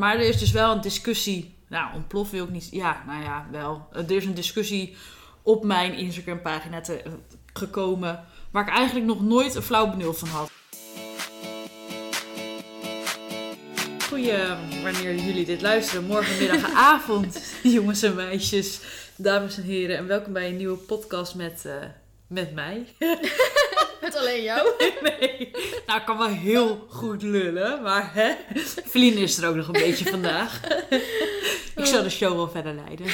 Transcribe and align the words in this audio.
maar 0.00 0.14
er 0.14 0.28
is 0.28 0.38
dus 0.38 0.50
wel 0.50 0.72
een 0.72 0.80
discussie. 0.80 1.54
Nou, 1.68 1.94
ontplof 1.94 2.30
wil 2.30 2.44
ik 2.44 2.50
niet. 2.50 2.68
Ja, 2.70 3.02
nou 3.06 3.22
ja, 3.22 3.46
wel. 3.50 3.88
Er 3.92 4.10
is 4.10 4.24
een 4.24 4.34
discussie 4.34 4.96
op 5.42 5.64
mijn 5.64 5.94
Instagram 5.94 6.42
pagina 6.42 6.80
te, 6.80 7.02
gekomen. 7.52 8.24
Waar 8.50 8.68
ik 8.68 8.74
eigenlijk 8.74 9.06
nog 9.06 9.22
nooit 9.22 9.54
een 9.54 9.62
flauw 9.62 9.90
benul 9.90 10.12
van 10.12 10.28
had. 10.28 10.50
Goeie, 14.08 14.38
wanneer 14.82 15.14
jullie 15.14 15.44
dit 15.44 15.60
luisteren, 15.60 16.04
morgen, 16.04 16.38
middag 16.38 16.70
en 16.70 16.76
avond, 16.92 17.42
jongens 17.62 18.02
en 18.02 18.14
meisjes, 18.14 18.80
dames 19.16 19.56
en 19.56 19.62
heren. 19.62 19.96
En 19.96 20.06
welkom 20.06 20.32
bij 20.32 20.48
een 20.48 20.56
nieuwe 20.56 20.76
podcast 20.76 21.34
met, 21.34 21.64
eh, 21.64 21.74
met 22.26 22.54
mij. 22.54 22.86
Met 24.12 24.16
alleen 24.22 24.42
jou. 24.42 24.68
Nee, 25.02 25.50
nou 25.86 26.00
ik 26.00 26.06
kan 26.06 26.18
wel 26.18 26.28
heel 26.28 26.86
goed 26.88 27.22
lullen, 27.22 27.82
maar 27.82 28.14
hè, 28.14 28.34
is 28.92 29.36
er 29.38 29.48
ook 29.48 29.54
nog 29.56 29.66
een 29.66 29.72
beetje 29.72 30.04
vandaag. 30.04 30.60
Ik 31.76 31.84
zal 31.86 32.02
de 32.02 32.10
show 32.10 32.34
wel 32.36 32.48
verder 32.48 32.74
leiden. 32.74 33.06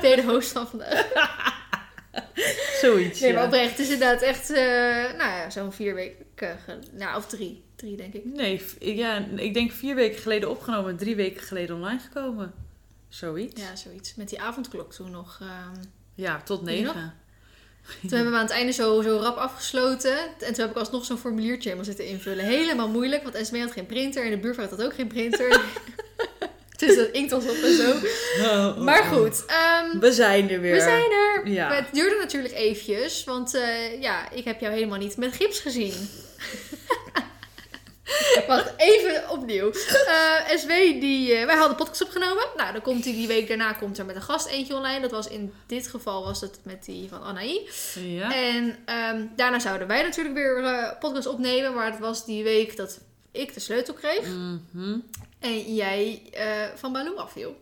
Ben 0.00 0.10
je 0.10 0.16
de 0.16 0.22
host 0.26 0.52
van 0.52 0.66
vandaag? 0.68 1.06
Zoiets, 2.80 3.20
Nee, 3.20 3.32
maar 3.32 3.40
ja. 3.42 3.46
oprecht. 3.46 3.70
Het 3.70 3.78
is 3.78 3.88
inderdaad 3.90 4.22
echt, 4.22 4.50
eh, 4.50 4.62
nou 5.16 5.30
ja, 5.30 5.50
zo'n 5.50 5.72
vier 5.72 5.94
weken. 5.94 6.58
ge- 6.64 6.78
Nou, 6.92 7.16
of 7.16 7.26
drie. 7.26 7.64
Drie, 7.76 7.96
denk 7.96 8.14
ik. 8.14 8.24
Nee, 8.24 8.62
ja, 8.78 9.26
ik 9.36 9.54
denk 9.54 9.72
vier 9.72 9.94
weken 9.94 10.18
geleden 10.22 10.50
opgenomen 10.50 10.90
en 10.90 10.96
drie 10.96 11.16
weken 11.16 11.42
geleden 11.42 11.76
online 11.76 11.98
gekomen. 12.00 12.54
Zoiets. 13.08 13.62
Ja, 13.62 13.76
zoiets. 13.76 14.14
Met 14.14 14.28
die 14.28 14.40
avondklok 14.40 14.92
toen 14.92 15.10
nog. 15.10 15.38
ehm. 15.40 15.82
Ja, 16.14 16.40
tot 16.44 16.62
negen. 16.62 17.14
Toen 18.00 18.10
hebben 18.10 18.32
we 18.32 18.38
aan 18.38 18.44
het 18.44 18.54
einde 18.54 18.72
zo, 18.72 19.02
zo 19.02 19.18
rap 19.18 19.36
afgesloten. 19.36 20.16
En 20.18 20.54
toen 20.54 20.60
heb 20.64 20.70
ik 20.70 20.76
alsnog 20.76 21.04
zo'n 21.04 21.18
formuliertje 21.18 21.62
helemaal 21.68 21.84
zitten 21.84 22.06
invullen. 22.06 22.44
Helemaal 22.44 22.88
moeilijk, 22.88 23.22
want 23.22 23.34
Esmee 23.34 23.60
had 23.62 23.72
geen 23.72 23.86
printer. 23.86 24.24
En 24.24 24.30
de 24.30 24.36
buurvrouw 24.38 24.68
had 24.68 24.82
ook 24.82 24.94
geen 24.94 25.06
printer. 25.06 25.60
dus 26.78 26.96
dat 26.96 27.08
inkt 27.08 27.30
was 27.30 27.44
op 27.44 27.56
en 27.62 27.74
zo. 27.74 27.92
Oh, 28.42 28.76
Maar 28.78 29.04
goed, 29.04 29.44
ehm, 29.46 29.98
We 29.98 30.12
zijn 30.12 30.50
er 30.50 30.60
weer. 30.60 30.74
we 30.74 30.80
zijn 30.80 31.10
er. 31.10 31.48
Ja. 31.52 31.68
Maar 31.68 31.76
het 31.76 31.94
duurde 31.94 32.16
natuurlijk 32.18 32.54
eventjes. 32.54 33.24
Want 33.24 33.54
eh, 33.54 34.00
ja, 34.02 34.30
ik 34.30 34.44
heb 34.44 34.60
jou 34.60 34.72
helemaal 34.74 34.98
niet 34.98 35.16
met 35.16 35.34
gips 35.34 35.58
gezien. 35.60 35.92
Wacht, 38.46 38.72
even 38.76 39.30
opnieuw. 39.30 39.70
Eh 39.70 40.56
SW, 40.56 40.68
die, 41.00 41.34
eh, 41.34 41.46
wij 41.46 41.54
hadden 41.56 41.70
een 41.70 41.84
podcast 41.84 42.02
opgenomen. 42.02 42.44
Nou, 42.56 42.72
dan 42.72 42.82
komt 42.82 43.04
hij 43.04 43.12
die 43.12 43.26
week 43.26 43.48
daarna 43.48 43.72
komt 43.72 43.98
er 43.98 44.04
met 44.04 44.16
een 44.16 44.22
gast 44.22 44.46
eentje 44.46 44.74
online. 44.74 45.00
Dat 45.00 45.10
was 45.10 45.28
in 45.28 45.52
dit 45.66 45.86
geval 45.86 46.24
was 46.24 46.40
het 46.40 46.58
met 46.62 46.84
die 46.84 47.08
van 47.08 47.22
Anaï. 47.22 47.68
Ja. 47.94 48.34
En 48.34 48.78
ehm, 48.84 49.26
daarna 49.36 49.58
zouden 49.58 49.88
wij 49.88 50.02
natuurlijk 50.02 50.34
weer 50.34 50.64
eh 50.64 50.98
podcast 50.98 51.26
opnemen. 51.26 51.74
Maar 51.74 51.90
het 51.90 52.00
was 52.00 52.24
die 52.24 52.44
week 52.44 52.76
dat 52.76 53.00
ik 53.32 53.54
de 53.54 53.60
sleutel 53.60 53.94
kreeg. 53.94 54.26
Mhm. 54.26 54.98
En 55.46 55.74
jij 55.74 56.22
eh, 56.32 56.46
van 56.74 56.92
Baloo 56.92 57.14
afviel. 57.16 57.56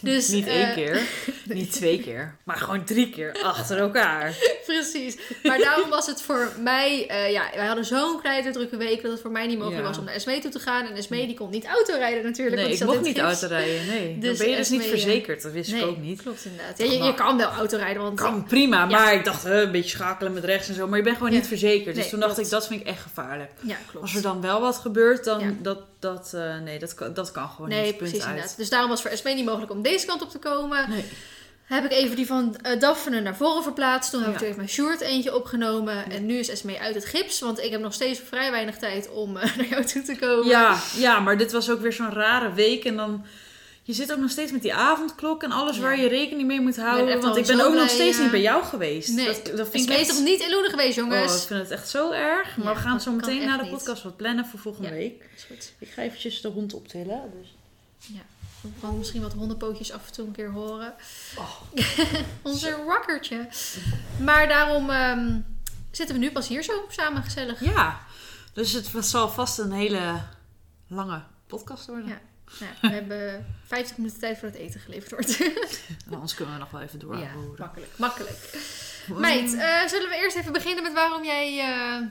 Dus, 0.00 0.28
Niet 0.28 0.46
één 0.46 0.68
eh, 0.68 0.74
keer, 0.74 1.00
niet 1.44 1.72
twee 1.72 2.00
keer, 2.00 2.36
maar 2.44 2.56
gewoon 2.56 2.84
drie 2.84 3.10
keer 3.10 3.36
achter 3.42 3.78
elkaar. 3.78 4.34
Precies. 4.66 5.16
Maar 5.42 5.58
daarom 5.58 5.90
was 5.90 6.06
het 6.06 6.22
voor 6.22 6.52
mij... 6.58 7.06
eh, 7.08 7.32
ja, 7.32 7.44
wij 7.54 7.66
hadden 7.66 7.84
zo'n 7.84 8.20
kleine 8.20 8.50
drukke 8.50 8.76
week... 8.76 9.02
dat 9.02 9.10
het 9.12 9.20
voor 9.20 9.30
mij 9.30 9.46
niet 9.46 9.58
mogelijk 9.58 9.82
Ja. 9.82 9.88
was 9.88 9.98
om 9.98 10.04
naar 10.04 10.14
Esmee 10.14 10.40
toe 10.40 10.50
te 10.50 10.58
gaan. 10.58 10.86
En 10.86 10.94
Esmee 10.96 11.26
die 11.26 11.36
kon 11.36 11.50
niet 11.50 11.66
autorijden 11.66 12.24
natuurlijk. 12.24 12.62
Nee, 12.62 12.72
ik 12.72 12.84
mocht 12.84 13.00
niet 13.00 13.18
autorijden, 13.18 13.86
nee. 13.86 14.10
Dan 14.10 14.20
Dus 14.20 14.38
ben 14.38 14.48
je 14.50 14.56
dus 14.56 14.68
niet 14.68 14.82
ja. 14.82 14.88
verzekerd, 14.88 15.42
dat 15.42 15.52
wist 15.52 15.72
ik 15.72 15.82
ook 15.84 15.98
niet. 15.98 16.22
klopt 16.22 16.44
inderdaad. 16.44 16.78
Ja, 16.78 16.84
je, 16.84 17.02
je 17.02 17.14
kan 17.14 17.36
wel 17.36 17.48
autorijden, 17.50 18.02
want... 18.02 18.20
Kan 18.20 18.44
prima, 18.44 18.86
maar 18.86 19.14
ik 19.14 19.24
dacht, 19.24 19.42
hè, 19.42 19.62
een 19.62 19.70
beetje 19.72 19.90
schakelen 19.96 20.32
met 20.32 20.44
rechts 20.44 20.68
en 20.68 20.74
zo. 20.74 20.86
Maar 20.88 20.98
je 20.98 21.04
bent 21.04 21.16
gewoon 21.16 21.32
niet 21.32 21.46
verzekerd. 21.46 21.94
Dus 21.94 22.02
Nee, 22.04 22.08
toen 22.12 22.20
dacht 22.20 22.32
klopt. 22.34 22.46
ik, 22.48 22.54
dat 22.54 22.66
vind 22.66 22.80
ik 22.80 22.86
echt 22.86 23.02
gevaarlijk. 23.02 23.50
Ja, 23.60 23.76
klopt. 23.90 24.02
Als 24.06 24.14
er 24.14 24.22
dan 24.22 24.40
wel 24.40 24.60
wat 24.60 24.76
gebeurt, 24.76 25.24
dan 25.24 25.58
dat, 25.62 25.78
dat, 26.00 26.36
nee, 26.64 26.78
dat, 26.78 26.94
kan- 26.94 27.14
dat 27.26 27.34
kan 27.34 27.48
gewoon 27.48 27.68
nee, 27.68 27.86
niet. 27.86 27.96
Punt 27.96 27.98
precies 27.98 28.20
uit. 28.20 28.30
inderdaad. 28.30 28.56
Dus 28.56 28.68
daarom 28.68 28.90
was 28.90 29.02
voor 29.02 29.10
Esmee 29.10 29.34
niet 29.34 29.44
mogelijk 29.44 29.70
om 29.70 29.82
deze 29.82 30.06
kant 30.06 30.22
op 30.22 30.30
te 30.30 30.38
komen. 30.38 30.90
Nee. 30.90 31.04
Heb 31.66 31.84
ik 31.84 31.92
even 31.92 32.16
die 32.16 32.26
van 32.26 32.56
eh, 32.56 32.80
Daphne 32.80 33.20
naar 33.20 33.36
voren 33.36 33.62
verplaatst. 33.62 34.10
Toen 34.10 34.22
heb 34.22 34.34
ik 34.34 34.40
er 34.40 34.44
even 34.44 34.56
mijn 34.56 34.68
short 34.68 35.00
eentje 35.00 35.34
opgenomen. 35.34 36.10
En 36.10 36.26
nu 36.26 36.38
is 36.38 36.48
Esmee 36.48 36.80
uit 36.80 36.94
het 36.94 37.04
gips. 37.04 37.40
Want 37.40 37.62
ik 37.62 37.70
heb 37.70 37.80
nog 37.80 37.94
steeds 37.94 38.20
vrij 38.28 38.50
weinig 38.50 38.76
tijd 38.76 39.10
om 39.10 39.36
eh, 39.36 39.56
naar 39.56 39.66
jou 39.66 39.84
toe 39.84 40.02
te 40.02 40.16
komen. 40.16 40.46
Ja, 40.46 40.78
ja, 40.96 41.20
maar 41.20 41.38
dit 41.38 41.52
was 41.52 41.70
ook 41.70 41.80
weer 41.80 41.92
zo'n 41.92 42.12
rare 42.12 42.52
week. 42.52 42.84
En 42.84 42.96
dan, 42.96 43.24
je 43.86 43.92
zit 43.92 44.12
ook 44.12 44.18
nog 44.18 44.30
steeds 44.30 44.52
met 44.52 44.62
die 44.62 44.74
avondklok 44.74 45.42
en 45.42 45.50
alles 45.52 45.76
Ja. 45.76 45.82
waar 45.82 45.98
je 45.98 46.08
rekening 46.08 46.46
mee 46.48 46.60
moet 46.60 46.76
houden. 46.76 47.20
want 47.20 47.36
ik 47.36 47.46
ben 47.46 47.60
ook 47.60 47.74
nog 47.74 47.88
steeds 47.88 48.16
ja. 48.16 48.22
niet 48.22 48.30
bij 48.30 48.40
jou 48.40 48.64
geweest. 48.64 49.08
Nee, 49.08 49.26
dat, 49.26 49.56
dat 49.56 49.68
vind 49.68 49.84
ik 49.84 49.90
is 49.90 50.00
echt... 50.00 50.08
toch 50.08 50.24
niet 50.24 50.40
in 50.40 50.50
Loenen 50.50 50.70
geweest, 50.70 50.96
jongens? 50.96 51.32
Oh, 51.32 51.40
ik 51.40 51.46
vind 51.46 51.60
het 51.60 51.70
echt 51.70 51.88
zo 51.88 52.10
erg. 52.10 52.56
Maar 52.56 52.66
Ja, 52.66 52.74
we 52.74 52.80
gaan 52.80 53.00
zo 53.00 53.12
meteen 53.12 53.40
echt 53.40 53.50
na 53.50 53.56
de 53.56 53.62
niet. 53.62 53.72
podcast 53.72 54.02
wat 54.02 54.16
plannen 54.16 54.46
voor 54.46 54.58
volgende 54.58 54.88
Ja. 54.88 54.94
week. 54.94 55.24
Is 55.36 55.42
goed. 55.44 55.72
Ik 55.78 55.88
ga 55.88 56.02
eventjes 56.02 56.40
de 56.40 56.48
hond 56.48 56.74
optillen. 56.74 57.22
Dus. 57.40 57.54
We 58.60 58.68
gaan 58.80 58.98
misschien 58.98 59.22
wat 59.22 59.32
hondenpootjes 59.32 59.92
af 59.92 60.06
en 60.06 60.12
toe 60.12 60.26
een 60.26 60.32
keer 60.32 60.50
horen. 60.50 60.94
Oh. 61.38 61.60
Onze 62.42 62.70
rockertje. 62.70 63.48
Maar 64.20 64.48
daarom 64.48 64.90
ehm, 64.90 65.40
zitten 65.90 66.14
we 66.14 66.20
nu 66.20 66.30
pas 66.30 66.48
hier 66.48 66.62
zo 66.62 66.84
samen 66.88 67.22
gezellig. 67.22 67.64
Ja, 67.64 68.00
dus 68.52 68.72
het 68.72 68.90
zal 69.00 69.28
vast 69.28 69.58
een 69.58 69.72
hele 69.72 70.20
lange 70.88 71.22
podcast 71.46 71.86
worden. 71.86 72.08
Ja. 72.08 72.20
Nou, 72.60 72.72
we 72.80 72.88
hebben 72.88 73.46
50 73.64 73.96
minuten 73.96 74.18
tijd 74.20 74.38
voor 74.38 74.48
het 74.48 74.56
eten 74.56 74.80
geleverd 74.80 75.10
wordt. 75.10 75.40
En 76.06 76.12
Anders 76.14 76.34
kunnen 76.34 76.54
we 76.54 76.60
nog 76.60 76.70
wel 76.70 76.80
even 76.80 76.98
ja, 76.98 77.04
doorhouden. 77.06 77.54
makkelijk. 77.58 77.90
Makkelijk. 77.96 78.38
Meid, 79.08 79.54
eh, 79.54 79.86
zullen 79.86 80.08
we 80.08 80.16
eerst 80.22 80.36
even 80.36 80.52
beginnen 80.52 80.82
met 80.82 80.92
waarom 80.92 81.24
jij 81.24 81.58
eh, 81.58 82.06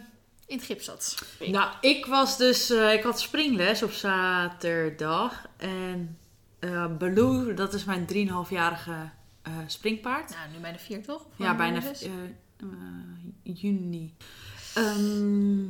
in 0.46 0.58
het 0.58 0.66
gips 0.66 0.86
zat? 0.86 1.26
Nou, 1.40 1.72
ik 1.82 2.06
was 2.06 2.38
dus... 2.38 2.70
eh, 2.70 2.94
ik 2.94 3.04
had 3.04 3.20
springles 3.20 3.84
op 3.84 3.92
zaterdag. 3.92 5.46
En 5.58 6.18
Baloo, 6.98 7.54
dat 7.54 7.74
is 7.74 7.84
mijn 7.84 8.08
3,5-jarige 8.14 9.10
eh 9.42 9.52
springpaard. 9.68 10.30
Nou, 10.30 10.50
nu 10.54 10.58
bijna 10.60 10.78
vier 10.78 11.04
toch? 11.04 11.22
Of 11.26 11.32
Ja, 11.36 11.56
bijna 11.56 11.82
juni. 13.44 14.14
Ehm, 14.74 15.64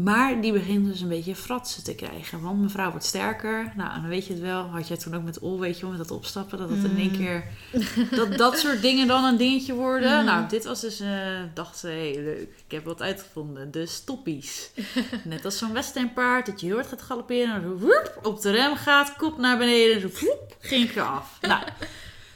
maar 0.00 0.40
die 0.40 0.52
begint 0.52 0.86
dus 0.86 1.00
een 1.00 1.08
beetje 1.08 1.34
fratsen 1.34 1.84
te 1.84 1.94
krijgen. 1.94 2.40
Want 2.40 2.58
mijn 2.58 2.70
vrouw 2.70 2.90
wordt 2.90 3.06
sterker. 3.06 3.72
Nou, 3.76 3.94
en 3.94 4.00
dan 4.00 4.10
weet 4.10 4.26
je 4.26 4.32
het 4.32 4.42
wel. 4.42 4.62
Had 4.62 4.88
jij 4.88 4.96
toen 4.96 5.14
ook 5.14 5.22
met 5.22 5.38
Ol, 5.38 5.60
weet 5.60 5.74
je 5.76 5.80
wel, 5.80 5.90
met 5.90 6.08
dat 6.08 6.16
opstappen. 6.16 6.58
Dat 6.58 6.68
het 6.70 6.84
in 6.84 6.96
één 6.96 7.10
Mm. 7.10 7.16
keer... 7.16 7.44
Dat 8.18 8.36
dat 8.36 8.58
soort 8.58 8.82
dingen 8.82 9.06
dan 9.06 9.24
een 9.24 9.36
dingetje 9.36 9.74
worden. 9.74 10.18
Mm. 10.18 10.24
Nou, 10.24 10.48
dit 10.48 10.64
was 10.64 10.80
dus... 10.80 11.00
eh 11.00 11.08
dacht 11.54 11.78
ze, 11.78 11.86
hé, 11.86 12.12
leuk. 12.14 12.48
Ik 12.66 12.70
heb 12.72 12.84
wat 12.84 13.02
uitgevonden. 13.02 13.70
De 13.70 13.86
stoppies. 13.86 14.70
Net 15.24 15.44
als 15.44 15.58
zo'n 15.58 15.72
westernpaard. 15.72 16.46
Dat 16.46 16.60
je 16.60 16.66
heel 16.66 16.74
hard 16.74 16.88
gaat 16.88 17.02
galopperen. 17.02 17.54
En 17.54 17.62
zo 17.62 17.76
woep, 17.76 18.18
op 18.22 18.40
de 18.40 18.50
rem 18.50 18.76
gaat. 18.76 19.16
Kop 19.16 19.38
naar 19.38 19.58
beneden. 19.58 19.94
En 19.94 20.00
zo 20.00 20.26
woep, 20.26 20.56
ging 20.60 20.88
ik 20.90 20.96
eraf. 20.96 21.38
Nou... 21.48 21.62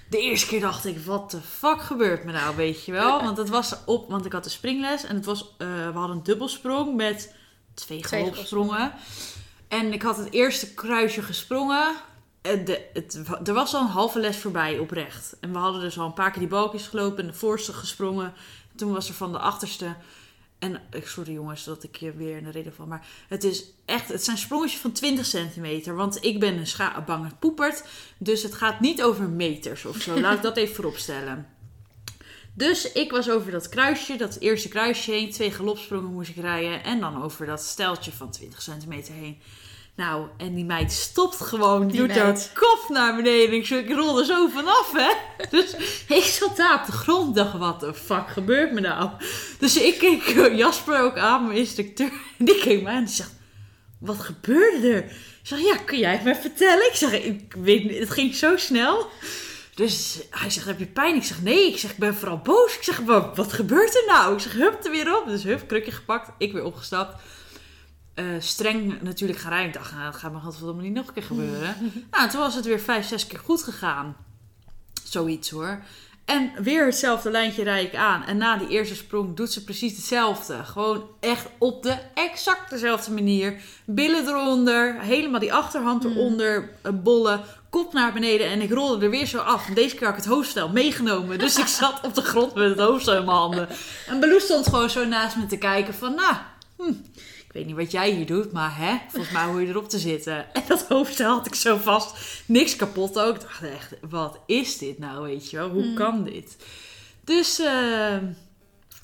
De 0.08 0.20
eerste 0.20 0.46
keer 0.46 0.60
dacht 0.60 0.84
ik, 0.86 0.98
wat 0.98 1.30
de 1.30 1.40
fuck 1.40 1.80
gebeurt 1.80 2.24
me 2.24 2.32
nou, 2.32 2.56
weet 2.56 2.84
je 2.84 2.92
wel? 2.92 3.22
Want 3.22 3.36
het 3.36 3.48
was 3.48 3.74
op, 3.86 4.10
want 4.10 4.24
ik 4.24 4.32
had 4.32 4.44
de 4.44 4.50
springles 4.50 5.04
en 5.04 5.16
het 5.16 5.24
was, 5.24 5.54
eh, 5.58 5.66
we 5.66 5.98
hadden 5.98 6.16
een 6.16 6.22
dubbelsprong 6.22 6.96
met 6.96 7.34
twee 7.74 8.00
Twee 8.00 8.22
galopsprongen. 8.22 8.92
En 9.68 9.92
ik 9.92 10.02
had 10.02 10.16
het 10.16 10.32
eerste 10.32 10.74
kruisje 10.74 11.22
gesprongen. 11.22 11.94
En 12.40 12.64
de, 12.64 12.84
het, 12.92 13.20
er 13.44 13.54
was 13.54 13.74
al 13.74 13.80
een 13.80 13.86
halve 13.86 14.20
les 14.20 14.36
voorbij 14.36 14.78
oprecht. 14.78 15.36
En 15.40 15.52
we 15.52 15.58
hadden 15.58 15.80
dus 15.80 15.98
al 15.98 16.06
een 16.06 16.12
paar 16.12 16.30
keer 16.30 16.40
die 16.40 16.48
balkjes 16.48 16.86
gelopen 16.86 17.18
en 17.18 17.26
de 17.26 17.36
voorste 17.36 17.72
gesprongen. 17.72 18.32
Toen 18.76 18.92
was 18.92 19.08
er 19.08 19.14
van 19.14 19.32
de 19.32 19.38
achterste. 19.38 19.94
En 20.58 20.80
sorry 21.02 21.32
jongens 21.32 21.64
dat 21.64 21.82
ik 21.82 21.96
je 21.96 22.12
weer 22.12 22.36
in 22.36 22.44
de 22.44 22.50
reden 22.50 22.74
van. 22.74 22.88
Maar 22.88 23.06
het 23.28 23.44
is 23.44 23.64
echt, 23.84 24.08
het 24.08 24.24
zijn 24.24 24.38
sprongetjes 24.38 24.80
van 24.80 24.92
20 24.92 25.26
centimeter. 25.26 25.94
Want 25.94 26.24
ik 26.24 26.40
ben 26.40 26.56
een 26.56 26.66
scha 26.66 27.02
bange 27.02 27.30
poepert. 27.38 27.84
Dus 28.18 28.42
het 28.42 28.54
gaat 28.54 28.80
niet 28.80 29.02
over 29.02 29.28
meters 29.28 29.84
of 29.84 29.96
zo. 29.96 30.20
Laat 30.20 30.36
ik 30.36 30.42
dat 30.42 30.56
even 30.56 30.74
vooropstellen. 30.74 31.46
Dus 32.54 32.92
ik 32.92 33.10
was 33.10 33.30
over 33.30 33.50
dat 33.50 33.68
kruisje, 33.68 34.16
dat 34.16 34.36
eerste 34.40 34.68
kruisje 34.68 35.10
heen. 35.10 35.30
Twee 35.30 35.50
galopsprongen 35.50 36.12
moest 36.12 36.30
ik 36.30 36.36
rijden. 36.36 36.84
En 36.84 37.00
dan 37.00 37.22
over 37.22 37.46
dat 37.46 37.62
steltje 37.62 38.12
van 38.12 38.30
20 38.30 38.62
centimeter 38.62 39.14
heen. 39.14 39.40
Nou, 39.96 40.26
en 40.36 40.54
die 40.54 40.64
meid 40.64 40.92
stopt 40.92 41.40
gewoon. 41.40 41.88
Die 41.88 42.00
doet 42.00 42.16
haar 42.16 42.50
kop 42.54 42.86
naar 42.88 43.16
beneden. 43.16 43.56
Ik, 43.56 43.68
ik 43.68 43.92
rol 43.92 44.18
er 44.18 44.24
zo 44.24 44.48
vanaf, 44.48 44.92
hè. 44.92 45.12
Dus 45.50 45.74
ik 46.08 46.22
zat 46.22 46.56
daar 46.56 46.80
op 46.80 46.86
de 46.86 46.92
grond. 46.92 47.34
dacht, 47.34 47.58
wat 47.58 47.80
de 47.80 47.94
fuck 47.94 48.28
gebeurt 48.28 48.72
me 48.72 48.80
nou? 48.80 49.10
Dus 49.58 49.76
ik 49.76 49.98
keek 49.98 50.22
eh, 50.22 50.56
Jasper 50.56 51.00
ook 51.00 51.18
aan, 51.18 51.46
mijn 51.46 51.58
instructeur. 51.58 52.12
En 52.38 52.44
die 52.44 52.58
keek 52.60 52.82
me 52.82 52.88
aan 52.88 52.96
en 52.96 53.04
die 53.04 53.14
zegt, 53.14 53.34
wat 53.98 54.18
gebeurde 54.18 54.92
er? 54.92 55.04
Ik 55.04 55.48
zeg, 55.48 55.60
ja, 55.60 55.76
kun 55.76 55.98
jij 55.98 56.12
het 56.12 56.24
me 56.24 56.34
vertellen? 56.34 56.86
Ik 56.86 56.94
zeg, 56.94 57.12
ik 57.12 57.54
weet 57.58 57.84
niet, 57.84 57.98
het 57.98 58.10
ging 58.10 58.34
zo 58.34 58.56
snel. 58.56 59.06
Dus 59.74 60.20
hij 60.30 60.50
zegt, 60.50 60.66
heb 60.66 60.78
je 60.78 60.86
pijn? 60.86 61.14
Ik 61.14 61.24
zeg, 61.24 61.42
nee. 61.42 61.68
Ik 61.68 61.78
zeg, 61.78 61.90
ik 61.90 61.98
ben 61.98 62.14
vooral 62.14 62.38
boos. 62.38 62.76
Ik 62.76 62.82
zeg, 62.82 62.98
wat, 62.98 63.36
wat 63.36 63.52
gebeurt 63.52 63.94
er 63.94 64.04
nou? 64.06 64.34
Ik 64.34 64.40
zeg, 64.40 64.52
hup, 64.52 64.84
er 64.84 64.90
weer 64.90 65.16
op. 65.16 65.26
Dus 65.26 65.42
hup, 65.42 65.68
krukje 65.68 65.90
gepakt. 65.90 66.30
Ik 66.38 66.52
weer 66.52 66.64
opgestapt. 66.64 67.22
Eh, 68.14 68.24
streng 68.38 69.02
natuurlijk 69.02 69.38
gaan 69.38 69.50
rijden. 69.50 69.68
Ik 69.68 69.74
dacht, 69.74 69.92
nou, 69.92 70.04
dat 70.04 70.20
gaat 70.20 70.32
me 70.32 70.38
godverdomme 70.38 70.82
niet 70.82 70.92
nog 70.92 71.06
een 71.06 71.14
keer 71.14 71.22
gebeuren. 71.22 71.76
nou, 72.10 72.30
toen 72.30 72.40
was 72.40 72.54
het 72.54 72.64
weer 72.64 72.80
vijf, 72.80 73.06
zes 73.06 73.26
keer 73.26 73.38
goed 73.38 73.62
gegaan. 73.62 74.16
Zoiets 75.04 75.50
hoor. 75.50 75.82
En 76.24 76.52
weer 76.62 76.84
hetzelfde 76.84 77.30
lijntje 77.30 77.62
rijd 77.62 77.86
ik 77.86 77.94
aan. 77.94 78.24
En 78.24 78.36
na 78.36 78.56
die 78.56 78.68
eerste 78.68 78.94
sprong 78.94 79.36
doet 79.36 79.52
ze 79.52 79.64
precies 79.64 79.96
hetzelfde. 79.96 80.64
Gewoon 80.64 81.08
echt 81.20 81.46
op 81.58 81.82
de 81.82 81.98
exact 82.14 82.70
dezelfde 82.70 83.12
manier. 83.12 83.60
Billen 83.84 84.28
eronder, 84.28 85.00
helemaal 85.00 85.40
die 85.40 85.52
achterhand 85.52 86.04
eronder, 86.04 86.70
eh, 86.82 86.92
bollen, 86.92 87.44
kop 87.72 87.92
naar 87.92 88.12
beneden. 88.12 88.46
En 88.46 88.60
ik 88.60 88.72
rolde 88.72 89.04
er 89.04 89.10
weer 89.10 89.26
zo 89.26 89.38
af. 89.38 89.68
En 89.68 89.74
deze 89.74 89.94
keer 89.94 90.06
had 90.06 90.16
ik 90.16 90.22
het 90.24 90.32
hoofdstel 90.32 90.68
meegenomen. 90.68 91.38
Dus 91.38 91.58
ik 91.58 91.66
zat 91.66 92.00
op 92.02 92.14
de 92.14 92.22
grond 92.22 92.54
met 92.54 92.68
het 92.68 92.78
hoofdstel 92.78 93.14
in 93.16 93.24
mijn 93.24 93.36
handen. 93.36 93.68
En 94.06 94.20
Baloo 94.20 94.38
stond 94.38 94.66
gewoon 94.68 94.90
zo 94.90 95.04
naast 95.04 95.36
me 95.36 95.46
te 95.46 95.56
kijken 95.56 95.94
van, 95.94 96.14
nou, 96.14 96.34
hm, 96.76 96.88
ik 97.46 97.52
weet 97.52 97.66
niet 97.66 97.76
wat 97.76 97.90
jij 97.90 98.10
hier 98.10 98.26
doet, 98.26 98.52
maar 98.52 98.76
hè, 98.76 98.96
volgens 99.08 99.32
mij 99.32 99.44
hoor 99.44 99.60
je 99.60 99.68
erop 99.68 99.88
te 99.88 99.98
zitten. 99.98 100.54
En 100.54 100.62
dat 100.68 100.84
hoofdstel 100.88 101.30
had 101.36 101.46
ik 101.46 101.54
zo 101.54 101.76
vast, 101.76 102.16
niks 102.46 102.76
kapot 102.76 103.18
ook. 103.18 103.34
Ik 103.34 103.40
dacht 103.40 103.62
echt, 103.62 103.94
wat 104.10 104.38
is 104.46 104.78
dit 104.78 104.98
nou, 104.98 105.22
weet 105.22 105.50
je 105.50 105.56
wel? 105.56 105.68
Hoe 105.68 105.82
Hmm. 105.82 105.94
kan 105.94 106.24
dit? 106.24 106.56
Dus 107.24 107.58
eh, 107.58 108.16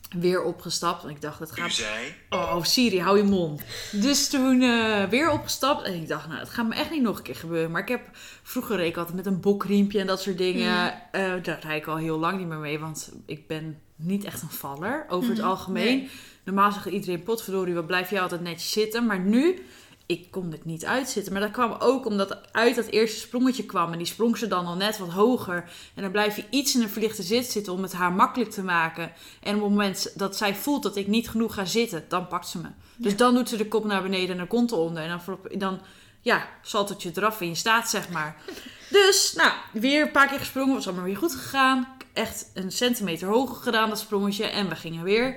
weer 0.08 0.42
opgestapt. 0.42 1.02
En 1.04 1.10
ik 1.10 1.20
dacht, 1.20 1.38
het 1.38 1.50
U 1.58 1.60
gaat... 1.60 1.72
zei, 1.72 2.14
Oh, 2.30 2.62
Siri, 2.64 3.00
hou 3.00 3.16
je 3.16 3.22
mond. 3.24 3.62
Dus 3.92 4.28
toen 4.28 4.62
eh, 4.62 5.04
weer 5.04 5.30
opgestapt. 5.30 5.82
En 5.82 5.94
ik 5.94 6.08
dacht, 6.08 6.28
nou, 6.28 6.40
het 6.40 6.48
gaat 6.48 6.68
me 6.68 6.74
echt 6.74 6.90
niet 6.90 7.02
nog 7.02 7.16
een 7.16 7.22
keer 7.22 7.34
gebeuren. 7.36 7.70
Maar 7.70 7.82
ik 7.82 7.88
heb 7.88 8.00
vroeger 8.42 8.76
reed 8.76 8.88
ik 8.88 8.96
altijd 8.96 9.16
met 9.16 9.26
een 9.26 9.40
bokriempje 9.40 10.00
en 10.00 10.06
dat 10.06 10.22
soort 10.22 10.38
dingen. 10.38 10.92
Eh, 11.12 11.32
daar 11.42 11.58
rijd 11.62 11.82
ik 11.82 11.86
al 11.86 11.96
heel 11.96 12.18
lang 12.18 12.38
niet 12.38 12.46
meer 12.48 12.58
mee. 12.58 12.78
Want 12.78 13.12
ik 13.26 13.46
ben 13.46 13.78
niet 13.96 14.24
echt 14.24 14.42
een 14.42 14.50
valler 14.50 15.06
over 15.08 15.28
het 15.28 15.38
Mhm, 15.38 15.46
algemeen. 15.48 15.98
nee. 15.98 16.10
Normaal 16.44 16.72
zegt 16.72 16.86
iedereen, 16.86 17.22
potverdorie, 17.22 17.74
wat 17.74 17.86
blijf 17.86 18.10
je 18.10 18.20
altijd 18.20 18.40
netjes 18.40 18.70
zitten. 18.72 19.06
Maar 19.06 19.18
nu, 19.20 19.66
ik 20.08 20.30
kon 20.30 20.52
het 20.52 20.64
niet 20.64 20.84
uitzitten. 20.84 21.32
Maar 21.32 21.42
dat 21.42 21.50
kwam 21.50 21.76
ook 21.78 22.06
omdat 22.06 22.52
uit 22.52 22.74
dat 22.74 22.86
eerste 22.86 23.18
sprongetje 23.18 23.64
kwam. 23.64 23.92
En 23.92 23.98
die 23.98 24.06
sprong 24.06 24.38
ze 24.38 24.46
dan 24.46 24.66
al 24.66 24.74
net 24.74 24.98
wat 24.98 25.08
hoger. 25.08 25.70
En 25.94 26.02
dan 26.02 26.10
blijf 26.10 26.36
je 26.36 26.44
iets 26.50 26.74
in 26.74 26.82
een 26.82 26.88
verlichte 26.88 27.22
zit 27.22 27.50
zitten 27.50 27.72
om 27.72 27.82
het 27.82 27.92
haar 27.92 28.12
makkelijk 28.12 28.50
te 28.50 28.62
maken. 28.62 29.12
En 29.42 29.54
op 29.54 29.60
het 29.60 29.70
moment 29.70 30.12
dat 30.14 30.36
zij 30.36 30.54
voelt 30.54 30.82
dat 30.82 30.96
ik 30.96 31.06
niet 31.06 31.28
genoeg 31.28 31.54
ga 31.54 31.64
zitten, 31.64 32.04
dan 32.08 32.26
pakt 32.26 32.48
ze 32.48 32.58
me. 32.58 32.68
Dus 32.96 33.16
dan 33.16 33.34
doet 33.34 33.48
ze 33.48 33.56
de 33.56 33.68
kop 33.68 33.84
naar 33.84 34.02
beneden 34.02 34.36
en 34.36 34.42
de 34.42 34.48
kont 34.48 34.72
eronder. 34.72 35.02
En 35.02 35.20
dan, 35.24 35.38
dan 35.58 35.80
ja, 36.20 36.48
zalt 36.62 36.88
het 36.88 37.02
je 37.02 37.10
eraf 37.14 37.40
en 37.40 37.48
je 37.48 37.54
staat, 37.54 37.90
zeg 37.90 38.08
maar. 38.08 38.36
Dus, 38.90 39.32
nou, 39.36 39.52
weer 39.72 40.02
een 40.02 40.10
paar 40.10 40.28
keer 40.28 40.38
gesprongen. 40.38 40.74
Was 40.74 40.86
allemaal 40.86 41.04
weer 41.04 41.16
goed 41.16 41.34
gegaan. 41.34 41.88
Echt 42.12 42.50
een 42.54 42.72
centimeter 42.72 43.28
hoger 43.28 43.56
gedaan, 43.56 43.88
dat 43.88 43.98
sprongetje. 43.98 44.44
En 44.44 44.68
we 44.68 44.76
gingen 44.76 45.04
weer. 45.04 45.36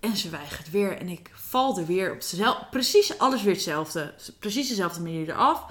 En 0.00 0.16
ze 0.16 0.30
weigert 0.30 0.70
weer. 0.70 0.98
En 0.98 1.08
ik 1.08 1.30
val 1.52 1.78
er 1.78 1.86
weer 1.86 2.12
op 2.12 2.20
dezelfde... 2.20 2.66
Precies 2.70 3.18
alles 3.18 3.42
weer 3.42 3.52
hetzelfde. 3.52 4.14
Precies 4.38 4.68
dezelfde 4.68 5.00
manier 5.00 5.28
eraf. 5.28 5.64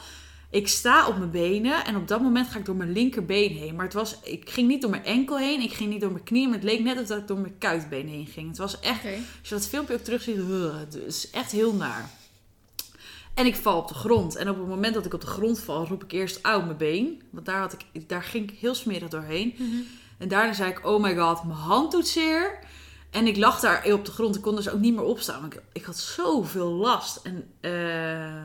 Ik 0.49 0.67
sta 0.67 1.07
op 1.07 1.17
mijn 1.17 1.31
benen. 1.31 1.85
En 1.85 1.95
op 1.95 2.07
dat 2.07 2.21
moment 2.21 2.47
ga 2.47 2.59
ik 2.59 2.65
door 2.65 2.75
mijn 2.75 2.91
linkerbeen 2.91 3.51
heen. 3.51 3.75
Maar 3.75 3.85
het 3.85 3.93
was... 3.93 4.15
Ik 4.23 4.49
ging 4.49 4.67
niet 4.67 4.81
door 4.81 4.89
mijn 4.89 5.05
enkel 5.05 5.37
heen. 5.37 5.61
Ik 5.61 5.73
ging 5.73 5.89
niet 5.89 6.01
door 6.01 6.11
mijn 6.11 6.23
knie. 6.23 6.45
Maar 6.45 6.55
het 6.55 6.63
leek 6.63 6.79
net 6.79 6.97
alsof 6.97 7.17
ik 7.17 7.27
door 7.27 7.37
mijn 7.37 7.57
kuitbeen 7.57 8.07
heen 8.07 8.25
ging. 8.27 8.47
Het 8.47 8.57
was 8.57 8.79
echt... 8.79 9.05
Als 9.05 9.49
je 9.49 9.55
dat 9.55 9.67
filmpje 9.67 9.93
ook 9.93 9.99
terugziet, 9.99 10.37
uh, 10.37 10.79
het 10.79 10.95
is 10.95 11.29
echt 11.29 11.51
heel 11.51 11.73
naar. 11.73 12.09
En 13.33 13.45
ik 13.45 13.55
val 13.55 13.77
op 13.77 13.87
de 13.87 13.93
grond. 13.93 14.35
En 14.35 14.49
op 14.49 14.57
het 14.57 14.67
moment 14.67 14.93
dat 14.93 15.05
ik 15.05 15.13
op 15.13 15.21
de 15.21 15.27
grond 15.27 15.59
val, 15.59 15.87
roep 15.87 16.03
ik 16.03 16.11
eerst 16.11 16.39
auw 16.41 16.61
mijn 16.61 16.77
been. 16.77 17.21
Want 17.29 17.45
daar, 17.45 17.59
had 17.59 17.77
ik, 17.91 18.09
daar 18.09 18.23
ging 18.23 18.51
ik 18.51 18.59
heel 18.59 18.75
smerig 18.75 19.09
doorheen. 19.09 19.53
Mhm. 19.57 19.81
En 20.17 20.27
daarna 20.27 20.53
zei 20.53 20.71
ik, 20.71 20.85
oh 20.85 21.01
my 21.01 21.15
god, 21.15 21.43
mijn 21.43 21.59
hand 21.59 21.91
doet 21.91 22.07
zeer. 22.07 22.59
En 23.11 23.27
ik 23.27 23.37
lag 23.37 23.59
daar 23.59 23.93
op 23.93 24.05
de 24.05 24.11
grond. 24.11 24.35
Ik 24.35 24.41
kon 24.41 24.55
dus 24.55 24.69
ook 24.69 24.79
niet 24.79 24.95
meer 24.95 25.03
opstaan. 25.03 25.45
Ik, 25.45 25.61
ik 25.71 25.83
had 25.83 25.97
zoveel 25.97 26.69
last. 26.69 27.19
En 27.23 27.51
eh 27.59 27.71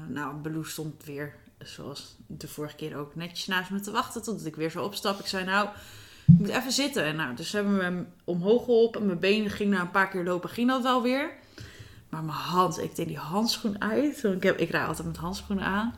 nou, 0.08 0.34
Baloo 0.34 0.62
stond 0.62 1.04
weer, 1.04 1.34
zoals 1.58 2.16
de 2.26 2.48
vorige 2.48 2.76
keer 2.76 2.96
ook, 2.96 3.14
netjes 3.14 3.46
naast 3.46 3.70
me 3.70 3.80
te 3.80 3.90
wachten. 3.90 4.22
Totdat 4.22 4.46
ik 4.46 4.56
weer 4.56 4.70
zo 4.70 4.82
opstap. 4.82 5.18
Ik 5.18 5.26
zei, 5.26 5.44
nou, 5.44 5.68
ik 6.26 6.38
moet 6.38 6.48
even 6.48 6.72
zitten. 6.72 7.04
En 7.04 7.16
nou, 7.16 7.36
dus 7.36 7.52
hebben 7.52 7.76
we 7.76 7.82
hem 7.82 8.08
omhoog 8.24 8.64
geholpen. 8.64 9.00
En 9.00 9.06
mijn 9.06 9.18
benen 9.18 9.50
ging 9.50 9.70
na 9.70 9.80
een 9.80 9.90
paar 9.90 10.08
keer 10.08 10.24
lopen, 10.24 10.50
ging 10.50 10.69
dat 10.69 10.82
wel 10.82 11.02
weer. 11.02 11.30
Maar 12.08 12.22
mijn 12.22 12.38
hand, 12.38 12.78
ik 12.78 12.96
deed 12.96 13.08
die 13.08 13.19
handschoen 13.19 13.80
uit. 13.80 14.20
Want 14.20 14.34
ik, 14.34 14.42
heb, 14.42 14.58
ik 14.58 14.70
rijd 14.70 14.88
altijd 14.88 15.06
met 15.06 15.16
handschoenen 15.16 15.64
aan. 15.64 15.94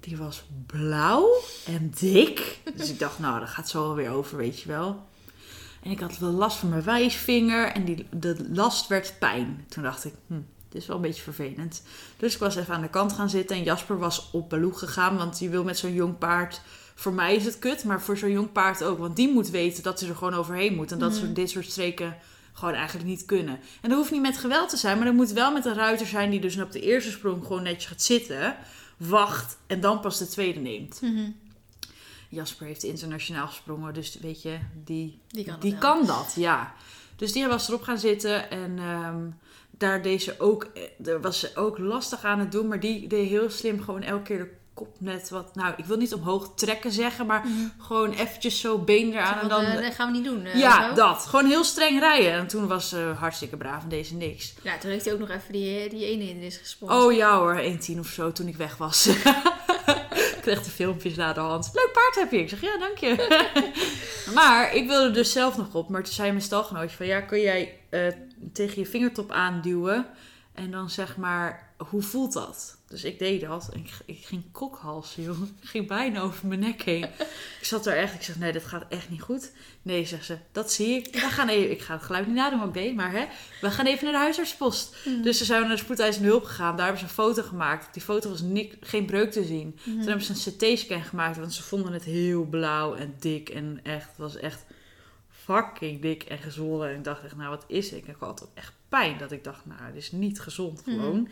Die 0.00 0.16
was 0.16 0.44
blauw 0.66 1.28
en 1.66 1.92
dik. 1.98 2.58
Dus 2.74 2.90
ik 2.90 2.98
dacht, 2.98 3.18
nou, 3.18 3.40
dat 3.40 3.48
gaat 3.48 3.68
zo 3.68 3.82
wel 3.82 3.94
weer 3.94 4.10
over, 4.10 4.36
weet 4.36 4.60
je 4.60 4.68
wel. 4.68 5.06
En 5.82 5.90
ik 5.90 6.00
had 6.00 6.18
wel 6.18 6.30
last 6.30 6.58
van 6.58 6.68
mijn 6.68 6.82
wijsvinger 6.82 7.72
en 7.72 7.84
die, 7.84 8.06
de 8.10 8.46
last 8.52 8.86
werd 8.86 9.14
pijn. 9.18 9.64
Toen 9.68 9.82
dacht 9.82 10.04
ik, 10.04 10.14
hm, 10.26 10.40
dit 10.68 10.82
is 10.82 10.86
wel 10.86 10.96
een 10.96 11.02
beetje 11.02 11.22
vervelend. 11.22 11.82
Dus 12.16 12.34
ik 12.34 12.40
was 12.40 12.56
even 12.56 12.74
aan 12.74 12.82
de 12.82 12.90
kant 12.90 13.12
gaan 13.12 13.30
zitten 13.30 13.56
en 13.56 13.62
Jasper 13.62 13.98
was 13.98 14.30
op 14.32 14.50
Baloo 14.50 14.72
gegaan. 14.72 15.16
Want 15.16 15.38
die 15.38 15.48
wil 15.50 15.64
met 15.64 15.78
zo'n 15.78 15.94
jong 15.94 16.18
paard... 16.18 16.60
Voor 16.94 17.12
mij 17.12 17.34
is 17.34 17.44
het 17.44 17.58
kut, 17.58 17.84
maar 17.84 18.02
voor 18.02 18.16
zo'n 18.16 18.30
jong 18.30 18.52
paard 18.52 18.84
ook. 18.84 18.98
Want 18.98 19.16
die 19.16 19.32
moet 19.32 19.50
weten 19.50 19.82
dat 19.82 19.98
ze 19.98 20.08
er 20.08 20.16
gewoon 20.16 20.34
overheen 20.34 20.74
moet. 20.74 20.92
En 20.92 20.98
dat 20.98 21.14
ze 21.14 21.32
dit 21.32 21.50
soort 21.50 21.70
streken 21.70 22.16
gewoon 22.52 22.74
eigenlijk 22.74 23.08
niet 23.08 23.24
kunnen. 23.24 23.60
En 23.80 23.88
dat 23.88 23.98
hoeft 23.98 24.10
niet 24.10 24.22
met 24.22 24.36
geweld 24.38 24.68
te 24.68 24.76
zijn, 24.76 24.96
maar 24.96 25.06
dat 25.06 25.14
moet 25.14 25.32
wel 25.32 25.52
met 25.52 25.64
een 25.64 25.74
ruiter 25.74 26.06
zijn... 26.06 26.30
die 26.30 26.40
dus 26.40 26.60
op 26.60 26.72
de 26.72 26.80
eerste 26.80 27.10
sprong 27.10 27.42
gewoon 27.46 27.62
netjes 27.62 27.86
gaat 27.86 28.02
zitten... 28.02 28.56
wacht 28.96 29.58
en 29.66 29.80
dan 29.80 30.00
pas 30.00 30.18
de 30.18 30.28
tweede 30.28 30.60
neemt. 30.60 31.00
Mhm. 31.02 31.30
Jasper 32.28 32.66
heeft 32.66 32.82
internationaal 32.82 33.46
gesprongen, 33.46 33.94
dus 33.94 34.18
weet 34.20 34.42
je, 34.42 34.58
die, 34.84 35.20
Die 35.28 35.44
kan 35.44 35.60
die 35.60 35.76
dat, 36.06 36.32
ja. 36.36 36.74
Dus 37.16 37.32
die 37.32 37.46
was 37.46 37.68
erop 37.68 37.82
gaan 37.82 37.98
zitten 37.98 38.50
en 38.50 38.78
ehm, 38.78 39.26
daar 39.70 40.02
deed 40.02 40.22
ze 40.22 40.34
ook, 40.40 40.64
eh, 40.74 40.82
daar 40.98 41.20
was 41.20 41.38
ze 41.40 41.50
ook 41.54 41.78
lastig 41.78 42.24
aan 42.24 42.38
het 42.38 42.52
doen, 42.52 42.68
maar 42.68 42.80
die 42.80 43.06
deed 43.08 43.28
heel 43.28 43.50
slim 43.50 43.82
gewoon 43.82 44.02
elke 44.02 44.22
keer 44.22 44.38
de 44.38 44.56
kop 44.74 44.96
net 45.00 45.28
wat, 45.30 45.54
nou, 45.54 45.74
ik 45.76 45.84
wil 45.84 45.96
niet 45.96 46.14
omhoog 46.14 46.52
trekken 46.54 46.92
zeggen, 46.92 47.26
maar 47.26 47.44
gewoon 47.78 48.12
eventjes 48.12 48.60
zo 48.60 48.78
been 48.78 49.12
eraan 49.12 49.34
en 49.34 49.40
Van, 49.40 49.48
dan... 49.48 49.64
eh, 49.64 49.82
dat 49.82 49.94
gaan 49.94 50.12
we 50.12 50.16
niet 50.18 50.26
doen. 50.26 50.44
eh, 50.44 50.58
ja, 50.58 50.88
zo. 50.88 50.94
dat. 50.94 51.26
Gewoon 51.26 51.46
heel 51.46 51.64
streng 51.64 51.98
rijden. 52.00 52.32
En 52.32 52.46
toen 52.46 52.66
was 52.66 52.88
ze 52.88 53.12
hartstikke 53.18 53.56
braaf 53.56 53.82
en 53.82 53.88
deed 53.88 54.06
ze 54.06 54.14
niks. 54.14 54.54
Ja, 54.62 54.78
toen 54.78 54.90
heeft 54.90 55.04
hij 55.04 55.14
ook 55.14 55.20
nog 55.20 55.30
even 55.30 55.52
die, 55.52 55.88
die 55.88 56.04
ene 56.04 56.24
in 56.28 56.36
is 56.40 56.56
gesprongen. 56.56 56.96
Oh 56.96 57.12
ja 57.12 57.38
hoor, 57.38 57.60
1,10 57.92 57.98
of 57.98 58.06
zo 58.08 58.32
toen 58.32 58.46
ik 58.48 58.56
weg 58.56 58.76
was. 58.76 59.06
de 60.64 60.70
filmpjes 60.70 61.14
naar 61.14 61.34
de 61.34 61.40
hand. 61.40 61.70
Leuk 61.72 61.90
paard 61.92 62.14
heb 62.14 62.30
je. 62.30 62.38
Ik 62.38 62.48
zeg 62.48 62.60
ja, 62.60 62.78
dank 62.78 62.98
je. 62.98 63.42
maar 64.34 64.74
ik 64.74 64.86
wilde 64.86 65.10
dus 65.10 65.32
zelf 65.32 65.56
nog 65.56 65.74
op. 65.74 65.88
Maar 65.88 66.02
toen 66.02 66.12
zei 66.12 66.30
mijn 66.30 66.42
stalgenootje 66.42 66.96
van 66.96 67.06
ja, 67.06 67.20
kun 67.20 67.40
jij 67.40 67.78
eh, 67.90 68.06
tegen 68.52 68.80
je 68.80 68.86
vingertop 68.86 69.30
aanduwen. 69.30 70.06
En 70.54 70.70
dan 70.70 70.90
zeg 70.90 71.16
maar, 71.16 71.67
hoe 71.78 72.02
voelt 72.02 72.32
dat? 72.32 72.76
Dus 72.88 73.04
ik 73.04 73.18
deed 73.18 73.40
dat. 73.40 73.68
En 73.72 73.80
ik, 73.80 73.90
ik 74.04 74.24
ging 74.26 74.42
kokhalsen, 74.52 75.22
joh. 75.22 75.42
Ik 75.62 75.68
ging 75.68 75.86
bijna 75.86 76.20
over 76.20 76.46
mijn 76.46 76.60
nek 76.60 76.82
heen. 76.82 77.04
Ik 77.04 77.58
zat 77.66 77.86
er 77.86 77.96
echt. 77.96 78.14
Ik 78.14 78.22
zeg, 78.22 78.38
nee, 78.38 78.52
dit 78.52 78.64
gaat 78.64 78.84
echt 78.88 79.10
niet 79.10 79.22
goed. 79.22 79.52
Nee, 79.82 80.06
zegt 80.06 80.24
ze, 80.24 80.38
dat 80.52 80.72
zie 80.72 80.96
ik. 80.96 81.12
We 81.14 81.18
gaan 81.20 81.48
even, 81.48 81.70
ik 81.70 81.80
ga 81.82 81.94
het 81.94 82.02
geluid 82.02 82.26
niet 82.26 82.34
nadoen, 82.36 82.58
maar 82.58 82.70
B, 82.70 82.94
maar 82.94 83.12
hè. 83.12 83.26
We 83.60 83.70
gaan 83.70 83.86
even 83.86 84.04
naar 84.04 84.12
de 84.12 84.18
huisartspost. 84.18 84.96
Dus 85.22 85.38
ze 85.38 85.44
zijn 85.44 85.60
naar 85.60 85.70
de 85.70 85.76
spoedeisende 85.76 86.28
hulp 86.28 86.44
gegaan. 86.44 86.76
Daar 86.76 86.84
hebben 86.86 86.98
ze 87.02 87.04
een 87.08 87.14
foto 87.24 87.42
gemaakt. 87.42 87.86
Op 87.86 87.92
die 87.92 88.02
foto 88.02 88.28
was 88.30 88.40
ni- 88.40 88.72
geen 88.80 89.06
breuk 89.06 89.30
te 89.32 89.44
zien. 89.44 89.78
Toen 89.84 89.98
hebben 89.98 90.22
ze 90.24 90.32
een 90.32 90.56
CT-scan 90.74 91.02
gemaakt. 91.02 91.36
Want 91.38 91.52
ze 91.54 91.62
vonden 91.62 91.92
het 91.92 92.04
heel 92.04 92.44
blauw 92.44 92.94
en 92.94 93.14
dik. 93.18 93.48
En 93.48 93.80
echt, 93.82 94.08
het 94.08 94.18
was 94.18 94.36
echt 94.36 94.64
fucking 95.48 96.00
dik 96.00 96.22
en 96.22 96.38
gezwollen. 96.38 96.88
En 96.88 96.96
ik 96.96 97.04
dacht 97.04 97.24
echt, 97.24 97.36
nou 97.36 97.50
wat 97.50 97.64
is 97.66 97.90
het? 97.90 98.08
Ik 98.08 98.14
had 98.18 98.42
ook 98.42 98.50
echt 98.54 98.72
pijn. 98.88 99.18
Dat 99.18 99.32
ik 99.32 99.44
dacht, 99.44 99.66
nou, 99.66 99.92
dit 99.92 100.02
is 100.02 100.12
niet 100.12 100.40
gezond 100.40 100.82
gewoon. 100.84 101.28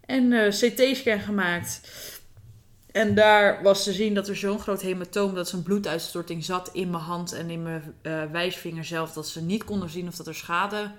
En 0.00 0.32
eh, 0.32 0.48
CT-scan 0.48 1.20
gemaakt. 1.20 1.80
En 2.92 3.14
daar 3.14 3.62
was 3.62 3.84
te 3.84 3.92
zien 3.92 4.14
dat 4.14 4.28
er 4.28 4.36
zo'n 4.36 4.60
groot 4.60 4.80
hematoom, 4.80 5.34
dat 5.34 5.52
een 5.52 5.62
bloeduitstorting 5.62 6.44
zat 6.44 6.70
in 6.72 6.90
mijn 6.90 7.02
hand 7.02 7.32
en 7.32 7.50
in 7.50 7.62
mijn 7.62 7.94
eh, 8.02 8.22
wijsvinger 8.32 8.84
zelf, 8.84 9.12
dat 9.12 9.28
ze 9.28 9.42
niet 9.42 9.64
konden 9.64 9.88
zien 9.88 10.08
of 10.08 10.16
dat 10.16 10.26
er 10.26 10.34
schade 10.34 10.90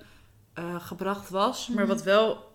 eh, 0.54 0.76
gebracht 0.80 1.30
was. 1.30 1.68
Maar 1.68 1.88
wat 1.88 2.04
wel 2.04 2.50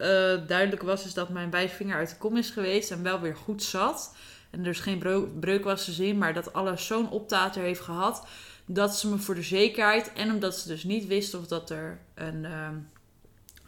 duidelijk 0.46 0.82
was, 0.82 1.04
is 1.04 1.14
dat 1.14 1.28
mijn 1.28 1.50
wijsvinger 1.50 1.96
uit 1.96 2.10
de 2.10 2.16
kom 2.16 2.37
is 2.37 2.50
geweest 2.50 2.90
en 2.90 3.02
wel 3.02 3.20
weer 3.20 3.37
goed 3.37 3.62
zat. 3.62 4.14
En 4.50 4.58
er 4.58 4.64
dus 4.64 4.80
geen 4.80 5.28
breuk 5.40 5.64
was 5.64 5.84
te 5.84 5.92
zien, 5.92 6.18
maar 6.18 6.34
dat 6.34 6.52
alles 6.52 6.87
zo'n 6.87 7.10
optater 7.10 7.62
heeft 7.62 7.80
gehad, 7.80 8.26
dat 8.68 8.96
ze 8.96 9.08
me 9.08 9.18
voor 9.18 9.34
de 9.34 9.42
zekerheid, 9.42 10.12
en 10.12 10.30
omdat 10.32 10.58
ze 10.58 10.68
dus 10.68 10.84
niet 10.84 11.06
wisten 11.06 11.38
of 11.38 11.46
dat 11.46 11.70
er 11.70 12.00
een... 12.14 12.44
ehm, 12.44 12.75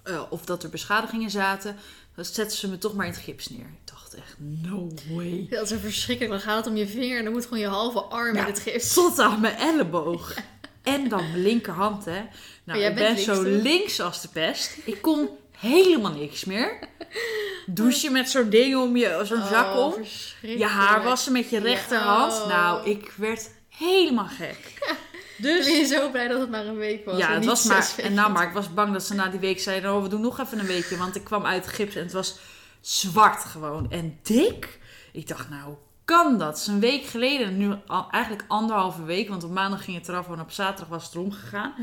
eh, 0.03 0.23
of 0.31 0.45
dat 0.45 0.63
er 0.63 0.71
beschadigingen 0.71 1.31
zaten, 1.31 1.77
dan 2.15 2.25
zetten 2.25 2.57
ze 2.59 2.69
me 2.69 2.79
toch 2.79 2.95
maar 2.95 3.07
in 3.07 3.13
het 3.13 3.21
gips 3.21 3.49
neer. 3.49 3.61
Ik 3.67 3.87
dacht 3.93 4.15
echt, 4.15 4.35
no 4.39 4.89
way. 5.11 5.47
Dat 5.51 5.65
is 5.65 5.71
een 5.71 5.81
verschrikkelijk. 5.81 6.33
Dan 6.35 6.41
gaat 6.43 6.57
het 6.57 6.67
om 6.67 6.77
je 6.77 6.87
vinger 6.89 7.19
en 7.19 7.25
dan 7.25 7.33
moet 7.33 7.43
gewoon 7.45 7.59
je 7.59 7.67
halve 7.67 8.01
arm 8.01 8.35
Ja, 8.35 8.41
in 8.41 8.47
het 8.53 8.59
gips. 8.61 8.95
Tot 8.95 9.19
aan 9.19 9.41
mijn 9.41 9.57
elleboog. 9.57 10.35
En 10.83 11.09
dan 11.09 11.31
mijn 11.31 11.43
linkerhand, 11.43 12.05
hè. 12.05 12.23
Nou, 12.65 12.79
jij 12.79 12.89
ik 12.89 12.95
bent 12.95 13.15
ben 13.15 13.25
zo 13.25 13.43
links, 13.43 13.55
toch? 13.57 13.63
links 13.63 14.01
als 14.01 14.21
de 14.21 14.29
pest. 14.29 14.77
Ik 14.85 15.03
kon 15.03 15.29
helemaal 15.59 16.13
niks 16.13 16.45
meer. 16.45 16.79
Douchen 17.67 18.13
met 18.13 18.31
zo'n 18.31 18.49
ding 18.51 18.77
om 18.77 18.97
je, 18.97 19.21
zo'n 19.25 19.43
zak 19.51 19.75
Oh, 19.77 19.85
om. 19.85 19.93
verschrikkelijk. 19.93 20.59
Je 20.59 20.67
haar 20.67 21.03
wassen 21.03 21.33
met 21.33 21.51
je 21.51 21.57
Ja, 21.57 21.63
rechterhand. 21.63 22.33
oh. 22.33 22.49
Nou, 22.49 22.91
ik 22.91 23.13
werd 23.17 23.51
helemaal 23.89 24.27
gek. 24.29 24.59
Ik 25.37 25.47
ben 25.47 25.57
Dus 25.57 25.67
je 25.79 25.85
zo 25.85 26.11
blij 26.11 26.29
dat 26.29 26.41
het 26.41 26.51
maar 26.51 26.67
een 26.67 26.77
week 26.77 27.05
was. 27.05 27.19
ja, 27.19 27.29
en 27.29 27.35
het 27.35 27.45
was 27.45 27.65
maar. 27.65 27.95
En 27.97 28.15
nou, 28.15 28.33
maar 28.33 28.47
ik 28.47 28.53
was 28.53 28.75
bang 28.75 28.93
dat 28.93 29.03
ze 29.03 29.15
na 29.15 29.29
die 29.29 29.41
week 29.41 29.61
zeiden: 29.61 29.95
Oh, 29.95 30.03
we 30.03 30.09
doen 30.09 30.21
nog 30.21 30.41
even 30.41 30.59
een 30.59 30.67
weekje. 30.67 30.97
Want 30.97 31.17
ik 31.17 31.25
kwam 31.25 31.47
uit 31.47 31.67
gips 31.67 31.95
en 31.95 32.03
het 32.03 32.13
was 32.13 32.39
zwart 32.81 33.45
gewoon. 33.45 33.91
En 33.91 34.19
dik. 34.23 34.79
Ik 35.13 35.29
dacht, 35.29 35.49
nou, 35.51 35.75
kan 36.05 36.39
dat? 36.39 36.49
Het 36.49 36.59
is 36.59 36.67
een 36.67 36.81
week 36.81 37.05
geleden, 37.05 37.57
nu 37.57 37.75
al, 37.87 38.11
eigenlijk 38.11 38.45
anderhalve 38.49 39.05
week, 39.05 39.29
want 39.29 39.45
op 39.45 39.51
maandag 39.51 39.85
ging 39.85 39.97
het 39.97 40.09
eraf 40.09 40.29
en 40.29 40.41
op 40.41 40.51
zaterdag 40.51 40.89
was 40.89 41.05
het 41.05 41.15
erom 41.15 41.33
gegaan. 41.33 41.75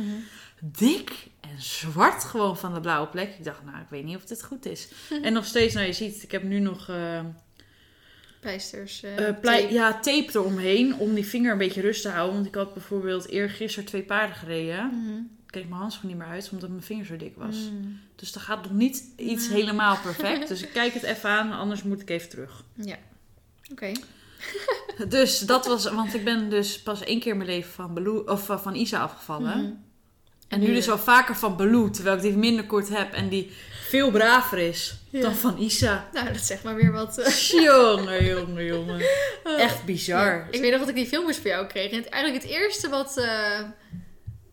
Dik 0.62 1.28
en 1.42 1.62
zwart 1.62 2.24
gewoon 2.24 2.58
van 2.58 2.74
de 2.74 2.80
blauwe 2.80 3.08
plek. 3.08 3.36
Ik 3.38 3.44
dacht, 3.44 3.64
nou, 3.66 3.78
ik 3.78 3.90
weet 3.90 4.04
niet 4.04 4.16
of 4.16 4.26
dit 4.26 4.44
goed 4.44 4.66
is. 4.66 4.88
en 5.24 5.34
nog 5.34 5.46
steeds, 5.46 5.74
nou 5.74 5.86
je 5.86 5.94
ziet, 5.94 6.24
ik 6.24 6.32
heb 6.32 6.44
nu 6.44 6.60
nog 6.60 6.90
eh, 6.90 7.20
Pleisters. 8.48 9.04
plei- 9.42 9.62
tape. 9.62 9.74
ja, 9.74 9.94
tape 10.00 10.28
eromheen 10.34 10.96
om 10.96 11.14
die 11.14 11.26
vinger 11.26 11.52
een 11.52 11.58
beetje 11.58 11.82
rust 11.82 12.02
te 12.02 12.10
houden. 12.10 12.36
Want 12.36 12.48
ik 12.48 12.56
had 12.56 12.74
bijvoorbeeld 12.74 13.28
eergisteren 13.30 13.86
twee 13.86 14.04
paarden 14.04 14.36
gereden. 14.36 14.86
Mhm. 14.88 15.18
Ik 15.18 15.54
kreeg 15.54 15.68
mijn 15.68 15.82
handschoen 15.82 16.10
niet 16.10 16.18
meer 16.18 16.28
uit, 16.28 16.50
omdat 16.52 16.70
mijn 16.70 16.82
vinger 16.84 17.06
zo 17.06 17.18
dik 17.18 17.34
was. 17.36 17.56
Mm. 17.56 18.00
Dus 18.16 18.36
er 18.36 18.42
gaat 18.42 18.64
nog 18.64 18.72
niet 18.72 19.04
iets 19.16 19.50
helemaal 19.50 19.98
perfect. 20.04 20.48
Dus 20.48 20.62
ik 20.62 20.70
kijk 20.74 20.94
het 20.94 21.04
even 21.04 21.30
aan, 21.30 21.52
anders 21.52 21.84
moet 21.84 22.02
ik 22.02 22.10
even 22.10 22.30
terug. 22.30 22.64
Ja. 22.74 22.98
Oké. 23.72 23.92
Dus 25.10 25.40
dat 25.40 25.66
was, 25.66 25.90
want 25.90 26.14
ik 26.14 26.24
ben 26.24 26.50
dus 26.50 26.82
pas 26.82 27.04
één 27.04 27.20
keer 27.20 27.32
in 27.32 27.38
mijn 27.38 27.50
leven 27.50 27.72
van, 27.72 27.94
Baloo, 27.94 28.18
of 28.26 28.50
eh, 28.50 28.60
van 28.60 28.76
Isa 28.76 29.00
afgevallen. 29.02 29.62
Mhm. 29.64 29.72
En 30.48 30.60
nu 30.60 30.74
dus 30.74 30.86
wel 30.86 30.98
vaker 31.00 31.36
van 31.36 31.58
Baloo, 31.58 31.90
terwijl 31.90 32.16
ik 32.16 32.22
die 32.22 32.38
minder 32.38 32.66
kort 32.66 32.90
heb 32.90 33.14
en 33.14 33.30
die 33.30 33.52
veel 33.90 34.12
braver 34.12 34.58
is 34.58 34.96
Ja. 35.10 35.22
dan 35.22 35.36
van 35.36 35.58
Isa. 35.58 36.08
Nou, 36.14 36.28
dat 36.34 36.42
zegt 36.42 36.64
maar 36.64 36.76
weer 36.76 36.92
wat. 36.92 37.18
eh. 37.18 37.34
Jongen, 37.64 38.26
jongen, 38.26 38.66
jongen. 38.66 39.02
Echt 39.44 39.86
bizar. 39.86 40.36
Ja. 40.36 40.48
Ik 40.52 40.62
weet 40.62 40.72
nog 40.72 40.80
dat 40.80 40.90
ik 40.90 40.96
die 40.96 41.06
filmpjes 41.08 41.38
voor 41.38 41.48
jou 41.48 41.68
kreeg. 41.68 41.92
En 41.92 41.98
het, 41.98 42.10
eigenlijk 42.10 42.44
het 42.44 42.54
eerste 42.54 42.90
wat, 42.90 43.18
eh, 43.18 43.60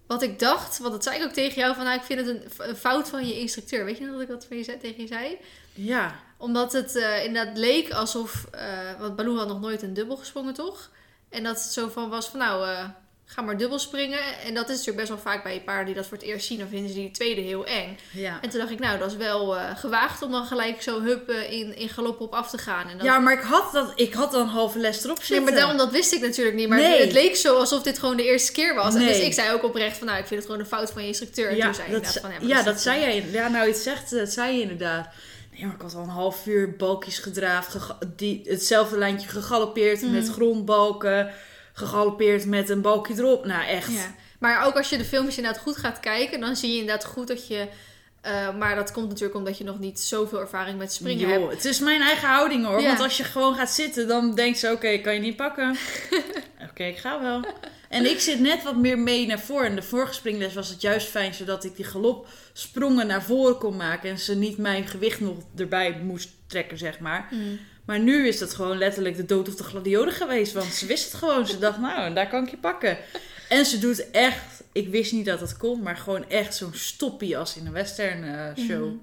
wat 0.06 0.22
ik 0.22 0.38
dacht, 0.38 0.78
want 0.78 0.92
dat 0.92 1.02
zei 1.02 1.16
ik 1.16 1.22
ook 1.24 1.32
tegen 1.32 1.54
jou, 1.60 1.74
van 1.74 1.84
nou, 1.84 1.96
ik 1.98 2.04
vind 2.04 2.18
het 2.20 2.28
een, 2.28 2.68
een 2.68 2.76
fout 2.76 3.08
van 3.08 3.26
je 3.26 3.38
instructeur. 3.40 3.84
Weet 3.84 3.98
je 3.98 4.04
nog 4.04 4.12
dat 4.12 4.22
ik 4.22 4.28
dat 4.28 4.44
van 4.48 4.56
je 4.56 4.64
zei, 4.64 4.78
tegen 4.78 5.00
je 5.00 5.06
zei? 5.08 5.38
Ja, 5.72 6.14
Omdat 6.36 6.72
het 6.72 6.96
eh, 6.96 7.24
inderdaad 7.24 7.56
leek 7.58 7.90
alsof, 7.92 8.46
eh 8.50 8.62
want 8.98 9.16
Baloo 9.16 9.36
had 9.36 9.48
nog 9.48 9.60
nooit 9.60 9.82
een 9.82 9.94
dubbel 9.94 10.16
gesprongen, 10.16 10.54
toch? 10.54 10.90
En 11.30 11.42
dat 11.42 11.62
het 11.62 11.72
zo 11.72 11.88
van 11.88 12.08
was 12.10 12.28
van 12.28 12.38
nou, 12.38 12.66
ga 13.26 13.43
maar 13.43 13.57
dubbel 13.57 13.78
springen. 13.78 14.19
En 14.47 14.54
dat 14.54 14.64
is 14.69 14.71
natuurlijk 14.76 14.97
best 14.97 15.09
wel 15.09 15.19
vaak 15.33 15.43
bij 15.43 15.62
paarden 15.64 15.87
die 15.87 15.95
dat 15.95 16.07
voor 16.07 16.16
het 16.16 16.26
eerst 16.26 16.47
zien, 16.47 16.59
dan 16.59 16.69
vinden 16.69 16.88
ze 16.88 16.95
die 16.95 17.11
tweede 17.11 17.40
heel 17.40 17.66
eng. 17.66 17.99
ja. 18.12 18.38
En 18.43 18.50
toen 18.50 18.59
dacht 18.61 18.71
ik, 18.73 18.78
nou, 18.78 18.99
dat 18.99 19.11
is 19.11 19.16
wel 19.16 19.57
eh, 19.57 19.76
gewaagd 19.76 20.23
om 20.23 20.31
dan 20.31 20.47
gelijk 20.47 20.83
zo 20.83 21.00
hup 21.02 21.28
eh, 21.28 21.52
in, 21.52 21.76
in 21.76 21.88
galop 21.88 22.21
op 22.21 22.33
af 22.35 22.50
te 22.50 22.59
gaan. 22.59 22.88
En 22.88 22.97
dat... 22.97 23.07
Ja, 23.07 23.19
maar 23.19 23.33
ik 23.33 23.40
had, 23.43 23.73
dat, 23.73 23.93
ik 23.97 24.14
had 24.14 24.33
dan 24.33 24.40
een 24.40 24.47
halve 24.47 24.78
les 24.78 25.04
erop 25.04 25.16
Nee, 25.16 25.26
zitten. 25.26 25.45
maar 25.45 25.54
daarom, 25.54 25.76
dat 25.76 25.90
wist 25.90 26.12
ik 26.12 26.21
natuurlijk 26.21 26.57
niet. 26.57 26.69
Maar 26.69 26.78
Nee. 26.78 26.90
het, 26.90 27.00
het 27.00 27.12
leek 27.12 27.37
zo 27.37 27.57
alsof 27.59 27.83
dit 27.83 27.99
gewoon 27.99 28.16
de 28.16 28.25
eerste 28.25 28.52
keer 28.52 28.75
was. 28.75 28.95
En 28.95 29.00
Nee. 29.00 29.09
dus 29.09 29.19
ik 29.26 29.33
zei 29.33 29.52
ook 29.52 29.62
oprecht 29.64 29.97
van, 29.99 30.07
nou, 30.07 30.19
ik 30.19 30.26
vind 30.26 30.40
het 30.40 30.49
gewoon 30.50 30.64
een 30.64 30.71
fout 30.71 30.90
van 30.90 31.02
je 31.02 31.09
instructeur. 31.09 31.49
En 31.49 31.57
Ja, 31.57 31.64
toen 31.64 31.75
zei 31.75 31.90
dat, 31.90 32.19
van, 32.21 32.31
ja, 32.40 32.54
maar 32.54 32.64
dat 32.64 32.81
zei 32.81 33.00
jij. 33.00 33.25
Ja, 33.31 33.49
nou, 33.49 33.66
het 33.69 33.76
zegt, 33.76 34.11
dat 34.11 34.31
zei 34.33 34.54
je 34.57 34.61
inderdaad. 34.62 35.09
Nee, 35.52 35.64
maar 35.66 35.75
ik 35.75 35.81
had 35.83 35.95
al 35.95 36.02
een 36.02 36.09
half 36.09 36.47
uur 36.47 36.76
balkjes 36.76 37.19
gedraafd. 37.19 37.76
die, 38.16 38.43
hetzelfde 38.45 38.99
lijntje 38.99 39.28
gegalopeerd 39.28 40.02
Mm. 40.02 40.12
met 40.12 40.28
grondbalken. 40.28 41.31
Gegalopeerd 41.76 42.47
met 42.47 42.69
een 42.69 42.81
balkje 42.81 43.14
erop. 43.19 43.45
Nou, 43.45 43.66
echt. 43.66 43.93
Ja. 43.93 44.14
Maar 44.38 44.66
ook 44.66 44.76
als 44.76 44.88
je 44.88 44.97
de 44.97 45.04
filmpjes 45.04 45.37
inderdaad 45.37 45.62
goed 45.62 45.76
gaat 45.76 46.00
kijken, 46.00 46.40
dan 46.40 46.57
zie 46.57 46.73
je 46.73 46.78
inderdaad 46.78 47.04
goed 47.04 47.28
dat 47.28 47.47
je... 47.47 47.69
eh, 48.21 48.57
maar 48.57 48.75
dat 48.76 48.93
komt 48.93 49.09
natuurlijk 49.09 49.38
omdat 49.38 49.59
je 49.59 49.64
nog 49.64 49.78
niet 49.78 50.00
zoveel 50.00 50.40
ervaring 50.40 50.78
met 50.78 50.93
springen 50.93 51.28
hebt. 51.28 51.40
Joh, 51.40 51.50
het 51.50 51.64
is 51.64 51.78
mijn 51.78 52.00
eigen 52.00 52.28
houding 52.28 52.66
hoor. 52.66 52.81
Ja. 52.81 52.87
Want 52.87 53.00
als 53.00 53.16
je 53.16 53.25
gewoon 53.25 53.54
gaat 53.54 53.71
zitten, 53.71 54.09
dan 54.09 54.35
denkt 54.35 54.59
ze: 54.59 54.71
oké, 54.73 54.99
kan 54.99 55.14
je 55.14 55.21
niet 55.21 55.37
pakken. 55.37 55.76
oké, 56.71 56.85
ik 56.85 56.97
ga 56.99 57.21
wel. 57.23 57.45
En 57.88 58.11
ik 58.11 58.21
zit 58.21 58.40
net 58.40 58.62
wat 58.62 58.76
meer 58.76 58.99
mee 58.99 59.26
naar 59.26 59.40
voren. 59.40 59.66
En 59.66 59.76
de 59.76 59.83
vorige 59.83 60.12
springles 60.12 60.54
was 60.54 60.69
het 60.69 60.81
juist 60.81 61.09
fijn, 61.09 61.35
zodat 61.35 61.64
ik 61.64 61.76
die 61.76 61.85
galop 61.85 62.26
sprongen 62.52 63.07
naar 63.07 63.23
voren 63.23 63.59
kon 63.59 63.76
maken. 63.76 64.11
En 64.11 64.19
ze 64.19 64.37
niet 64.37 64.59
mijn 64.59 64.87
gewicht 64.87 65.21
nog 65.21 65.37
erbij 65.57 66.00
moest 66.02 66.28
trekken, 66.47 66.78
zeg 66.78 66.99
maar. 66.99 67.28
Mm. 67.31 67.59
Maar 67.87 68.00
nu 68.00 68.29
is 68.29 68.38
dat 68.38 68.55
gewoon 68.55 68.79
letterlijk 68.79 69.17
de 69.17 69.25
dood 69.25 69.49
of 69.49 69.55
de 69.55 69.64
gladiole 69.64 70.11
geweest. 70.11 70.53
Want 70.53 70.73
ze 70.73 70.87
wist 70.87 71.05
het 71.05 71.14
gewoon. 71.14 71.47
Ze 71.47 71.59
dacht, 71.59 71.79
nou, 71.79 72.14
daar 72.14 72.29
kan 72.29 72.45
ik 72.45 72.50
je 72.50 72.57
pakken. 72.57 72.99
En 73.49 73.64
ze 73.64 73.79
doet 73.79 74.11
echt, 74.11 74.62
ik 74.73 74.88
wist 74.88 75.12
niet 75.12 75.26
dat 75.26 75.41
het 75.41 75.57
kon, 75.57 75.83
maar 75.83 75.97
gewoon 75.97 76.29
echt 76.29 76.55
zo'n 76.55 76.75
stoppie 76.75 77.38
als 77.38 77.57
in 77.57 77.67
een 77.67 77.73
western 77.73 78.25
eh, 78.25 78.64
show. 78.64 78.87
Mhm. 78.87 78.97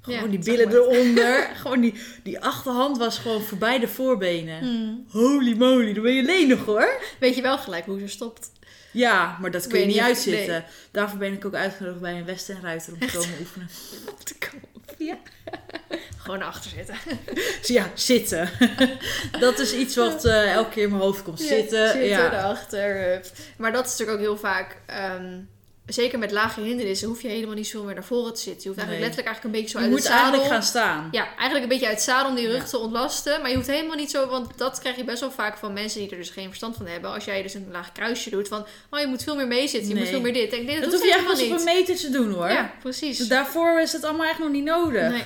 Gewoon 0.00 0.20
Ja, 0.20 0.26
die 0.26 0.38
dat 0.38 0.44
billen 0.44 0.72
eronder. 0.72 1.48
gewoon 1.62 1.80
die, 1.80 1.94
die 2.22 2.40
achterhand 2.40 2.98
was 2.98 3.18
gewoon 3.18 3.42
voorbij 3.42 3.78
de 3.78 3.88
voorbenen. 3.88 4.64
Mm. 4.64 5.04
Holy 5.08 5.56
moly, 5.56 5.92
dan 5.92 6.02
ben 6.02 6.14
je 6.14 6.22
lenig 6.22 6.64
hoor. 6.64 7.00
Weet 7.20 7.36
je 7.36 7.42
wel 7.42 7.58
gelijk 7.58 7.84
hoe 7.84 8.00
ze 8.00 8.06
stopt. 8.06 8.50
Ja, 8.92 9.38
maar 9.40 9.50
dat 9.50 9.66
kun 9.66 9.80
je 9.80 9.86
niet 9.86 9.98
uitzitten. 9.98 10.64
Daarvoor 10.90 11.18
ben 11.18 11.32
ik 11.32 11.44
ook 11.44 11.54
uitgenodigd 11.54 12.00
bij 12.00 12.18
een 12.18 12.24
westernruiter 12.24 12.92
om 12.92 12.98
te 12.98 13.12
komen 13.12 13.36
oefenen. 13.40 13.68
Te 14.24 14.34
komen. 14.38 14.68
Ja. 14.98 15.18
Gewoon 16.24 16.42
achter 16.42 16.70
zitten. 16.70 16.94
Ja, 17.74 17.90
zitten. 17.94 18.50
dat 19.40 19.58
is 19.58 19.72
iets 19.72 19.96
wat 19.96 20.24
eh, 20.24 20.52
elke 20.52 20.70
keer 20.70 20.82
in 20.82 20.88
mijn 20.90 21.02
hoofd 21.02 21.22
komt. 21.22 21.40
Zitten, 21.40 21.86
zitten 21.88 22.04
ja. 22.08 22.26
erachter. 22.32 23.20
Maar 23.56 23.72
dat 23.72 23.84
is 23.84 23.90
natuurlijk 23.90 24.18
ook 24.18 24.24
heel 24.24 24.36
vaak... 24.36 24.76
ehm, 24.86 25.38
zeker 25.86 26.18
met 26.18 26.30
lage 26.30 26.60
hindernissen 26.60 27.08
hoef 27.08 27.22
je 27.22 27.28
helemaal 27.28 27.54
niet 27.54 27.66
zo 27.66 27.82
meer 27.82 27.94
naar 27.94 28.04
voren 28.04 28.34
te 28.34 28.40
zitten. 28.40 28.62
Je 28.62 28.68
hoeft 28.68 28.78
eigenlijk 28.80 28.90
Nee. 28.90 29.00
letterlijk 29.00 29.26
eigenlijk 29.26 29.44
een 29.44 29.60
beetje 29.62 29.70
zo 29.70 29.78
Je 29.78 29.84
uit 29.84 29.94
moet 29.94 30.02
het 30.02 30.08
zadel... 30.12 30.22
eigenlijk 30.24 30.52
gaan 30.52 30.62
staan. 30.62 31.08
Ja, 31.10 31.26
eigenlijk 31.26 31.62
een 31.62 31.68
beetje 31.68 31.86
uit 31.86 31.94
het 31.94 32.04
zadel 32.04 32.28
om 32.28 32.34
die 32.36 32.46
rug 32.48 32.62
Ja. 32.62 32.68
te 32.68 32.78
ontlasten. 32.78 33.40
Maar 33.40 33.50
je 33.50 33.56
hoeft 33.56 33.68
helemaal 33.68 33.96
niet 33.96 34.10
zo... 34.10 34.28
Want 34.28 34.58
dat 34.58 34.78
krijg 34.78 34.96
je 34.96 35.04
best 35.04 35.20
wel 35.20 35.30
vaak 35.30 35.56
van 35.58 35.72
mensen 35.72 36.00
die 36.00 36.10
er 36.10 36.16
dus 36.16 36.30
geen 36.30 36.46
verstand 36.46 36.76
van 36.76 36.86
hebben. 36.86 37.10
Als 37.12 37.24
jij 37.24 37.42
dus 37.42 37.54
een 37.54 37.68
laag 37.70 37.92
kruisje 37.92 38.30
doet 38.30 38.48
van... 38.48 38.66
Oh, 38.90 39.00
je 39.00 39.06
moet 39.06 39.22
veel 39.22 39.36
meer 39.36 39.46
meezitten. 39.46 39.88
Je 39.88 39.94
Nee. 39.94 40.02
moet 40.02 40.12
veel 40.12 40.20
meer 40.20 40.32
dit. 40.32 40.52
Ik 40.52 40.66
denk, 40.66 40.80
dat, 40.82 40.90
Dat 40.90 41.00
hoef 41.00 41.08
je 41.08 41.14
echt 41.14 41.26
pas 41.26 41.42
op 41.42 41.58
een 41.58 41.64
meter 41.64 41.96
te 41.96 42.10
doen 42.10 42.32
hoor. 42.32 42.48
Ja, 42.48 42.72
precies. 42.82 43.18
Dus 43.18 43.28
daarvoor 43.28 43.80
is 43.80 43.92
het 43.92 44.04
allemaal 44.04 44.26
echt 44.26 44.38
nog 44.38 44.50
niet 44.50 44.64
nodig. 44.64 45.10
Nee. 45.10 45.24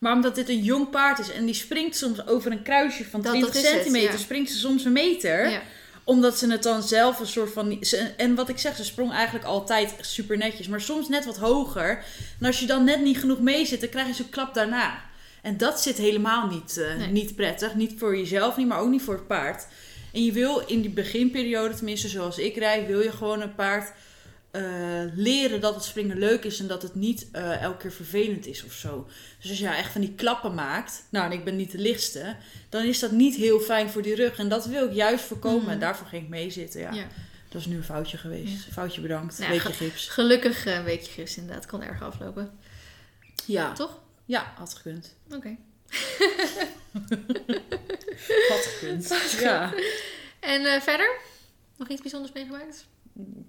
Maar 0.00 0.12
omdat 0.12 0.34
dit 0.34 0.48
een 0.48 0.62
jong 0.62 0.90
paard 0.90 1.18
is 1.18 1.30
en 1.32 1.44
die 1.44 1.54
springt 1.54 1.96
soms 1.96 2.26
over 2.26 2.52
een 2.52 2.62
kruisje 2.62 3.04
van 3.04 3.22
Dat- 3.22 3.32
20 3.32 3.52
dat 3.54 3.62
is 3.62 3.68
het, 3.70 3.78
centimeter, 3.80 4.12
ja. 4.12 4.18
springt 4.18 4.50
ze 4.50 4.58
soms 4.58 4.84
een 4.84 4.92
meter. 4.92 5.50
Ja. 5.50 5.62
Omdat 6.04 6.38
ze 6.38 6.50
het 6.50 6.62
dan 6.62 6.82
zelf 6.82 7.20
een 7.20 7.26
soort 7.26 7.52
van. 7.52 7.76
ze- 7.80 7.96
En 8.16 8.34
wat 8.34 8.48
ik 8.48 8.58
zeg, 8.58 8.76
ze 8.76 8.84
sprong 8.84 9.12
eigenlijk 9.12 9.44
altijd 9.44 9.94
super 10.00 10.36
netjes, 10.36 10.68
maar 10.68 10.80
soms 10.80 11.08
net 11.08 11.24
wat 11.24 11.36
hoger. 11.38 12.04
En 12.40 12.46
als 12.46 12.60
je 12.60 12.66
dan 12.66 12.84
net 12.84 13.00
niet 13.02 13.18
genoeg 13.18 13.40
mee 13.40 13.66
zit, 13.66 13.80
dan 13.80 13.88
krijg 13.88 14.06
je 14.06 14.14
zo'n 14.14 14.28
klap 14.30 14.54
daarna. 14.54 15.00
En 15.42 15.56
dat 15.56 15.80
zit 15.80 15.96
helemaal 15.96 16.46
niet, 16.46 16.78
eh, 16.78 16.96
Nee. 16.96 17.06
niet 17.08 17.36
prettig. 17.36 17.74
Niet 17.74 17.92
voor 17.98 18.16
jezelf, 18.16 18.56
niet, 18.56 18.66
maar 18.66 18.78
ook 18.80 18.90
niet 18.90 19.02
voor 19.02 19.14
het 19.14 19.26
paard. 19.26 19.66
En 20.12 20.24
je 20.24 20.32
wil 20.32 20.58
in 20.66 20.80
die 20.80 20.90
beginperiode, 20.90 21.74
tenminste 21.74 22.08
zoals 22.08 22.38
ik 22.38 22.56
rijd, 22.56 22.86
wil 22.86 23.00
je 23.00 23.12
gewoon 23.12 23.40
een 23.40 23.54
paard 23.54 23.92
eh, 24.50 24.62
leren 25.14 25.60
dat 25.60 25.74
het 25.74 25.84
springen 25.84 26.18
leuk 26.18 26.44
is 26.44 26.60
en 26.60 26.66
dat 26.66 26.82
het 26.82 26.94
niet 26.94 27.28
eh, 27.32 27.62
elke 27.62 27.76
keer 27.78 27.92
vervelend 27.92 28.46
is 28.46 28.64
of 28.64 28.72
zo. 28.72 29.08
Dus 29.40 29.50
als 29.50 29.58
je 29.58 29.68
echt 29.68 29.92
van 29.92 30.00
die 30.00 30.14
klappen 30.14 30.54
maakt, 30.54 31.04
nou 31.10 31.26
en 31.26 31.32
ik 31.38 31.44
ben 31.44 31.56
niet 31.56 31.70
de 31.72 31.78
lichtste, 31.78 32.36
dan 32.68 32.84
is 32.84 32.98
dat 32.98 33.10
niet 33.10 33.34
heel 33.36 33.60
fijn 33.60 33.90
voor 33.90 34.02
die 34.02 34.14
rug. 34.14 34.38
En 34.38 34.48
dat 34.48 34.66
wil 34.66 34.86
ik 34.86 34.92
juist 34.94 35.24
voorkomen 35.24 35.62
Mhm. 35.62 35.70
en 35.70 35.78
daarvoor 35.78 36.06
ging 36.06 36.22
ik 36.22 36.28
meezitten. 36.28 36.80
Ja. 36.80 36.92
Ja. 36.92 37.06
Dat 37.48 37.60
is 37.60 37.66
nu 37.66 37.76
een 37.76 37.84
foutje 37.84 38.16
geweest. 38.16 38.66
Foutje 38.72 39.00
bedankt. 39.00 39.38
Nou, 39.38 39.50
Weekje 39.50 39.72
gips. 39.72 40.08
Gelukkig 40.08 40.66
eh, 40.66 40.74
een 40.74 40.84
weekje 40.84 41.12
gips 41.12 41.36
inderdaad. 41.36 41.66
Kon 41.66 41.82
erg 41.82 42.02
aflopen. 42.02 42.58
Ja. 43.46 43.72
Toch? 43.72 43.98
ja, 44.24 44.52
had 44.56 44.74
gekund. 44.74 45.14
Oké. 45.34 45.56
Had 48.48 48.66
gekund. 48.66 49.14
Ja. 49.40 49.72
En 50.40 50.82
verder? 50.82 51.18
Nog 51.76 51.88
iets 51.88 52.00
bijzonders 52.00 52.32
meegemaakt? 52.32 52.86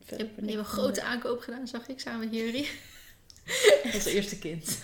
Verder 0.05 0.25
je 0.27 0.41
ik- 0.41 0.47
hebt 0.49 0.57
een 0.57 0.65
grote 0.65 1.01
aankoop 1.01 1.41
gedaan, 1.41 1.67
zag 1.67 1.87
ik, 1.87 1.99
samen 1.99 2.19
met 2.19 2.33
Jury. 2.39 2.67
Als 3.93 4.05
eerste 4.15 4.39
kind. 4.39 4.77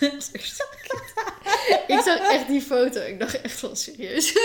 ik 1.86 2.00
zag 2.04 2.18
echt 2.30 2.46
die 2.48 2.60
foto. 2.62 3.00
Ik 3.00 3.18
dacht 3.18 3.40
echt 3.40 3.58
van 3.60 3.76
serieus. 3.76 4.32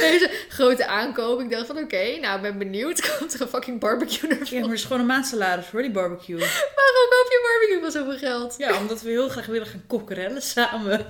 Deze 0.00 0.30
grote 0.48 0.86
aankoop. 0.86 1.40
Ik 1.40 1.50
dacht 1.50 1.66
van 1.66 1.78
oké, 1.78 2.16
nou 2.20 2.40
ben 2.40 2.58
benieuwd. 2.58 3.16
Komt 3.18 3.34
er 3.34 3.40
een 3.40 3.48
fucking 3.48 3.80
barbecue 3.80 4.28
naar 4.30 4.38
Ja, 4.44 4.60
maar 4.60 4.68
het 4.68 4.78
is 4.78 4.82
gewoon 4.84 5.00
een 5.00 5.06
maandsalaris 5.06 5.66
hoor, 5.70 5.82
die 5.82 5.90
barbecue. 5.90 6.38
Waarom 6.38 7.08
koop 7.10 7.26
je 7.28 7.40
barbecue 7.42 7.80
voor 7.80 7.90
zoveel 7.90 8.28
geld? 8.28 8.54
Ja, 8.58 8.78
omdat 8.78 9.02
we 9.02 9.10
heel 9.10 9.28
graag 9.28 9.46
willen 9.46 9.66
gaan 9.66 9.84
kokkerellen 9.86 10.42
samen. 10.42 11.06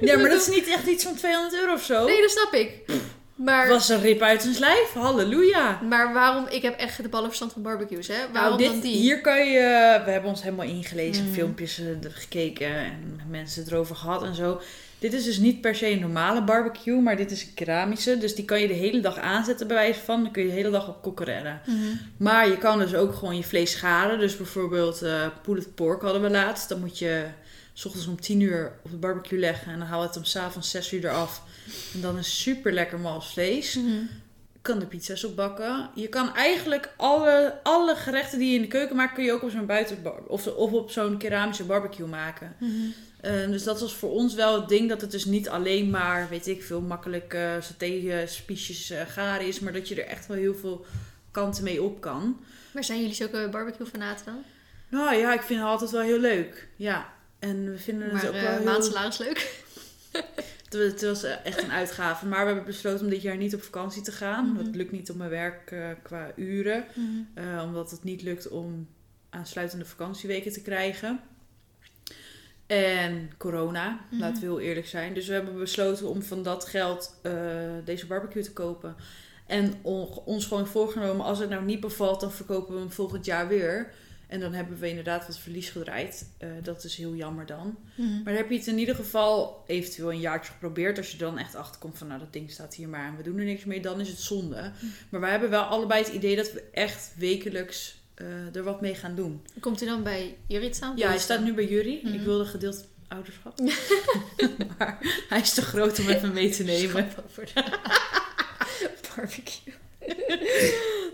Ja, 0.00 0.16
maar 0.18 0.28
dat 0.30 0.40
is 0.40 0.46
niet 0.54 0.68
echt 0.68 0.86
iets 0.86 1.04
van 1.04 1.14
200 1.16 1.54
euro 1.54 1.72
of 1.72 1.84
zo. 1.84 2.04
Nee, 2.04 2.20
dat 2.20 2.30
snap 2.30 2.52
ik. 2.54 2.78
Maar, 3.44 3.68
was 3.68 3.88
een 3.88 4.00
rip 4.00 4.20
uit 4.20 4.42
zijn 4.42 4.58
lijf. 4.58 4.92
Halleluja. 4.94 5.80
maar 5.88 6.12
waarom? 6.12 6.46
Ik 6.48 6.62
heb 6.62 6.78
echt 6.78 7.02
de 7.02 7.08
ballenverstand 7.08 7.52
van 7.52 7.62
barbecues, 7.62 8.08
hè? 8.08 8.14
Waarom 8.32 8.58
nou, 8.58 8.62
dan 8.62 8.72
dit, 8.72 8.82
die? 8.82 8.96
hier 8.96 9.20
kan 9.20 9.46
je... 9.46 10.00
We 10.04 10.10
hebben 10.10 10.30
ons 10.30 10.42
helemaal 10.42 10.66
ingelezen, 10.66 11.26
Mm. 11.26 11.32
filmpjes 11.32 11.78
eh, 11.78 11.86
gekeken 12.10 12.74
en 12.76 13.20
mensen 13.28 13.64
erover 13.66 13.96
gehad 13.96 14.22
en 14.22 14.34
zo. 14.34 14.60
Dit 14.98 15.12
is 15.12 15.24
dus 15.24 15.38
niet 15.38 15.60
per 15.60 15.74
se 15.74 15.90
een 15.90 16.00
normale 16.00 16.44
barbecue, 16.44 17.00
maar 17.00 17.16
dit 17.16 17.30
is 17.30 17.42
een 17.42 17.54
keramische. 17.54 18.18
Dus 18.18 18.34
die 18.34 18.44
kan 18.44 18.60
je 18.60 18.66
de 18.66 18.74
hele 18.74 19.00
dag 19.00 19.18
aanzetten 19.18 19.66
bij 19.66 19.76
wijze 19.76 20.00
van. 20.00 20.22
Dan 20.22 20.32
kun 20.32 20.42
je 20.42 20.48
de 20.48 20.54
hele 20.54 20.70
dag 20.70 20.88
op 20.88 21.02
kokkerellen. 21.02 21.60
Mhm. 21.66 21.76
Maar 22.16 22.48
je 22.48 22.58
kan 22.58 22.78
dus 22.78 22.94
ook 22.94 23.14
gewoon 23.14 23.36
je 23.36 23.42
vlees 23.44 23.70
scharen. 23.70 24.18
Dus 24.18 24.36
bijvoorbeeld 24.36 25.02
eh 25.02 25.26
pulled 25.42 25.74
pork 25.74 26.02
hadden 26.02 26.22
we 26.22 26.30
laatst. 26.30 26.68
Dan 26.68 26.80
moet 26.80 26.98
je 26.98 27.24
s 27.72 27.84
ochtends 27.84 28.06
om 28.06 28.20
10 28.20 28.40
uur 28.40 28.72
op 28.84 28.90
de 28.90 28.96
barbecue 28.96 29.38
leggen. 29.38 29.72
En 29.72 29.78
dan 29.78 29.88
haal 29.88 30.00
je 30.00 30.06
het 30.06 30.16
om 30.16 30.24
s'avonds 30.24 30.70
6 30.70 30.92
uur 30.92 31.04
eraf. 31.04 31.42
En 31.94 32.00
dan 32.00 32.18
is 32.18 32.42
super 32.42 32.72
lekker 32.72 32.98
mals 32.98 33.32
vlees. 33.32 33.74
Mhm. 33.74 33.88
Je 34.52 34.68
kan 34.68 34.80
er 34.80 34.86
pizza's 34.86 35.24
op 35.24 35.36
bakken. 35.36 35.90
Je 35.94 36.08
kan 36.08 36.34
eigenlijk 36.34 36.94
alle, 36.96 37.60
alle 37.62 37.94
gerechten 37.94 38.38
die 38.38 38.48
je 38.48 38.56
in 38.56 38.62
de 38.62 38.68
keuken 38.68 38.96
maakt... 38.96 39.14
kun 39.14 39.24
je 39.24 39.32
ook 39.32 39.42
op 39.42 39.50
zo'n 39.50 39.66
buiten 39.66 40.28
of, 40.28 40.46
of 40.46 40.72
op 40.72 40.90
zo'n 40.90 41.18
keramische 41.18 41.64
barbecue 41.64 42.06
maken. 42.06 42.56
Mhm. 42.58 42.70
Eh, 43.20 43.46
dus 43.46 43.62
dat 43.62 43.80
was 43.80 43.94
voor 43.94 44.10
ons 44.10 44.34
wel 44.34 44.60
het 44.60 44.68
ding 44.68 44.88
dat 44.88 45.00
het 45.00 45.10
dus 45.10 45.24
niet 45.24 45.48
alleen 45.48 45.90
maar, 45.90 46.28
weet 46.28 46.46
ik 46.46 46.62
veel, 46.62 46.80
makkelijk 46.80 47.34
uh, 47.34 47.52
saté, 47.60 48.24
spiesjes, 48.26 48.90
uh, 48.90 49.00
garen 49.08 49.46
is. 49.46 49.60
Maar 49.60 49.72
dat 49.72 49.88
je 49.88 50.02
er 50.02 50.08
echt 50.08 50.26
wel 50.26 50.36
heel 50.36 50.54
veel 50.54 50.84
kanten 51.30 51.64
mee 51.64 51.82
op 51.82 52.00
kan. 52.00 52.40
Maar 52.72 52.84
zijn 52.84 53.00
jullie 53.00 53.14
zulke 53.14 53.48
barbecue 53.50 53.86
fanaten 53.86 54.24
dan? 54.24 54.44
Nou 54.88 55.16
ja, 55.16 55.34
ik 55.34 55.42
vind 55.42 55.60
het 55.60 55.68
altijd 55.68 55.90
wel 55.90 56.00
heel 56.00 56.18
leuk. 56.18 56.68
Ja. 56.76 57.12
En 57.38 57.70
we 57.70 57.78
vinden 57.78 58.10
het 58.10 58.26
ook 58.26 58.32
wel 58.32 58.50
heel... 58.50 58.64
maandsalaris 58.64 59.18
leuk? 59.18 59.64
Het 60.72 61.02
was 61.02 61.22
echt 61.22 61.62
een 61.62 61.72
uitgave. 61.72 62.26
Maar 62.26 62.40
we 62.40 62.46
hebben 62.46 62.64
besloten 62.64 63.04
om 63.04 63.10
dit 63.10 63.22
jaar 63.22 63.36
niet 63.36 63.54
op 63.54 63.62
vakantie 63.62 64.02
te 64.02 64.12
gaan. 64.12 64.46
Mhm. 64.52 64.64
Dat 64.64 64.74
lukt 64.74 64.92
niet 64.92 65.10
op 65.10 65.16
mijn 65.16 65.30
werk 65.30 65.70
uh, 65.70 65.86
qua 66.02 66.32
uren. 66.36 66.84
Mhm. 66.94 67.44
Uh, 67.46 67.62
omdat 67.64 67.90
het 67.90 68.04
niet 68.04 68.22
lukt 68.22 68.48
om 68.48 68.88
aansluitende 69.30 69.84
vakantieweken 69.84 70.52
te 70.52 70.62
krijgen. 70.62 71.20
En 72.66 73.30
corona, 73.38 74.00
Mhm. 74.10 74.20
laten 74.20 74.40
we 74.40 74.46
heel 74.46 74.60
eerlijk 74.60 74.86
zijn. 74.86 75.14
Dus 75.14 75.26
we 75.26 75.32
hebben 75.32 75.58
besloten 75.58 76.08
om 76.08 76.22
van 76.22 76.42
dat 76.42 76.64
geld 76.64 77.16
uh, 77.22 77.32
deze 77.84 78.06
barbecue 78.06 78.42
te 78.42 78.52
kopen. 78.52 78.96
En 79.46 79.74
on, 79.82 80.08
ons 80.24 80.46
gewoon 80.46 80.66
voorgenomen, 80.66 81.24
als 81.24 81.38
het 81.38 81.48
nou 81.50 81.64
niet 81.64 81.80
bevalt, 81.80 82.20
dan 82.20 82.32
verkopen 82.32 82.74
we 82.74 82.80
hem 82.80 82.90
volgend 82.90 83.24
jaar 83.24 83.48
weer. 83.48 83.92
En 84.32 84.40
dan 84.40 84.52
hebben 84.52 84.78
we 84.78 84.88
inderdaad 84.88 85.26
wat 85.26 85.38
verlies 85.38 85.70
gedraaid. 85.70 86.26
Uh, 86.38 86.48
dat 86.62 86.84
is 86.84 86.96
heel 86.96 87.14
jammer 87.14 87.46
dan. 87.46 87.78
Mhm. 87.94 88.12
Maar 88.12 88.24
dan 88.24 88.34
heb 88.34 88.50
je 88.50 88.56
het 88.56 88.66
in 88.66 88.78
ieder 88.78 88.94
geval 88.94 89.64
eventueel 89.66 90.12
een 90.12 90.20
jaartje 90.20 90.52
geprobeerd. 90.52 90.98
Als 90.98 91.10
je 91.10 91.16
dan 91.16 91.38
echt 91.38 91.54
achterkomt 91.54 91.98
van, 91.98 92.06
nou 92.06 92.20
dat 92.20 92.32
ding 92.32 92.50
staat 92.50 92.74
hier 92.74 92.88
maar 92.88 93.06
en 93.06 93.16
we 93.16 93.22
doen 93.22 93.38
er 93.38 93.44
niks 93.44 93.64
mee, 93.64 93.80
dan 93.80 94.00
is 94.00 94.08
het 94.08 94.20
zonde. 94.20 94.72
Maar 95.08 95.20
wij 95.20 95.30
hebben 95.30 95.50
wel 95.50 95.62
allebei 95.62 96.02
het 96.02 96.12
idee 96.12 96.36
dat 96.36 96.52
we 96.52 96.64
echt 96.72 97.12
wekelijks 97.16 98.00
uh, 98.16 98.56
er 98.56 98.62
wat 98.62 98.80
mee 98.80 98.94
gaan 98.94 99.14
doen. 99.14 99.42
Komt 99.60 99.80
hij 99.80 99.88
dan 99.88 100.02
bij 100.02 100.36
te 100.48 100.68
staan? 100.70 100.96
Ja, 100.96 101.08
hij 101.08 101.18
staat 101.18 101.44
nu 101.44 101.54
bij. 101.54 102.00
Mhm. 102.02 102.14
Ik 102.14 102.20
wilde 102.20 102.44
gedeeld 102.44 102.88
ouderschap. 103.08 103.60
maar 104.78 104.98
hij 105.28 105.40
is 105.40 105.54
te 105.54 105.62
groot 105.62 105.98
om 105.98 106.08
even 106.08 106.32
mee 106.32 106.50
te 106.50 106.62
nemen. 106.62 107.08
Barbecue. 109.16 109.74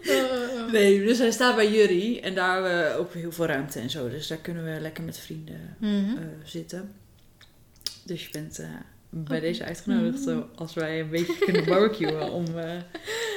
Nee, 0.72 1.04
dus 1.04 1.18
hij 1.18 1.30
staat 1.30 1.54
bij 1.56 1.70
jullie. 1.70 2.20
En 2.20 2.34
daar 2.34 2.52
hebben 2.62 2.92
we 2.92 2.98
ook 2.98 3.12
heel 3.14 3.32
veel 3.32 3.46
ruimte 3.46 3.80
en 3.80 3.90
zo. 3.90 4.08
Dus 4.08 4.26
daar 4.26 4.38
kunnen 4.38 4.64
we 4.74 4.80
lekker 4.80 5.04
met 5.04 5.18
vrienden 5.18 5.76
Mhm. 5.78 5.90
uh, 6.10 6.24
zitten. 6.44 6.92
Dus 8.04 8.24
je 8.24 8.28
bent 8.32 8.60
uh, 8.60 8.66
bij 9.10 9.40
deze 9.40 9.64
uitgenodigd 9.64 10.24
Mhm. 10.26 10.40
als 10.54 10.74
wij 10.74 11.00
een 11.00 11.10
beetje 11.10 11.38
kunnen 11.38 11.64
barbecuen 11.64 12.30
om 12.32 12.44
uh, 12.56 12.70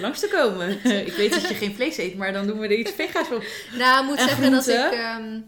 langs 0.01 0.19
te 0.19 0.27
komen. 0.27 0.69
ik 1.07 1.13
weet 1.13 1.31
dat 1.33 1.47
je 1.47 1.53
geen 1.55 1.75
vlees 1.75 1.97
eet, 1.97 2.15
maar 2.17 2.33
dan 2.33 2.47
doen 2.47 2.59
we 2.59 2.65
er 2.67 2.77
iets 2.77 2.91
vega's 2.91 3.31
op. 3.31 3.43
Nou, 3.77 4.03
ik 4.03 4.09
moet 4.09 4.17
En 4.19 4.27
zeggen 4.27 4.51
dat 4.51 4.67
ik... 4.67 4.75
ehm, 4.91 5.39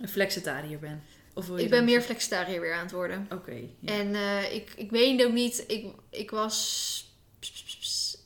Een 0.00 0.08
flexitariër 0.08 0.78
ben. 0.78 1.02
Of 1.34 1.58
ik 1.58 1.70
ben 1.70 1.84
meer 1.84 2.00
flexitariër 2.00 2.60
weer 2.60 2.72
aan 2.74 2.82
het 2.82 2.92
worden. 2.92 3.26
Oké. 3.32 3.54
ja. 3.80 3.92
En 3.92 4.14
eh, 4.14 4.54
ik, 4.54 4.72
ik 4.76 4.90
weet 4.90 5.24
ook 5.24 5.32
niet... 5.32 5.64
Ik, 5.66 5.86
ik 6.10 6.30
was 6.30 7.07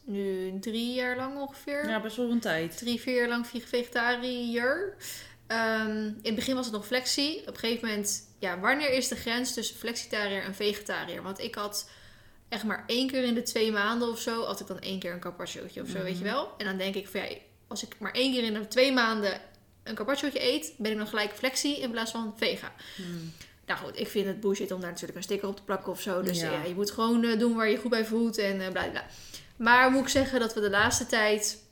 nu 0.05 0.53
drie 0.61 0.95
jaar 0.95 1.17
lang 1.17 1.41
ongeveer. 1.41 1.89
ja, 1.89 2.01
best 2.01 2.17
wel 2.17 2.31
een 2.31 2.41
tijd. 2.41 2.79
Drie, 2.79 3.01
vier 3.01 3.15
jaar 3.17 3.29
lang 3.29 3.47
vegetariër. 3.47 4.97
Ehm, 5.47 5.97
in 6.07 6.21
het 6.23 6.35
begin 6.35 6.55
was 6.55 6.65
het 6.65 6.75
nog 6.75 6.87
flexie. 6.87 7.41
Op 7.41 7.47
een 7.47 7.57
gegeven 7.57 7.89
moment... 7.89 8.31
Ja, 8.39 8.61
wanneer 8.61 8.91
is 8.93 9.09
de 9.09 9.17
grens 9.17 9.55
tussen 9.55 9.77
flexitariër 9.77 10.43
en 10.43 10.55
vegetariër? 10.55 11.23
Want 11.23 11.41
ik 11.41 11.55
had 11.55 11.91
echt 12.49 12.65
maar 12.65 12.85
één 12.87 13.11
keer 13.11 13.25
in 13.25 13.35
de 13.35 13.43
twee 13.43 13.73
maanden 13.73 14.09
of 14.09 14.21
zo... 14.21 14.45
had 14.45 14.61
ik 14.61 14.67
dan 14.67 14.79
één 14.81 14.99
keer 14.99 15.13
een 15.13 15.21
carpacciootje 15.21 15.83
of 15.83 15.89
zo, 15.89 16.03
weet 16.03 16.19
je 16.19 16.25
Mhm. 16.25 16.33
wel. 16.33 16.49
En 16.59 16.65
dan 16.67 16.77
denk 16.77 16.95
ik 16.95 17.09
van 17.09 17.21
ja, 17.21 17.27
als 17.69 17.83
ik 17.83 17.99
maar 17.99 18.13
één 18.13 18.33
keer 18.33 18.43
in 18.45 18.55
de 18.55 18.69
twee 18.69 18.93
maanden 18.93 19.41
een 19.83 19.95
carpacciootje 19.95 20.43
eet... 20.53 20.75
ben 20.79 20.91
ik 20.93 20.97
dan 20.99 21.07
gelijk 21.07 21.33
flexie 21.33 21.79
in 21.81 21.91
plaats 21.91 22.11
van 22.11 22.35
vega. 22.37 22.73
Hmm. 22.97 23.33
Nou 23.67 23.81
goed, 23.85 23.99
ik 23.99 24.09
vind 24.09 24.27
het 24.27 24.41
bullshit 24.41 24.71
om 24.73 24.81
daar 24.81 24.91
natuurlijk 24.91 25.17
een 25.19 25.25
sticker 25.25 25.49
op 25.49 25.57
te 25.57 25.63
plakken 25.63 25.93
of 25.93 26.01
zo. 26.01 26.23
Dus 26.23 26.41
Ja. 26.41 26.51
ja, 26.53 26.65
je 26.65 26.75
moet 26.75 26.91
gewoon 26.91 27.25
eh, 27.25 27.39
doen 27.39 27.55
waar 27.55 27.69
je 27.71 27.77
goed 27.77 27.91
bij 27.91 28.05
voelt 28.05 28.39
en 28.39 28.61
eh 28.61 28.69
bla 28.71 28.89
bla. 28.89 29.07
Maar 29.57 29.91
moet 29.91 30.03
ik 30.03 30.09
zeggen 30.09 30.41
dat 30.41 30.55
we 30.55 30.61
de 30.61 30.71
laatste 30.71 31.07
tijd 31.07 31.63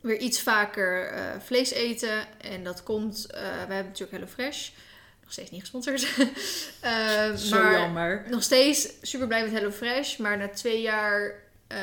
weer 0.00 0.18
iets 0.18 0.40
vaker 0.40 1.06
eh, 1.06 1.40
vlees 1.44 1.70
eten. 1.70 2.40
En 2.40 2.64
dat 2.64 2.82
komt, 2.82 3.26
eh, 3.26 3.40
we 3.40 3.48
hebben 3.48 3.84
natuurlijk 3.84 4.10
HelloFresh. 4.10 4.70
Nog 5.22 5.32
steeds 5.32 5.50
niet 5.50 5.60
gesponsord. 5.60 6.06
Eh, 6.80 7.34
Zo 7.34 7.62
maar 7.62 7.72
jammer. 7.72 8.24
nog 8.28 8.42
steeds 8.42 8.88
super 9.02 9.26
blij 9.26 9.42
met 9.42 9.52
HelloFresh. 9.52 10.16
Maar 10.16 10.38
na 10.38 10.48
twee 10.48 10.80
jaar 10.80 11.42
uh, 11.68 11.78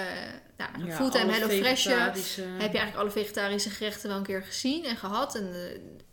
nou, 0.58 0.86
Ja, 0.86 0.96
fulltime 0.96 1.32
HelloFresh 1.32 1.86
heb 1.86 2.16
je 2.46 2.60
eigenlijk 2.60 2.96
alle 2.96 3.12
vegetarische 3.12 3.70
gerechten 3.70 4.10
wel 4.10 4.18
een 4.18 4.24
keer 4.24 4.44
gezien 4.44 4.86
en 4.86 4.98
gehad. 4.98 5.36
En 5.36 5.54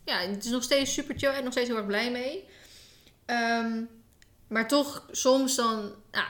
ja, 0.04 0.18
het 0.18 0.44
is 0.44 0.50
nog 0.50 0.62
steeds 0.62 0.92
super 0.92 1.14
chill 1.18 1.30
en 1.30 1.44
nog 1.44 1.52
steeds 1.52 1.68
heel 1.68 1.76
erg 1.76 1.86
blij 1.86 2.10
mee. 2.10 2.48
Ehm, 3.24 3.82
maar 4.46 4.68
toch, 4.68 5.06
soms 5.10 5.56
dan 5.56 5.94
nou, 6.10 6.26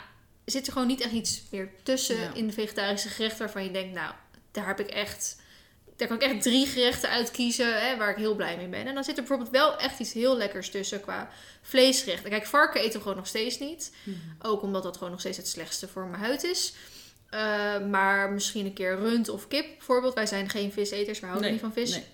zit 0.50 0.66
er 0.66 0.72
gewoon 0.72 0.88
niet 0.88 1.00
echt 1.00 1.12
iets 1.12 1.42
meer 1.50 1.68
tussen 1.82 2.16
Ja. 2.20 2.34
in 2.34 2.46
de 2.46 2.52
vegetarische 2.52 3.08
gerechten 3.08 3.38
waarvan 3.38 3.64
je 3.64 3.70
denkt, 3.70 3.94
nou, 3.94 4.12
daar 4.50 4.66
heb 4.66 4.80
ik 4.80 4.88
echt. 4.88 5.36
Daar 5.96 6.08
kan 6.08 6.16
ik 6.16 6.22
echt 6.22 6.42
drie 6.42 6.66
gerechten 6.66 7.10
uitkiezen 7.10 7.80
hè, 7.88 7.96
waar 7.96 8.10
ik 8.10 8.16
heel 8.16 8.34
blij 8.34 8.56
mee 8.56 8.68
ben. 8.68 8.86
En 8.86 8.94
dan 8.94 9.04
zit 9.04 9.16
er 9.16 9.22
bijvoorbeeld 9.22 9.50
wel 9.50 9.78
echt 9.78 9.98
iets 9.98 10.12
heel 10.12 10.36
lekkers 10.36 10.70
tussen 10.70 11.00
qua 11.00 11.30
vleesgerechten. 11.62 12.30
Kijk, 12.30 12.46
varken 12.46 12.80
eten 12.80 12.92
we 12.92 13.00
gewoon 13.00 13.16
nog 13.16 13.26
steeds 13.26 13.58
niet. 13.58 13.92
Mhm. 14.02 14.16
Ook 14.42 14.62
omdat 14.62 14.82
dat 14.82 14.96
gewoon 14.96 15.10
nog 15.10 15.20
steeds 15.20 15.36
het 15.36 15.48
slechtste 15.48 15.88
voor 15.88 16.06
mijn 16.06 16.22
huid 16.22 16.44
is. 16.44 16.72
Uh, 17.34 17.40
maar 17.86 18.30
misschien 18.32 18.66
een 18.66 18.72
keer 18.72 18.96
rund 18.98 19.28
of 19.28 19.48
kip 19.48 19.66
bijvoorbeeld. 19.76 20.14
Wij 20.14 20.26
zijn 20.26 20.48
geen 20.48 20.72
viseters, 20.72 21.20
we 21.20 21.26
houden 21.26 21.44
Nee, 21.44 21.52
niet 21.52 21.60
van 21.60 21.72
vis. 21.72 21.90
nee. 21.90 22.04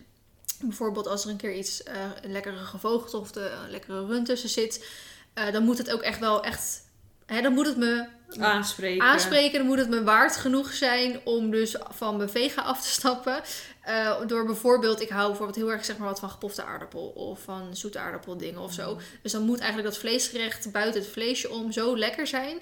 Bijvoorbeeld 0.61 1.07
als 1.07 1.25
er 1.25 1.31
een 1.31 1.37
keer 1.37 1.55
iets, 1.55 1.83
uh, 1.89 1.93
een 2.23 2.33
lekkere 2.33 2.57
gevogelte 2.57 3.17
of 3.19 3.33
de, 3.33 3.41
een 3.65 3.71
lekkere 3.71 4.07
rund 4.07 4.27
tussen 4.27 4.49
zit. 4.49 4.87
Uh, 5.35 5.53
dan 5.53 5.65
moet 5.65 5.79
het 5.79 5.91
ook 5.91 6.01
echt 6.03 6.19
wel 6.19 6.45
echt... 6.45 6.83
Hè, 7.27 7.41
dan 7.43 7.53
moet 7.53 7.67
het 7.67 7.77
me 7.77 8.07
Aanspreken. 8.39 9.05
aanspreken. 9.05 9.59
Dan 9.59 9.67
moet 9.67 9.79
het 9.79 9.89
me 9.89 10.03
waard 10.03 10.37
genoeg 10.37 10.73
zijn 10.73 11.21
om 11.25 11.51
dus 11.51 11.77
van 11.91 12.17
mijn 12.17 12.29
vega 12.29 12.63
af 12.63 12.83
te 12.83 12.89
stappen. 12.89 13.43
Uh, 13.89 14.27
door 14.27 14.47
bijvoorbeeld, 14.47 15.01
ik 15.01 15.09
hou 15.09 15.27
bijvoorbeeld 15.29 15.57
heel 15.57 15.73
erg 15.73 15.85
zeg 15.85 15.97
maar 15.97 16.09
wat 16.09 16.21
van 16.21 16.31
gepofte 16.31 16.65
aardappel. 16.65 17.07
Of 17.09 17.43
van 17.43 17.77
zoete 17.77 17.99
aardappeldingen 17.99 18.61
of 18.61 18.73
zo. 18.73 18.99
Dus 19.23 19.33
dan 19.33 19.43
moet 19.43 19.59
eigenlijk 19.59 19.89
dat 19.89 19.99
vleesgerecht 19.99 20.73
buiten 20.73 21.01
het 21.01 21.11
vleesje 21.11 21.51
om 21.51 21.73
zo 21.73 21.99
lekker 21.99 22.27
zijn 22.27 22.59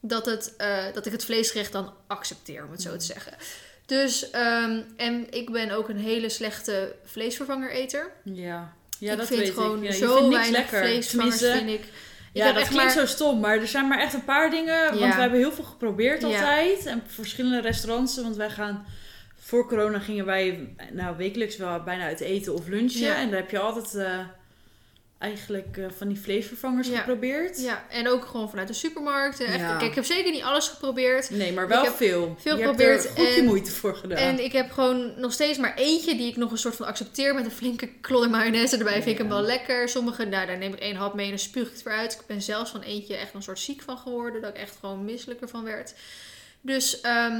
dat, 0.00 0.26
het, 0.26 0.54
uh, 0.60 0.84
dat 0.94 1.06
ik 1.06 1.12
het 1.12 1.24
vleesgerecht 1.24 1.72
dan 1.72 1.92
accepteer, 2.06 2.64
om 2.64 2.70
het 2.70 2.82
zo 2.82 2.96
te 2.96 3.04
zeggen. 3.04 3.32
Dus, 3.86 4.24
um, 4.34 4.84
en 4.96 5.26
ik 5.30 5.50
ben 5.50 5.70
ook 5.70 5.88
een 5.88 5.98
hele 5.98 6.28
slechte 6.28 6.94
vleesvervanger-eter. 7.04 8.12
Ja, 8.22 8.72
ja 8.98 9.12
ik 9.12 9.18
dat 9.18 9.26
vind 9.26 9.40
weet 9.40 9.50
gewoon 9.50 9.84
ik. 9.84 9.90
Ja, 9.90 9.96
zo 9.96 10.30
weinig 10.30 10.50
lekker. 10.50 10.78
vleesvervangers, 10.78 11.38
Tenminste, 11.38 11.52
vind 11.52 11.70
ik. 11.70 11.92
Ja, 12.34 12.52
dat 12.52 12.68
klinkt 12.68 12.74
maar- 12.74 12.90
zo 12.90 13.06
stom, 13.06 13.40
maar 13.40 13.58
er 13.58 13.66
zijn 13.66 13.88
maar 13.88 13.98
echt 13.98 14.14
een 14.14 14.24
paar 14.24 14.50
dingen. 14.50 14.98
Want 14.98 15.14
we 15.14 15.20
hebben 15.20 15.38
heel 15.38 15.52
veel 15.52 15.64
geprobeerd 15.64 16.20
Ja. 16.20 16.26
altijd. 16.26 16.86
En 16.86 17.02
verschillende 17.06 17.60
restaurants. 17.60 18.20
Want 18.20 18.36
wij 18.36 18.50
gaan... 18.50 18.84
Voor 19.38 19.68
corona 19.68 19.98
gingen 19.98 20.24
wij 20.24 20.74
nou, 20.92 21.16
wekelijks 21.16 21.56
wel 21.56 21.82
bijna 21.82 22.04
uit 22.04 22.20
eten 22.20 22.54
of 22.54 22.66
lunchen. 22.68 23.16
En 23.16 23.30
daar 23.30 23.40
heb 23.40 23.50
je 23.50 23.58
altijd 23.58 23.94
eh, 23.94 24.18
eigenlijk 25.18 25.76
eh, 25.76 25.84
van 25.96 26.08
die 26.08 26.20
vleesvervangers 26.20 26.88
Ja. 26.88 26.98
geprobeerd. 26.98 27.60
Ja, 27.62 27.84
en 27.90 28.08
ook 28.08 28.24
gewoon 28.24 28.48
vanuit 28.48 28.68
de 28.68 28.74
supermarkt. 28.74 29.40
Echt, 29.40 29.58
Ja. 29.58 29.76
Kijk, 29.76 29.88
ik 29.90 29.94
heb 29.94 30.04
zeker 30.04 30.30
niet 30.32 30.42
alles 30.42 30.68
geprobeerd. 30.68 31.30
Nee, 31.30 31.52
maar 31.52 31.68
wel 31.68 31.84
veel. 31.84 32.36
veel 32.38 32.56
je 32.56 32.62
hebt 32.62 32.76
geprobeerd 32.80 33.04
er 33.04 33.10
goed 33.24 33.34
je 33.34 33.42
moeite 33.42 33.70
voor 33.70 33.96
gedaan. 33.96 34.18
En 34.18 34.44
ik 34.44 34.52
heb 34.52 34.70
gewoon 34.70 35.12
nog 35.20 35.32
steeds 35.32 35.58
maar 35.58 35.74
eentje 35.74 36.16
die 36.16 36.28
ik 36.28 36.36
nog 36.36 36.50
een 36.50 36.58
soort 36.58 36.76
van 36.76 36.86
accepteer 36.86 37.34
met 37.34 37.44
een 37.44 37.50
flinke 37.50 37.88
klodder 38.00 38.30
mayonaise 38.30 38.76
erbij. 38.76 38.92
Vind 38.92 39.06
ik 39.06 39.18
hem 39.18 39.28
wel 39.28 39.42
lekker. 39.42 39.88
Sommige, 39.88 40.24
nou, 40.24 40.46
daar 40.46 40.58
neem 40.58 40.72
ik 40.72 40.80
één 40.80 40.96
hap 40.96 41.14
mee 41.14 41.24
en 41.24 41.30
dan 41.30 41.38
spuug 41.40 41.66
ik 41.66 41.72
het 41.72 41.82
weer 41.82 41.94
uit. 41.94 42.12
Ik 42.12 42.26
ben 42.26 42.42
zelfs 42.42 42.70
van 42.70 42.80
eentje 42.82 43.16
echt 43.16 43.34
een 43.34 43.42
soort 43.42 43.58
ziek 43.58 43.82
van 43.82 43.98
geworden. 43.98 44.40
Dat 44.42 44.50
ik 44.50 44.56
echt 44.60 44.76
gewoon 44.80 45.04
misselijker 45.04 45.48
van 45.48 45.64
werd. 45.64 45.94
Dus, 46.60 47.00
ehm, 47.00 47.32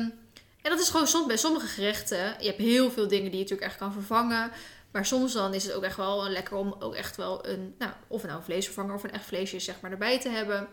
en 0.62 0.70
dat 0.70 0.80
is 0.80 0.88
gewoon 0.88 1.06
soms 1.06 1.26
bij 1.26 1.36
sommige 1.36 1.66
gerechten. 1.66 2.34
Je 2.38 2.46
hebt 2.46 2.58
heel 2.58 2.90
veel 2.90 3.08
dingen 3.08 3.24
die 3.30 3.38
je 3.38 3.42
natuurlijk 3.42 3.70
echt 3.70 3.78
kan 3.78 3.92
vervangen. 3.92 4.50
Maar 4.94 5.06
soms 5.06 5.32
dan 5.32 5.54
is 5.54 5.64
het 5.64 5.72
ook 5.72 5.82
echt 5.82 5.96
wel 5.96 6.28
lekker 6.28 6.56
om 6.56 6.74
ook 6.78 6.94
echt 6.94 7.16
wel 7.16 7.46
een, 7.46 7.74
nou, 7.78 7.92
of 8.06 8.22
nou 8.22 8.36
een 8.36 8.44
vleesvervanger 8.44 8.94
of 8.94 9.04
een 9.04 9.12
echt 9.12 9.24
vleesje 9.24 9.58
zeg 9.58 9.80
maar, 9.80 9.90
erbij 9.90 10.20
te 10.20 10.28
hebben. 10.28 10.68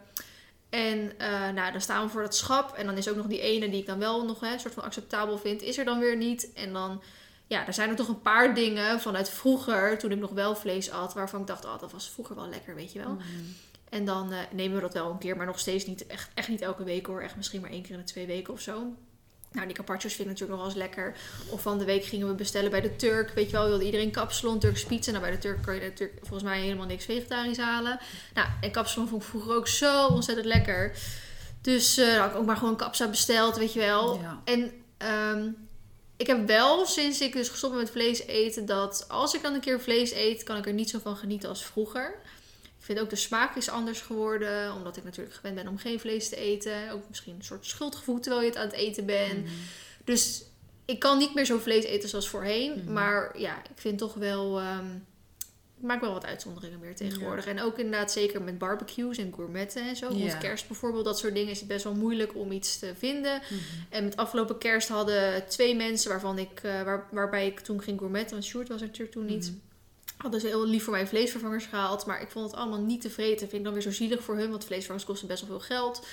En 0.69 1.17
eh, 1.17 1.49
nou, 1.49 1.71
dan 1.71 1.81
staan 1.81 2.05
we 2.05 2.11
voor 2.11 2.21
dat 2.21 2.35
schap. 2.35 2.73
En 2.73 2.85
dan 2.85 2.97
is 2.97 3.09
ook 3.09 3.15
nog 3.15 3.27
die 3.27 3.39
ene 3.39 3.69
die 3.69 3.79
ik 3.79 3.85
dan 3.85 3.99
wel 3.99 4.25
nog 4.25 4.39
hè, 4.39 4.53
een 4.53 4.59
soort 4.59 4.73
van 4.73 4.83
acceptabel 4.83 5.37
vind, 5.37 5.61
is 5.61 5.77
er 5.77 5.85
dan 5.85 5.99
weer 5.99 6.17
niet. 6.17 6.53
En 6.53 6.73
dan, 6.73 7.01
ja, 7.47 7.67
er 7.67 7.73
zijn 7.73 7.89
er 7.89 7.95
toch 7.95 8.07
een 8.07 8.21
paar 8.21 8.55
dingen 8.55 8.99
vanuit 8.99 9.29
vroeger, 9.29 9.97
toen 9.97 10.11
ik 10.11 10.19
nog 10.19 10.31
wel 10.31 10.55
vlees 10.55 10.91
at, 10.91 11.13
waarvan 11.13 11.41
ik 11.41 11.47
dacht, 11.47 11.65
oh, 11.65 11.79
dat 11.79 11.91
was 11.91 12.09
vroeger 12.09 12.35
wel 12.35 12.49
lekker, 12.49 12.75
weet 12.75 12.91
je 12.91 12.99
wel. 12.99 13.13
Mhm. 13.13 13.25
En 13.89 14.05
dan 14.05 14.31
eh, 14.31 14.39
nemen 14.51 14.75
we 14.75 14.81
dat 14.81 14.93
wel 14.93 15.11
een 15.11 15.17
keer, 15.17 15.37
maar 15.37 15.45
nog 15.45 15.59
steeds 15.59 15.85
niet 15.85 16.07
echt, 16.07 16.31
echt 16.33 16.47
niet 16.47 16.61
elke 16.61 16.83
week 16.83 17.05
hoor. 17.05 17.21
Echt 17.21 17.35
misschien 17.35 17.61
maar 17.61 17.71
één 17.71 17.81
keer 17.81 17.91
in 17.91 17.97
de 17.97 18.03
twee 18.03 18.27
weken 18.27 18.53
of 18.53 18.59
zo. 18.59 18.95
Nou, 19.51 19.65
die 19.65 19.75
carpaccio's 19.75 20.13
vind 20.13 20.29
ik 20.29 20.33
natuurlijk 20.33 20.59
nog 20.59 20.59
wel 20.59 20.69
eens 20.69 20.89
lekker. 20.95 21.15
Of 21.49 21.61
van 21.61 21.77
de 21.77 21.85
week 21.85 22.03
gingen 22.03 22.27
we 22.27 22.33
bestellen 22.33 22.71
bij 22.71 22.81
de 22.81 22.95
Turk. 22.95 23.31
Weet 23.33 23.45
je 23.45 23.51
wel, 23.51 23.67
wilde 23.67 23.85
iedereen 23.85 24.11
kapsalon, 24.11 24.59
Turks 24.59 24.83
pizza. 24.83 25.11
Nou, 25.11 25.23
bij 25.23 25.31
de 25.31 25.37
Turk 25.37 25.61
kan 25.61 25.75
je 25.75 25.81
natuurlijk 25.81 26.19
volgens 26.19 26.43
mij 26.43 26.61
helemaal 26.61 26.85
niks 26.85 27.05
vegetarisch 27.05 27.57
halen. 27.57 27.99
Nou, 28.33 28.47
en 28.61 28.71
kapsalon 28.71 29.07
vond 29.07 29.21
ik 29.21 29.27
vroeger 29.27 29.55
ook 29.55 29.67
zo 29.67 30.07
ontzettend 30.07 30.47
lekker. 30.47 30.91
Dus 31.61 31.97
eh 31.97 32.19
had 32.19 32.29
ik 32.29 32.35
ook 32.35 32.45
maar 32.45 32.57
gewoon 32.57 32.75
kapsa 32.75 33.07
besteld, 33.07 33.57
weet 33.57 33.73
je 33.73 33.79
wel. 33.79 34.19
Ja. 34.19 34.41
En 34.43 34.71
ehm, 34.97 35.49
ik 36.17 36.27
heb 36.27 36.47
wel, 36.47 36.85
sinds 36.85 37.21
ik 37.21 37.33
dus 37.33 37.49
gestopt 37.49 37.73
ben 37.73 37.81
met 37.81 37.91
vlees 37.91 38.25
eten, 38.25 38.65
dat 38.65 39.05
als 39.07 39.33
ik 39.33 39.41
dan 39.41 39.53
een 39.53 39.59
keer 39.59 39.81
vlees 39.81 40.11
eet, 40.11 40.43
kan 40.43 40.57
ik 40.57 40.65
er 40.65 40.73
niet 40.73 40.89
zo 40.89 40.99
van 40.99 41.15
genieten 41.15 41.49
als 41.49 41.65
vroeger. 41.65 42.20
Ik 42.91 42.97
vind 42.97 43.09
ook 43.09 43.15
de 43.19 43.21
smaak 43.21 43.55
is 43.55 43.69
anders 43.69 44.01
geworden. 44.01 44.73
Omdat 44.73 44.97
ik 44.97 45.03
natuurlijk 45.03 45.35
gewend 45.35 45.55
ben 45.55 45.67
om 45.67 45.77
geen 45.77 45.99
vlees 45.99 46.29
te 46.29 46.35
eten. 46.35 46.91
Ook 46.91 47.01
misschien 47.07 47.35
een 47.35 47.43
soort 47.43 47.65
schuldgevoel 47.65 48.19
terwijl 48.19 48.41
je 48.43 48.47
het 48.49 48.57
aan 48.57 48.65
het 48.65 48.75
eten 48.75 49.05
bent. 49.05 49.43
Mhm. 49.43 49.53
Dus 50.03 50.43
ik 50.85 50.99
kan 50.99 51.17
niet 51.17 51.33
meer 51.35 51.45
zo 51.45 51.57
vlees 51.57 51.83
eten 51.83 52.09
zoals 52.09 52.29
voorheen. 52.29 52.71
Mhm. 52.83 52.93
Maar 52.93 53.39
ja, 53.39 53.57
ik 53.57 53.75
vind 53.75 53.97
toch 53.97 54.13
wel. 54.13 54.59
ehm, 54.59 54.95
ik 55.77 55.87
maak 55.87 56.01
wel 56.01 56.13
wat 56.13 56.25
uitzonderingen 56.25 56.79
meer 56.79 56.95
tegenwoordig. 56.95 57.45
En 57.45 57.61
ook 57.61 57.77
inderdaad 57.77 58.11
zeker 58.11 58.41
met 58.41 58.57
barbecues 58.57 59.17
en 59.17 59.33
gourmetten 59.35 59.87
en 59.87 59.95
zo. 59.95 60.07
Rond 60.07 60.19
Ja. 60.21 60.37
kerst 60.37 60.67
bijvoorbeeld, 60.67 61.05
dat 61.05 61.19
soort 61.19 61.33
dingen 61.33 61.51
is 61.51 61.59
het 61.59 61.67
best 61.67 61.83
wel 61.83 61.95
moeilijk 61.95 62.35
om 62.35 62.51
iets 62.51 62.79
te 62.79 62.93
vinden. 62.97 63.41
Mhm. 63.41 63.59
En 63.89 64.03
met 64.03 64.17
afgelopen 64.17 64.57
kerst 64.57 64.87
hadden 64.87 65.47
twee 65.47 65.75
mensen 65.75 66.09
waarvan 66.09 66.37
ik, 66.37 66.59
eh, 66.63 66.81
waar, 66.81 67.07
waarbij 67.11 67.45
ik 67.47 67.59
toen 67.59 67.81
ging 67.81 67.97
gourmetten, 67.99 68.31
want 68.31 68.45
Sjoerd 68.45 68.67
was 68.67 68.81
er 68.81 68.87
natuurlijk 68.87 69.13
toen 69.13 69.25
niet. 69.25 69.45
Mhm. 69.45 69.55
Hadden 70.21 70.39
ze 70.41 70.47
heel 70.47 70.65
lief 70.67 70.83
voor 70.83 70.93
mij 70.93 71.07
vleesvervangers 71.07 71.65
gehaald. 71.65 72.05
Maar 72.05 72.21
ik 72.21 72.29
vond 72.31 72.51
het 72.51 72.59
allemaal 72.59 72.79
niet 72.81 73.01
te 73.01 73.09
vreten. 73.09 73.39
Vind 73.39 73.53
ik 73.53 73.63
dan 73.63 73.73
weer 73.73 73.81
zo 73.81 73.91
zielig 73.91 74.23
voor 74.23 74.35
hun. 74.37 74.49
Want 74.49 74.65
vleesvervangers 74.65 75.05
kosten 75.05 75.27
best 75.27 75.47
wel 75.47 75.49
veel 75.59 75.67
geld. 75.77 76.05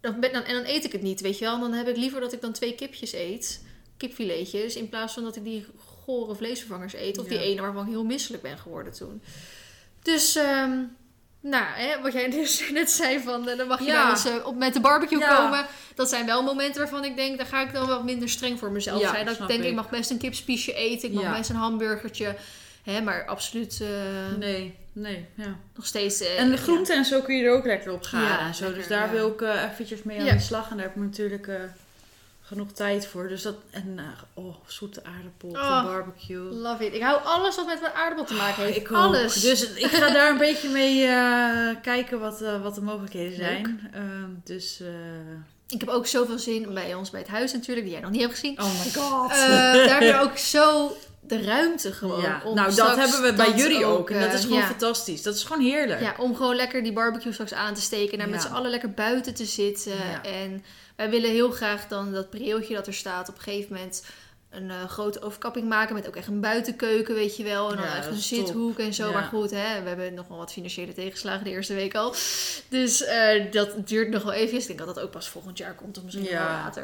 Dan 0.00 0.20
ben, 0.20 0.32
dan, 0.32 0.42
en 0.42 0.54
dan 0.54 0.64
eet 0.64 0.84
ik 0.84 0.92
het 0.92 1.02
niet, 1.02 1.20
weet 1.20 1.38
je 1.38 1.44
wel. 1.44 1.60
Dan 1.60 1.72
heb 1.72 1.88
ik 1.88 1.96
liever 1.96 2.20
dat 2.20 2.32
ik 2.32 2.40
dan 2.40 2.52
twee 2.52 2.74
kipjes 2.74 3.12
eet. 3.12 3.62
Kipfiletjes. 3.96 4.76
In 4.76 4.88
plaats 4.88 5.14
van 5.14 5.22
dat 5.24 5.36
ik 5.36 5.44
die 5.44 5.66
gore 6.04 6.34
vleesvervangers 6.34 6.94
eet. 6.94 7.18
Of 7.18 7.26
die 7.26 7.38
ene 7.38 7.60
waarvan 7.60 7.84
ik 7.84 7.90
heel 7.90 8.04
misselijk 8.04 8.42
ben 8.42 8.58
geworden 8.58 8.92
toen. 8.92 9.22
Dus, 10.02 10.36
ehm, 10.36 10.78
nou, 11.40 11.64
hè, 11.64 12.00
wat 12.02 12.12
jij 12.12 12.30
dus 12.30 12.62
net 12.72 12.90
zei 12.90 13.20
van... 13.20 13.48
eh, 13.48 13.56
dan 13.56 13.66
mag 13.66 13.78
je 13.78 13.84
Ja. 13.84 14.02
wel 14.02 14.10
eens 14.10 14.24
eh, 14.24 14.46
op, 14.46 14.56
met 14.56 14.74
de 14.74 14.80
barbecue 14.80 15.18
Ja. 15.18 15.36
komen. 15.36 15.66
Dat 15.94 16.08
zijn 16.08 16.26
wel 16.26 16.42
momenten 16.42 16.80
waarvan 16.80 17.04
ik 17.04 17.16
denk... 17.16 17.36
daar 17.36 17.46
ga 17.46 17.62
ik 17.62 17.72
dan 17.72 17.86
wel 17.86 18.02
minder 18.04 18.28
streng 18.28 18.58
voor 18.58 18.70
mezelf 18.72 19.00
Ja, 19.00 19.10
zijn. 19.10 19.26
Dat 19.26 19.38
ik 19.40 19.46
denk, 19.46 19.62
ik. 19.64 19.74
mag 19.74 19.90
best 19.90 20.10
een 20.10 20.18
kipspiesje 20.18 20.72
eten. 20.74 21.08
Ik 21.08 21.14
mag 21.14 21.36
best 21.36 21.50
een 21.50 21.56
hamburgertje. 21.56 22.36
Hè, 22.92 23.00
maar 23.00 23.26
absoluut 23.26 23.80
eh, 23.80 24.36
Nee, 24.38 24.74
nee, 24.92 25.26
ja. 25.34 25.56
nog 25.74 25.86
steeds... 25.86 26.20
eh, 26.20 26.40
En 26.40 26.50
de 26.50 26.56
ja. 26.56 26.62
groenten 26.62 26.96
en 26.96 27.04
zo 27.04 27.20
kun 27.20 27.36
je 27.36 27.44
er 27.44 27.52
ook 27.56 27.64
lekker 27.64 27.92
op 27.92 28.02
gaan 28.02 28.22
Ja, 28.22 28.46
en 28.46 28.54
zo. 28.54 28.62
lekker, 28.64 28.78
dus 28.80 28.88
daar 28.88 29.10
wil 29.10 29.28
ik 29.28 29.40
eh, 29.40 29.62
eventjes 29.72 30.02
mee 30.02 30.20
aan 30.20 30.36
de 30.36 30.42
slag. 30.42 30.70
En 30.70 30.76
daar 30.76 30.86
heb 30.86 30.94
ik 30.96 31.02
natuurlijk 31.02 31.50
genoeg 32.42 32.72
tijd 32.72 33.06
voor. 33.06 33.28
Dus 33.28 33.42
dat, 33.42 33.54
en 33.70 33.98
oh, 34.34 34.54
zoete 34.66 35.02
aardappel, 35.04 35.48
Oh. 35.48 35.84
barbecue. 35.84 36.38
Love 36.38 36.86
it. 36.86 36.94
Ik 36.94 37.02
hou 37.02 37.20
alles 37.24 37.56
wat 37.56 37.66
met 37.66 37.80
mijn 37.80 37.92
aardappel 37.92 38.24
te 38.24 38.34
maken 38.34 38.64
heeft. 38.64 38.76
Ik 38.76 38.90
ook. 38.92 38.96
alles. 38.96 39.34
Dus 39.40 39.72
ik 39.72 39.86
ga 39.90 40.10
daar 40.12 40.30
een 40.30 40.38
beetje 40.48 40.68
mee 40.68 41.06
kijken 41.82 42.20
wat, 42.20 42.40
wat 42.62 42.74
de 42.74 42.80
mogelijkheden 42.80 43.36
zijn. 43.36 43.90
Ehm, 43.92 44.30
dus, 44.44 44.80
Ik 45.68 45.80
heb 45.80 45.88
ook 45.88 46.06
zoveel 46.06 46.38
zin 46.38 46.74
bij 46.74 46.94
ons 46.94 47.10
bij 47.10 47.20
het 47.20 47.28
huis 47.28 47.52
natuurlijk, 47.52 47.86
die 47.86 47.94
jij 47.94 48.02
nog 48.02 48.10
niet 48.10 48.20
hebt 48.20 48.32
gezien. 48.32 48.60
oh 48.60 48.84
my 48.84 48.90
god. 49.02 49.30
Daar 49.30 50.00
heb 50.00 50.00
je 50.00 50.18
ook 50.20 50.38
zo 50.38 50.96
de 51.28 51.42
ruimte 51.42 51.92
gewoon. 51.92 52.20
ja. 52.20 52.42
om 52.44 52.54
Nou, 52.54 52.74
dat 52.74 52.96
hebben 52.96 53.22
we 53.22 53.32
bij 53.32 53.52
jullie 53.52 53.84
ook. 53.84 54.10
En 54.10 54.20
dat 54.20 54.28
eh, 54.28 54.34
is 54.34 54.42
gewoon 54.42 54.58
ja. 54.58 54.66
fantastisch. 54.66 55.22
Dat 55.22 55.34
is 55.34 55.42
gewoon 55.44 55.62
heerlijk. 55.62 56.00
Ja, 56.00 56.14
om 56.18 56.36
gewoon 56.36 56.56
lekker 56.56 56.82
die 56.82 56.92
barbecue 56.92 57.32
straks 57.32 57.52
aan 57.52 57.74
te 57.74 57.80
steken. 57.80 58.18
En 58.18 58.30
met 58.30 58.42
z'n 58.42 58.52
allen 58.52 58.70
lekker 58.70 58.90
buiten 58.90 59.34
te 59.34 59.44
zitten. 59.44 60.22
En 60.22 60.64
wij 60.96 61.10
willen 61.10 61.30
heel 61.30 61.50
graag 61.50 61.86
dan 61.86 62.12
dat 62.12 62.30
preeltje 62.30 62.74
dat 62.74 62.86
er 62.86 62.94
staat 62.94 63.28
op 63.28 63.34
een 63.36 63.42
gegeven 63.42 63.72
moment 63.74 64.02
een 64.50 64.70
eh, 64.70 64.84
grote 64.88 65.20
overkapping 65.22 65.68
maken. 65.68 65.94
Met 65.94 66.08
ook 66.08 66.16
echt 66.16 66.26
een 66.26 66.40
buitenkeuken, 66.40 67.14
weet 67.14 67.36
je 67.36 67.44
wel. 67.44 67.70
En 67.70 67.76
dan 67.76 67.84
Ja, 67.86 67.96
echt 67.96 68.06
een 68.06 68.12
top. 68.12 68.20
zithoek 68.22 68.78
en 68.78 68.94
zo. 68.94 69.06
Ja. 69.06 69.12
Maar 69.12 69.22
goed, 69.22 69.50
hè, 69.50 69.82
we 69.82 69.88
hebben 69.88 70.14
nog 70.14 70.28
wel 70.28 70.38
wat 70.38 70.52
financiële 70.52 70.92
tegenslagen 70.92 71.44
de 71.44 71.50
eerste 71.50 71.74
week 71.74 71.94
al. 71.94 72.14
Dus 72.68 73.04
eh, 73.04 73.52
dat 73.52 73.88
duurt 73.88 74.10
nog 74.10 74.22
wel 74.22 74.32
even. 74.32 74.58
Ik 74.58 74.66
denk 74.66 74.78
dat 74.78 74.94
dat 74.94 75.00
ook 75.00 75.10
pas 75.10 75.28
volgend 75.28 75.58
jaar 75.58 75.74
komt 75.74 75.96
of 75.98 76.02
misschien 76.04 76.24
Ja. 76.24 76.30
wel 76.30 76.46
later. 76.46 76.82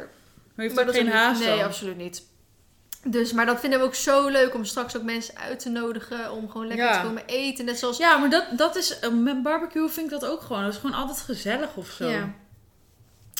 Maar 0.55 0.65
je 0.65 0.71
heeft 0.71 0.85
Maar 0.85 0.93
geen 0.93 1.07
haast 1.11 1.39
Nee, 1.41 1.63
absoluut 1.63 1.97
niet. 1.97 2.23
Dus, 3.07 3.33
maar 3.33 3.45
dat 3.45 3.59
vinden 3.59 3.79
we 3.79 3.85
ook 3.85 3.95
zo 3.95 4.27
leuk 4.27 4.53
om 4.53 4.65
straks 4.65 4.97
ook 4.97 5.03
mensen 5.03 5.37
uit 5.37 5.59
te 5.59 5.69
nodigen 5.69 6.31
om 6.31 6.49
gewoon 6.49 6.67
lekker 6.67 6.85
Ja. 6.85 6.99
te 7.01 7.07
komen 7.07 7.25
eten. 7.25 7.65
Net 7.65 7.79
zoals 7.79 7.97
Ja, 7.97 8.17
maar 8.17 8.29
dat, 8.29 8.45
dat 8.57 8.75
is, 8.75 8.99
met 9.11 9.43
barbecue 9.43 9.89
vind 9.89 10.11
ik 10.11 10.19
dat 10.19 10.29
ook 10.29 10.41
gewoon. 10.41 10.63
Dat 10.63 10.73
is 10.73 10.79
gewoon 10.79 10.95
altijd 10.95 11.19
gezellig 11.19 11.75
of 11.75 11.87
zo. 11.89 12.07
Ja. 12.09 12.33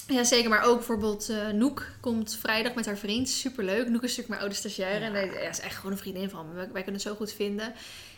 Ja, 0.08 0.24
zeker. 0.24 0.50
Maar 0.50 0.64
ook 0.64 0.76
bijvoorbeeld 0.78 1.30
eh 1.30 1.48
Noek 1.48 1.86
komt 2.02 2.38
vrijdag 2.40 2.74
met 2.74 2.86
haar 2.86 2.98
vriend. 2.98 3.30
Superleuk. 3.30 3.78
Noek 3.90 3.94
is 3.96 4.02
natuurlijk 4.02 4.28
mijn 4.28 4.42
oude 4.42 4.56
stagiaire. 4.56 5.00
Ja. 5.00 5.06
En 5.06 5.14
hij 5.14 5.26
ja, 5.44 5.50
is 5.50 5.60
echt 5.60 5.76
gewoon 5.76 5.92
een 5.92 5.98
vriendin 5.98 6.30
van 6.30 6.48
me. 6.48 6.54
Wij 6.56 6.68
kunnen 6.72 6.94
het 6.94 7.02
zo 7.02 7.16
goed 7.16 7.32
vinden. 7.32 7.74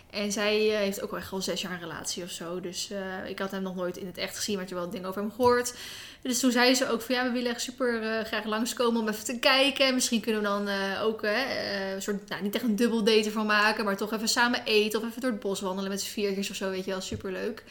En 0.09 0.31
zij 0.31 0.71
eh, 0.71 0.77
heeft 0.77 1.01
ook 1.01 1.11
wel 1.11 1.19
echt 1.19 1.31
al 1.31 1.41
zes 1.41 1.61
jaar 1.61 1.71
een 1.71 1.79
relatie 1.79 2.23
of 2.23 2.29
zo. 2.29 2.59
Dus 2.59 2.89
eh, 2.91 3.29
ik 3.29 3.39
had 3.39 3.51
hem 3.51 3.61
nog 3.61 3.75
nooit 3.75 3.97
in 3.97 4.05
het 4.05 4.17
echt 4.17 4.35
gezien. 4.35 4.55
Maar 4.55 4.63
ik 4.63 4.69
wel 4.69 4.89
dingen 4.89 5.09
over 5.09 5.21
hem 5.21 5.31
gehoord. 5.31 5.73
Dus 6.21 6.39
toen 6.39 6.51
zei 6.51 6.75
ze 6.75 6.89
ook 6.89 7.01
van 7.01 7.15
ja, 7.15 7.23
we 7.23 7.31
willen 7.31 7.51
echt 7.51 7.61
super 7.61 8.01
eh, 8.03 8.25
graag 8.25 8.45
langskomen 8.45 9.01
om 9.01 9.07
even 9.07 9.25
te 9.25 9.39
kijken. 9.39 9.85
En 9.85 9.93
misschien 9.93 10.21
kunnen 10.21 10.41
we 10.41 10.47
dan 10.47 10.69
ook 11.01 11.23
een 11.23 12.01
soort, 12.01 12.29
nou 12.29 12.41
niet 12.43 12.55
echt 12.55 12.63
een 12.63 12.75
dubbel 12.75 13.03
date 13.03 13.25
ervan 13.25 13.45
maken. 13.45 13.85
Maar 13.85 13.97
toch 13.97 14.13
even 14.13 14.27
samen 14.27 14.63
eten. 14.65 14.99
Of 14.99 15.07
even 15.07 15.21
door 15.21 15.31
het 15.31 15.39
bos 15.39 15.61
wandelen 15.61 15.89
met 15.89 16.01
z'n 16.01 16.11
viertjes 16.11 16.49
of 16.49 16.55
zo. 16.55 16.69
Weet 16.69 16.85
je 16.85 16.91
wel, 16.91 17.01
superleuk. 17.01 17.63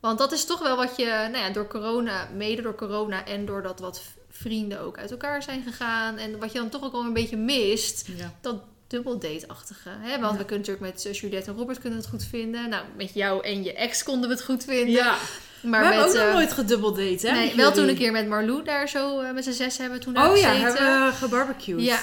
Want 0.00 0.18
dat 0.18 0.32
is 0.32 0.44
toch 0.44 0.62
wel 0.62 0.76
wat 0.76 0.96
je, 0.96 1.04
nou 1.04 1.36
ja, 1.36 1.50
door 1.50 1.66
corona, 1.66 2.28
mede 2.34 2.62
door 2.62 2.74
corona 2.74 3.26
en 3.26 3.46
doordat 3.46 3.80
wat 3.80 4.02
vrienden 4.30 4.80
ook 4.80 4.98
uit 4.98 5.10
elkaar 5.10 5.42
zijn 5.42 5.62
gegaan. 5.62 6.16
En 6.18 6.38
wat 6.38 6.52
je 6.52 6.58
dan 6.58 6.68
toch 6.68 6.82
ook 6.82 6.92
wel 6.92 7.04
een 7.04 7.12
beetje 7.12 7.36
mist, 7.36 8.08
Ja. 8.16 8.34
dat 8.40 8.62
dubbel 8.92 9.18
date-achtige. 9.18 9.88
Hè? 9.88 10.20
Want 10.20 10.32
Ja. 10.32 10.38
we 10.38 10.44
kunnen 10.44 10.66
natuurlijk 10.66 10.80
met 11.04 11.16
Juliette 11.20 11.50
en 11.50 11.56
Robert 11.56 11.78
kunnen 11.78 11.98
het 11.98 12.08
goed 12.08 12.24
vinden. 12.24 12.68
Nou, 12.68 12.84
met 12.96 13.14
jou 13.14 13.44
en 13.44 13.62
je 13.62 13.72
ex 13.74 14.02
konden 14.02 14.28
we 14.28 14.34
het 14.34 14.44
goed 14.44 14.64
vinden. 14.64 14.90
ja. 14.94 15.16
Maar 15.62 15.80
we 15.80 15.86
met, 15.88 15.94
hebben 15.96 16.08
ook 16.12 16.14
nog 16.18 16.26
eh, 16.26 16.32
nooit 16.34 16.52
gedubbeldated, 16.52 17.22
hè? 17.22 17.30
nee, 17.32 17.54
wel 17.56 17.72
toen 17.72 17.88
een 17.88 17.96
keer 17.96 18.12
met 18.12 18.28
Marlou 18.28 18.64
daar 18.64 18.88
zo 18.88 19.20
eh, 19.20 19.32
met 19.32 19.44
z'n 19.44 19.50
zes 19.52 19.78
hebben 19.78 19.98
we 19.98 20.04
toen 20.04 20.18
Oh 20.18 20.36
ja, 20.36 20.52
gezeten. 20.52 20.86
hebben 20.86 21.06
we 21.06 21.12
gebarbecued. 21.14 21.82
Ja, 21.82 21.98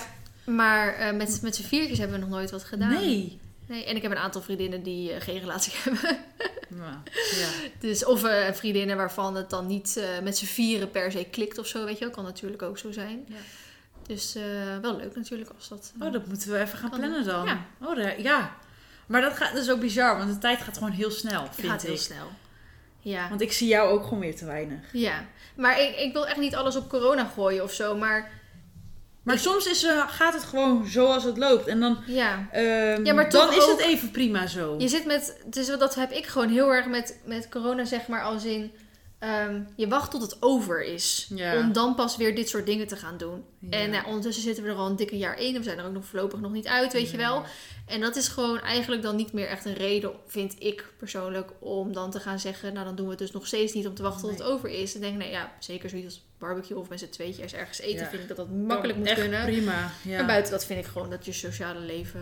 maar 0.46 0.96
eh, 0.96 1.16
met, 1.16 1.40
met 1.42 1.56
z'n 1.56 1.64
viertjes 1.64 1.98
hebben 1.98 2.20
we 2.20 2.26
nog 2.26 2.34
nooit 2.36 2.52
wat 2.52 2.64
gedaan. 2.64 2.94
Nee. 2.94 3.40
Nee, 3.68 3.86
En 3.86 3.96
ik 3.96 4.02
heb 4.02 4.12
een 4.12 4.18
aantal 4.18 4.42
vriendinnen 4.42 4.84
die 4.84 5.12
geen 5.20 5.40
relatie 5.40 5.74
hebben. 5.84 6.18
Ja. 6.78 7.04
ja. 7.14 7.48
Dus, 7.80 8.06
of 8.06 8.22
vriendinnen 8.54 8.98
waarvan 8.98 9.36
het 9.36 9.50
dan 9.50 9.68
niet 9.68 10.04
met 10.24 10.38
z'n 10.38 10.46
vieren 10.46 10.92
per 10.92 11.12
se 11.12 11.26
klikt 11.32 11.58
of 11.58 11.68
zo, 11.68 11.86
weet 11.86 11.98
je 11.98 12.06
wel. 12.06 12.14
Kan 12.14 12.24
natuurlijk 12.24 12.62
ook 12.62 12.78
zo 12.78 12.92
zijn. 12.92 13.26
Ja. 13.28 13.36
Dus 14.10 14.36
eh, 14.36 14.44
wel 14.82 14.96
leuk 14.98 15.16
natuurlijk 15.16 15.50
als 15.56 15.68
dat... 15.68 15.94
eh, 16.00 16.06
Oh, 16.08 16.14
dat 16.14 16.28
moeten 16.28 16.52
we 16.52 16.60
even 16.60 16.78
gaan 16.78 16.90
plannen 16.90 17.24
dan. 17.26 17.46
Ja. 17.46 17.66
Oh, 17.82 17.96
daar- 17.96 18.22
ja. 18.22 18.56
Maar 19.08 19.22
dat, 19.22 19.34
gaat, 19.34 19.54
dat 19.54 19.62
is 19.64 19.70
ook 19.72 19.80
bizar, 19.80 20.18
want 20.18 20.30
de 20.34 20.38
tijd 20.38 20.62
gaat 20.62 20.78
gewoon 20.78 20.92
heel 20.92 21.12
snel, 21.12 21.48
vind 21.52 21.68
gaat 21.68 21.82
heel 21.82 21.98
snel. 21.98 22.28
Ja, 23.00 23.30
Want 23.30 23.42
ik 23.42 23.52
zie 23.52 23.68
jou 23.68 23.90
ook 23.90 24.04
gewoon 24.04 24.20
weer 24.20 24.36
te 24.36 24.46
weinig. 24.46 24.80
ja. 24.94 25.26
Maar 25.56 25.82
ik, 25.82 25.96
ik 25.96 26.14
wil 26.14 26.28
echt 26.28 26.38
niet 26.38 26.56
alles 26.56 26.76
op 26.76 26.90
corona 26.90 27.26
gooien 27.26 27.64
of 27.64 27.74
zo. 27.74 27.98
Maar 27.98 28.32
Maar 29.24 29.40
soms 29.40 29.66
is, 29.68 29.84
eh, 29.84 30.08
gaat 30.10 30.34
het 30.34 30.44
gewoon 30.44 30.88
zoals 30.88 31.24
het 31.24 31.38
loopt. 31.38 31.68
En 31.68 31.80
dan, 31.80 31.98
ja, 32.06 32.48
ehm, 32.52 33.06
Ja, 33.06 33.14
maar 33.14 33.30
dan 33.30 33.54
is 33.54 33.64
ook- 33.64 33.70
het 33.70 33.80
even 33.88 34.12
prima 34.12 34.48
zo. 34.48 34.76
je 34.78 34.88
zit 34.88 35.06
met... 35.06 35.42
Dus 35.46 35.68
dat 35.68 35.96
heb 35.96 36.12
ik 36.12 36.26
gewoon 36.26 36.50
heel 36.50 36.74
erg 36.74 36.86
met, 36.86 37.20
met 37.26 37.50
corona 37.50 37.86
zeg 37.86 38.08
maar 38.08 38.24
als 38.24 38.46
in... 38.46 38.72
ehm, 39.20 39.62
je 39.76 39.88
wacht 39.88 40.12
tot 40.12 40.22
het 40.22 40.38
over 40.40 40.84
is. 40.84 41.30
Ja. 41.36 41.58
Om 41.60 41.74
dan 41.74 41.96
pas 41.96 42.18
weer 42.18 42.36
dit 42.36 42.50
soort 42.50 42.66
dingen 42.66 42.88
te 42.88 42.96
gaan 42.96 43.18
doen. 43.18 43.44
Ja. 43.60 43.70
En 43.78 43.90
nou, 43.90 44.06
ondertussen 44.06 44.44
zitten 44.44 44.64
we 44.64 44.70
er 44.70 44.76
al 44.76 44.88
een 44.90 44.96
dikke 44.96 45.18
jaar 45.18 45.40
in. 45.40 45.54
We 45.54 45.64
zijn 45.64 45.78
er 45.78 45.86
ook 45.86 45.94
nog 45.94 46.06
voorlopig 46.06 46.40
nog 46.40 46.52
niet 46.52 46.68
uit, 46.68 46.94
weet 46.94 47.12
je 47.12 47.18
wel. 47.18 47.44
En 47.86 48.00
dat 48.02 48.16
is 48.16 48.28
gewoon 48.28 48.60
eigenlijk 48.62 49.02
dan 49.02 49.16
niet 49.16 49.34
meer 49.34 49.48
echt 49.48 49.66
een 49.66 49.74
reden, 49.74 50.12
vind 50.28 50.56
ik 50.60 50.94
persoonlijk, 50.98 51.52
om 51.60 51.94
dan 51.94 52.12
te 52.12 52.20
gaan 52.20 52.40
zeggen, 52.40 52.74
nou 52.74 52.86
dan 52.86 52.96
doen 52.96 53.06
we 53.06 53.12
het 53.12 53.20
dus 53.20 53.32
nog 53.32 53.48
steeds 53.48 53.74
niet 53.74 53.88
om 53.88 53.94
te 53.94 54.02
wachten 54.04 54.22
tot 54.22 54.32
het 54.40 54.48
over 54.48 54.70
is. 54.70 54.96
En 54.96 55.02
denk 55.02 55.18
nee 55.18 55.32
ja, 55.32 55.52
zeker 55.60 55.90
zoiets 55.90 56.08
als 56.08 56.26
barbecue 56.38 56.78
of 56.78 56.90
met 56.90 57.00
z'n 57.00 57.10
tweetjes 57.10 57.54
ergens 57.54 57.80
eten, 57.80 58.04
Ja. 58.04 58.10
vind 58.10 58.22
ik 58.22 58.28
dat 58.28 58.38
dat 58.38 58.50
makkelijk 58.50 58.98
moet 58.98 59.08
Echt 59.08 59.20
kunnen. 59.22 59.46
prima. 59.46 59.92
Ja. 60.04 60.18
Maar 60.18 60.26
buiten 60.26 60.52
dat 60.52 60.66
vind 60.66 60.80
ik 60.80 60.86
gewoon 60.92 61.10
dat 61.10 61.26
je 61.26 61.34
sociale 61.34 61.80
leven, 61.80 62.22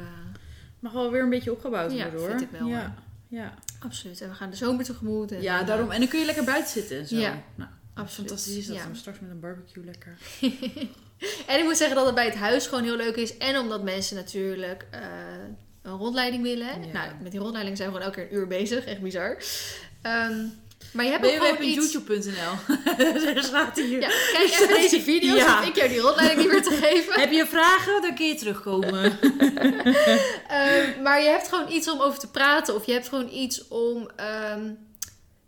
Mag 0.80 0.92
wel 0.92 1.12
weer 1.12 1.22
een 1.22 1.30
beetje 1.30 1.52
opgebouwd 1.52 1.92
Ja, 1.92 1.98
worden 2.04 2.20
hoor. 2.20 2.30
vind 2.30 2.42
ik 2.42 2.50
wel, 2.60 2.68
Ja. 2.68 2.94
Ja. 3.28 3.54
absoluut. 3.80 4.22
En 4.22 4.30
we 4.30 4.36
gaan 4.36 4.50
de 4.50 4.56
zomer 4.56 4.86
tegemoet. 4.86 5.32
En, 5.32 5.42
ja, 5.42 5.62
eh, 5.62 5.68
daarom. 5.68 5.92
En 5.92 6.00
dan 6.00 6.10
kun 6.10 6.20
je 6.20 6.26
lekker 6.26 6.44
buiten 6.44 6.72
zitten 6.72 6.98
en 7.00 7.08
zo. 7.08 7.16
Ja. 7.16 7.44
Nou, 7.56 7.70
Absoluut. 7.94 8.30
fantastisch 8.30 8.56
is 8.56 8.68
dat. 8.68 8.76
Ja. 8.76 8.84
Straks 8.94 9.20
met 9.20 9.30
een 9.30 9.40
barbecue 9.40 9.86
lekker. 9.86 10.18
En 11.48 11.58
ik 11.60 11.63
moet 11.63 11.78
zeggen 11.78 11.96
dat 11.96 12.06
het 12.06 12.16
bij 12.16 12.26
het 12.26 12.36
huis 12.36 12.68
gewoon 12.68 12.84
heel 12.84 12.96
leuk 12.96 13.16
is. 13.16 13.38
En 13.38 13.58
omdat 13.58 13.84
mensen 13.84 14.16
natuurlijk 14.16 14.86
eh, 14.92 15.02
een 15.82 15.98
rondleiding 15.98 16.44
willen. 16.44 16.86
Ja. 16.86 16.92
Nou, 16.94 17.12
met 17.22 17.32
die 17.32 17.40
rondleiding 17.40 17.78
zijn 17.78 17.90
we 17.90 17.96
gewoon 17.96 18.12
elke 18.13 18.22
keer 18.28 18.32
een 18.32 18.42
uur 18.42 18.48
bezig. 18.48 18.86
Echt 18.86 19.02
bizar. 19.02 19.38
Ehm, 20.02 20.46
maar 20.98 21.06
je 21.06 21.12
hebt 21.12 21.58
www.youtube.nl 21.58 22.76
Daar 23.34 23.44
staat 23.44 23.76
hier. 23.76 24.02
Ja, 24.02 24.08
kijk 24.08 24.50
even 24.52 24.68
deze 24.68 25.02
video's. 25.02 25.38
Ja. 25.38 25.58
Hoef 25.58 25.68
ik 25.68 25.76
jou 25.76 25.90
die 25.90 26.00
rondleiding 26.00 26.40
niet 26.40 26.52
meer 26.52 26.64
te 26.64 26.86
geven. 26.86 27.20
Heb 27.20 27.32
je 27.32 27.46
vragen? 27.46 28.02
Dan 28.02 28.16
kun 28.16 28.26
je 28.26 28.36
terugkomen. 28.36 29.04
Ehm, 30.48 31.02
maar 31.02 31.22
je 31.22 31.30
hebt 31.30 31.48
gewoon 31.48 31.72
iets 31.72 31.90
om 31.90 32.02
over 32.02 32.20
te 32.20 32.32
praten. 32.32 32.76
Of 32.76 32.86
je 32.86 32.92
hebt 32.92 33.08
gewoon 33.08 33.30
iets 33.32 33.68
om... 33.68 34.10
ehm, 34.16 34.72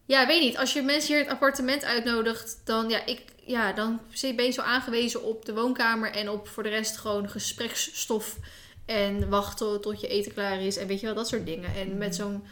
ja, 0.06 0.28
weet 0.28 0.42
niet. 0.42 0.58
Als 0.58 0.74
je 0.74 0.82
mensen 0.82 1.08
hier 1.08 1.18
in 1.18 1.24
het 1.24 1.34
appartement 1.34 1.86
uitnodigt... 1.86 2.62
Dan, 2.66 2.90
ja, 2.90 3.06
ik, 3.06 3.22
ja, 3.46 3.74
dan 3.74 4.00
ben 4.36 4.46
je 4.46 4.52
zo 4.52 4.62
aangewezen 4.62 5.24
op 5.24 5.46
de 5.46 5.54
woonkamer... 5.54 6.12
en 6.12 6.30
op 6.30 6.48
voor 6.48 6.64
de 6.64 6.70
rest 6.70 6.98
gewoon 6.98 7.30
gespreksstof... 7.30 8.36
En 8.86 9.30
wachten 9.30 9.82
tot 9.82 10.02
je 10.02 10.08
eten 10.08 10.34
klaar 10.34 10.62
is. 10.62 10.78
En 10.78 10.88
weet 10.88 11.00
je 11.00 11.06
wel, 11.06 11.16
dat 11.16 11.28
soort 11.28 11.46
dingen. 11.46 11.76
En 11.76 11.98
met 11.98 12.16
zo'n... 12.16 12.44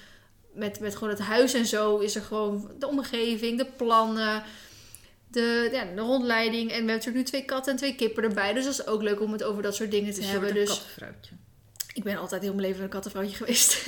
Met, 0.57 0.79
met 0.79 0.93
gewoon 0.93 1.09
het 1.09 1.19
huis 1.19 1.53
en 1.53 1.65
zo 1.65 1.97
is 1.97 2.15
er 2.15 2.21
gewoon 2.21 2.71
de 2.79 2.87
omgeving, 2.87 3.57
de 3.57 3.65
plannen, 3.65 4.43
de, 5.27 5.69
ja, 5.71 5.85
de 5.95 6.01
rondleiding. 6.01 6.61
En 6.61 6.67
we 6.67 6.73
hebben 6.73 6.85
natuurlijk 6.95 7.15
nu 7.17 7.23
twee 7.23 7.45
katten 7.45 7.71
en 7.71 7.77
twee 7.77 7.95
kippen 7.95 8.23
erbij. 8.23 8.53
Dus 8.53 8.63
dat 8.63 8.73
is 8.73 8.87
ook 8.87 9.01
leuk 9.01 9.21
om 9.21 9.31
het 9.31 9.43
over 9.43 9.63
dat 9.63 9.75
soort 9.75 9.91
dingen 9.91 10.13
te 10.13 10.19
is 10.19 10.27
hebben. 10.27 10.49
een 10.49 10.55
Dus 10.55 10.69
kattenvrouwtje. 10.69 11.35
ik 11.93 12.03
ben 12.03 12.17
altijd 12.17 12.41
heel 12.41 12.53
mijn 12.53 12.67
leven 12.67 12.83
een 12.83 12.89
kattenvrouwtje 12.89 13.35
geweest. 13.43 13.87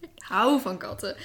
ik 0.00 0.22
hou 0.22 0.60
van 0.60 0.78
katten. 0.78 1.16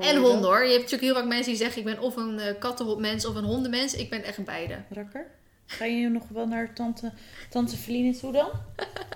En 0.00 0.16
honden 0.16 0.50
hoor. 0.50 0.64
Je 0.64 0.70
hebt 0.70 0.82
natuurlijk 0.90 1.02
heel 1.02 1.14
vaak 1.14 1.26
mensen 1.26 1.52
die 1.52 1.60
zeggen: 1.62 1.78
ik 1.78 1.84
ben 1.84 1.98
of 1.98 2.16
een 2.16 2.38
uh, 2.38 2.44
kattenmens 2.58 3.24
of 3.26 3.34
een 3.34 3.44
hondenmens. 3.44 3.94
Ik 3.94 4.10
ben 4.10 4.22
echt 4.22 4.44
beide. 4.44 4.82
Rakker? 4.90 5.26
Ga 5.70 5.84
je 5.84 6.08
nog 6.08 6.28
wel 6.28 6.46
naar 6.46 6.72
tante, 6.74 7.12
tante 7.50 7.76
Feline 7.76 8.18
toe 8.18 8.32
dan? 8.32 8.50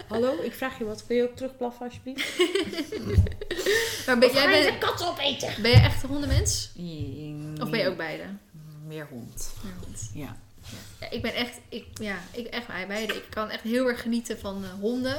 Hallo, 0.08 0.42
ik 0.42 0.54
vraag 0.54 0.78
je 0.78 0.84
wat. 0.84 1.06
Kun 1.06 1.16
je 1.16 1.22
ook 1.22 1.36
terugblaffen 1.36 1.86
alsjeblieft? 1.86 2.38
maar 4.06 4.18
ben, 4.18 4.32
jij 4.32 4.46
ben, 4.48 4.78
katten 4.78 5.08
opeten? 5.08 5.62
Ben 5.62 5.70
je 5.70 5.76
echt 5.76 6.02
een 6.02 6.08
hondenmens? 6.08 6.70
Of 7.60 7.70
ben 7.70 7.80
je 7.80 7.88
ook 7.88 7.96
beide? 7.96 8.24
Meer 8.86 9.06
hond. 9.10 9.54
Meer 9.62 9.74
hond. 9.84 10.10
Ja. 10.14 10.36
ja. 11.00 11.10
ik 11.10 11.22
ben 11.22 11.34
echt, 11.34 11.60
ik, 11.68 11.86
ja, 11.94 12.16
ik 12.32 12.46
echt 12.46 12.66
beide. 12.66 13.14
Ik 13.14 13.26
kan 13.30 13.50
echt 13.50 13.62
heel 13.62 13.88
erg 13.88 14.02
genieten 14.02 14.38
van 14.38 14.62
uh, 14.62 14.70
honden. 14.80 15.14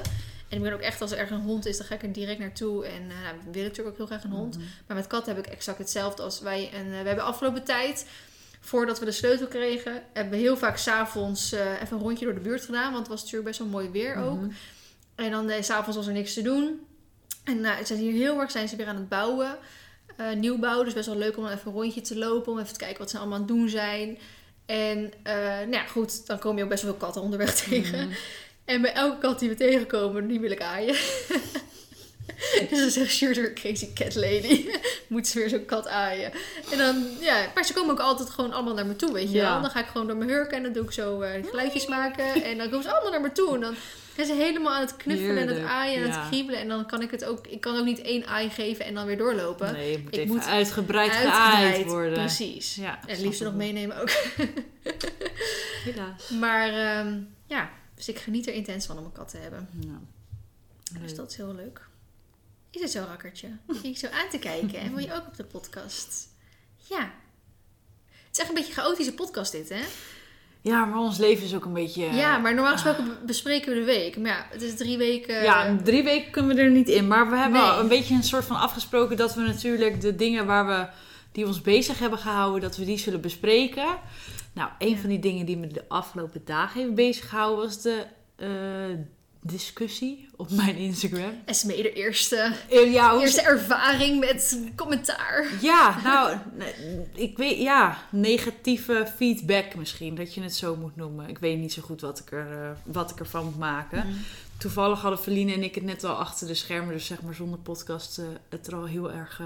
En 0.49 0.57
ik 0.57 0.61
ben 0.61 0.73
ook 0.73 0.79
echt, 0.79 1.01
als 1.01 1.11
er 1.11 1.17
ergens 1.17 1.39
een 1.39 1.45
hond 1.45 1.65
is, 1.65 1.77
dan 1.77 1.85
ga 1.87 1.95
ik 1.95 2.03
er 2.03 2.11
direct 2.11 2.39
naartoe. 2.39 2.85
En 2.85 3.01
uh, 3.03 3.29
we 3.45 3.51
willen 3.51 3.67
natuurlijk 3.67 3.87
ook 3.87 3.97
heel 3.97 4.05
graag 4.05 4.23
een 4.23 4.37
hond. 4.37 4.57
Mhm. 4.57 4.65
Maar 4.87 4.97
met 4.97 5.07
katten 5.07 5.35
heb 5.35 5.45
ik 5.45 5.51
exact 5.51 5.77
hetzelfde 5.77 6.23
als 6.23 6.39
wij. 6.39 6.69
En 6.73 6.85
uh, 6.85 7.01
we 7.01 7.07
hebben 7.07 7.23
afgelopen 7.23 7.63
tijd, 7.63 8.05
voordat 8.65 8.99
we 8.99 9.05
de 9.05 9.11
sleutel 9.11 9.47
kregen, 9.47 10.03
hebben 10.13 10.33
we 10.33 10.39
heel 10.39 10.57
vaak 10.57 10.77
s'avonds 10.77 11.53
uh, 11.53 11.81
even 11.81 11.97
een 11.97 12.03
rondje 12.03 12.25
door 12.25 12.33
de 12.33 12.39
buurt 12.39 12.65
gedaan. 12.65 12.91
Want 12.91 12.97
het 12.97 13.07
was 13.07 13.19
natuurlijk 13.19 13.47
best 13.47 13.59
wel 13.59 13.67
mooi 13.67 13.89
weer 13.89 14.15
ook. 14.15 14.39
Mhm. 14.39 14.49
En 15.15 15.31
dan 15.31 15.51
s 15.63 15.65
s'avonds 15.65 15.97
was 15.97 16.07
er 16.07 16.13
niks 16.13 16.33
te 16.33 16.41
doen. 16.41 16.79
En 17.43 17.61
nou, 17.61 17.77
ze 17.77 17.85
zijn 17.85 17.99
hier 17.99 18.11
heel 18.11 18.39
erg 18.39 18.51
zijn 18.51 18.67
ze 18.67 18.75
weer 18.75 18.87
aan 18.87 18.95
het 18.95 19.09
bouwen. 19.09 19.57
nieuwbouw, 20.37 20.83
dus 20.83 20.93
best 20.93 21.05
wel 21.05 21.17
leuk 21.17 21.37
om 21.37 21.47
even 21.47 21.61
een 21.65 21.73
rondje 21.73 22.01
te 22.01 22.17
lopen. 22.17 22.51
Om 22.51 22.59
even 22.59 22.73
te 22.73 22.79
kijken 22.79 22.97
wat 22.97 23.09
ze 23.09 23.17
allemaal 23.17 23.35
aan 23.35 23.45
het 23.45 23.51
doen 23.51 23.69
zijn. 23.69 24.17
En 24.65 25.13
nou 25.23 25.71
ja, 25.71 25.83
goed, 25.83 26.27
dan 26.27 26.39
kom 26.39 26.57
je 26.57 26.63
ook 26.63 26.69
best 26.69 26.83
wel 26.83 26.91
veel 26.91 27.01
katten 27.01 27.21
onderweg 27.21 27.55
tegen. 27.55 28.07
Mhm. 28.07 28.17
En 28.65 28.81
bij 28.81 28.93
elke 28.93 29.17
kat 29.17 29.39
die 29.39 29.49
we 29.49 29.55
tegenkomen, 29.55 30.27
die 30.27 30.39
wil 30.39 30.51
ik 30.51 30.61
aaien. 30.61 30.95
dus 32.69 32.79
dan 32.79 32.89
zegt 32.89 33.11
Sjoerd 33.11 33.35
weer 33.35 33.53
crazy 33.53 33.93
cat 33.93 34.15
lady. 34.15 34.65
Moet 35.07 35.27
ze 35.27 35.39
weer 35.39 35.49
zo'n 35.49 35.65
kat 35.65 35.87
aaien. 35.87 36.31
En 36.71 36.77
dan, 36.77 37.07
ja, 37.19 37.51
maar 37.53 37.65
ze 37.65 37.73
komen 37.73 37.91
ook 37.91 37.99
altijd 37.99 38.29
gewoon 38.29 38.53
allemaal 38.53 38.73
naar 38.73 38.85
me 38.85 38.95
toe, 38.95 39.13
weet 39.13 39.31
je 39.31 39.37
Ja. 39.37 39.51
wel. 39.51 39.61
Dan 39.61 39.69
ga 39.69 39.79
ik 39.79 39.85
gewoon 39.87 40.07
door 40.07 40.17
mijn 40.17 40.29
hurken 40.29 40.57
en 40.57 40.63
dan 40.63 40.73
doe 40.73 40.83
ik 40.83 40.91
zo 40.91 41.21
eh, 41.21 41.45
geluidjes 41.49 41.87
maken. 41.87 42.25
En 42.43 42.57
dan 42.57 42.69
komen 42.69 42.83
ze 42.83 42.91
allemaal 42.91 43.11
naar 43.11 43.21
me 43.21 43.31
toe. 43.31 43.53
En 43.53 43.59
dan 43.61 43.75
zijn 44.15 44.27
ze 44.27 44.33
helemaal 44.33 44.73
aan 44.73 44.81
het 44.81 44.97
knuffelen 44.97 45.37
en 45.37 45.47
het 45.47 45.63
aaien 45.63 46.01
en 46.01 46.07
ja. 46.07 46.19
het 46.19 46.29
kriebelen. 46.29 46.59
En 46.59 46.67
dan 46.67 46.85
kan 46.85 47.01
ik 47.01 47.11
het 47.11 47.25
ook, 47.25 47.47
ik 47.47 47.61
kan 47.61 47.77
ook 47.77 47.85
niet 47.85 48.01
één 48.01 48.25
aai 48.27 48.49
geven 48.49 48.85
en 48.85 48.93
dan 48.93 49.05
weer 49.05 49.17
doorlopen. 49.17 49.73
Nee, 49.73 49.91
je 49.91 49.97
moet 49.97 50.13
Ik 50.13 50.19
even 50.19 50.35
moet 50.35 50.45
uitgebreid, 50.45 51.11
Uitgebreid, 51.11 51.41
geaaid 51.73 51.85
worden. 51.85 52.13
Precies. 52.13 52.75
Ja, 52.75 52.99
En 53.01 53.09
het 53.09 53.19
liefst 53.19 53.41
nog 53.43 53.53
meenemen 53.55 54.01
ook. 54.01 54.09
Helaas. 55.83 56.29
Maar 56.29 56.67
ehm, 56.69 57.17
ja, 57.47 57.69
dus 57.95 58.07
ik 58.09 58.19
geniet 58.19 58.47
er 58.47 58.53
intens 58.53 58.85
van 58.85 58.97
om 58.97 59.05
een 59.05 59.11
kat 59.11 59.29
te 59.29 59.37
hebben. 59.37 59.69
Ja. 59.79 59.99
Dus 61.01 61.15
dat 61.15 61.29
is 61.31 61.37
heel 61.37 61.53
leuk. 61.55 61.81
Is 62.75 62.81
het 62.81 62.91
zo, 62.91 63.03
rakkertje? 63.07 63.47
Je 63.83 63.93
zo 63.93 64.07
aan 64.07 64.29
te 64.29 64.39
kijken 64.39 64.79
en 64.79 64.95
wil 64.95 65.03
je 65.05 65.13
ook 65.13 65.27
op 65.27 65.35
de 65.35 65.43
podcast? 65.43 66.27
Ja. 66.89 66.99
Het 66.99 68.31
is 68.31 68.39
echt 68.39 68.49
een 68.49 68.55
beetje 68.55 68.69
een 68.69 68.77
chaotische 68.77 69.13
podcast 69.13 69.51
dit, 69.51 69.69
hè? 69.69 69.81
Ja, 70.61 70.85
maar 70.85 70.99
ons 70.99 71.17
leven 71.17 71.45
is 71.45 71.55
ook 71.55 71.65
een 71.65 71.73
beetje... 71.73 72.05
Ja, 72.05 72.37
maar 72.37 72.53
normaal 72.53 72.71
gesproken 72.73 73.05
be- 73.05 73.25
bespreken 73.25 73.73
we 73.73 73.79
de 73.79 73.85
week. 73.85 74.17
Maar 74.17 74.31
ja, 74.31 74.45
het 74.49 74.61
is 74.61 74.75
drie 74.75 74.97
weken... 74.97 75.43
Ja, 75.43 75.75
drie 75.83 76.03
weken 76.03 76.31
kunnen 76.31 76.55
we 76.55 76.61
er 76.61 76.69
niet 76.71 76.87
in. 76.87 77.07
Maar 77.07 77.29
we 77.29 77.35
hebben 77.37 77.61
Nee. 77.61 77.71
een 77.79 77.87
beetje 77.87 78.13
een 78.15 78.23
soort 78.23 78.45
van 78.45 78.55
afgesproken 78.59 79.17
dat 79.17 79.35
we 79.35 79.41
natuurlijk 79.41 80.01
de 80.01 80.15
dingen 80.15 80.45
waar 80.45 80.67
we, 80.67 80.87
die 81.31 81.45
ons 81.45 81.61
bezig 81.61 81.99
hebben 81.99 82.19
gehouden, 82.19 82.61
dat 82.61 82.77
we 82.77 82.85
die 82.85 82.97
zullen 82.97 83.21
bespreken. 83.21 83.97
Nou, 84.53 84.69
een 84.79 84.89
Ja. 84.89 84.97
van 84.97 85.09
die 85.09 85.19
dingen 85.19 85.45
die 85.45 85.57
me 85.57 85.67
de 85.67 85.83
afgelopen 85.87 86.41
dagen 86.45 86.81
heeft 86.81 86.95
bezig 86.95 87.29
gehouden 87.29 87.65
was 87.65 87.81
de 87.81 88.05
eh, 88.35 88.47
discussie 89.51 90.29
op 90.35 90.51
mijn 90.51 90.75
Instagram. 90.75 91.41
Esmee, 91.45 91.81
de 91.81 91.93
eerste, 91.93 92.51
Eh, 92.69 92.93
ja, 92.93 93.11
hoe- 93.13 93.21
eerste 93.21 93.41
ervaring 93.41 94.19
met 94.19 94.59
commentaar. 94.75 95.45
ja, 95.61 96.01
nou, 96.03 96.37
ik 97.13 97.37
weet, 97.37 97.57
ja, 97.57 97.97
negatieve 98.11 99.07
feedback 99.15 99.75
misschien, 99.75 100.15
dat 100.15 100.33
je 100.33 100.41
het 100.41 100.55
zo 100.55 100.75
moet 100.75 100.95
noemen. 100.95 101.29
Ik 101.29 101.37
weet 101.37 101.57
niet 101.59 101.73
zo 101.73 101.81
goed 101.81 102.01
wat 102.01 102.19
ik, 102.19 102.31
er, 102.31 102.51
eh, 102.63 102.69
wat 102.83 103.11
ik 103.11 103.19
ervan 103.19 103.45
moet 103.45 103.57
maken. 103.57 104.05
Toevallig 104.57 105.01
hadden 105.01 105.19
Feline 105.19 105.53
en 105.53 105.63
ik 105.63 105.75
het 105.75 105.83
net 105.83 106.03
al 106.03 106.15
achter 106.15 106.47
de 106.47 106.53
schermen, 106.53 106.93
dus 106.93 107.05
zeg 107.05 107.21
maar 107.21 107.33
zonder 107.33 107.59
podcast, 107.59 108.17
eh, 108.17 108.25
het 108.49 108.67
er 108.67 108.75
al 108.75 108.85
heel 108.85 109.11
erg 109.11 109.41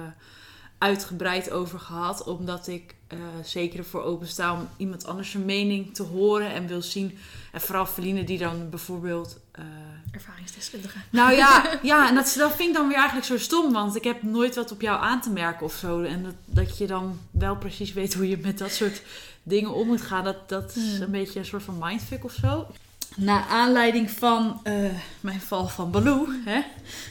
uitgebreid 0.79 1.51
over 1.51 1.79
gehad. 1.79 2.23
Omdat 2.23 2.67
ik 2.67 2.95
eh, 3.07 3.17
zeker 3.43 3.79
ervoor 3.79 4.03
opensta 4.03 4.53
om 4.53 4.67
iemand 4.77 5.05
anders 5.05 5.31
zijn 5.31 5.45
mening 5.45 5.93
te 5.95 6.03
horen 6.03 6.53
en 6.53 6.67
wil 6.67 6.81
zien. 6.81 7.17
En 7.51 7.61
vooral 7.61 7.85
Feline 7.85 8.23
die 8.23 8.37
dan 8.37 8.69
bijvoorbeeld... 8.69 9.37
eh, 9.51 9.63
Ervaringsdeskundige. 10.11 10.97
nou 11.09 11.33
ja, 11.33 11.69
ja 11.83 12.09
en 12.09 12.15
dat, 12.15 12.35
dat 12.37 12.55
vind 12.55 12.69
ik 12.69 12.75
dan 12.75 12.87
weer 12.87 12.97
eigenlijk 12.97 13.27
zo 13.27 13.37
stom. 13.37 13.73
Want 13.73 13.95
ik 13.95 14.03
heb 14.03 14.23
nooit 14.23 14.55
wat 14.55 14.71
op 14.71 14.81
jou 14.81 15.01
aan 15.01 15.21
te 15.21 15.29
merken 15.29 15.65
of 15.65 15.73
zo. 15.73 16.01
En 16.01 16.23
dat, 16.23 16.33
dat 16.45 16.77
je 16.77 16.87
dan 16.87 17.19
wel 17.31 17.55
precies 17.55 17.93
weet 17.93 18.13
hoe 18.13 18.29
je 18.29 18.37
met 18.37 18.57
dat 18.57 18.71
soort 18.71 19.01
dingen 19.43 19.73
om 19.73 19.87
moet 19.87 20.01
gaan. 20.01 20.23
Dat, 20.23 20.49
dat 20.49 20.75
is 20.75 20.91
Hmm. 20.93 21.01
een 21.01 21.11
beetje 21.11 21.39
een 21.39 21.45
soort 21.45 21.63
van 21.63 21.77
mindfuck 21.79 22.23
of 22.23 22.33
zo. 22.41 22.67
Na 23.15 23.47
aanleiding 23.47 24.11
van 24.11 24.59
eh, 24.63 24.73
mijn 25.19 25.41
val 25.41 25.67
van 25.67 25.91
Baloo, 25.91 26.27
hè, 26.45 26.61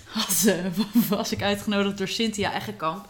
eh, 0.52 0.64
was 1.08 1.32
ik 1.32 1.42
uitgenodigd 1.42 1.98
door 1.98 2.08
Cynthia 2.08 2.54
Eggenkamp. 2.54 3.06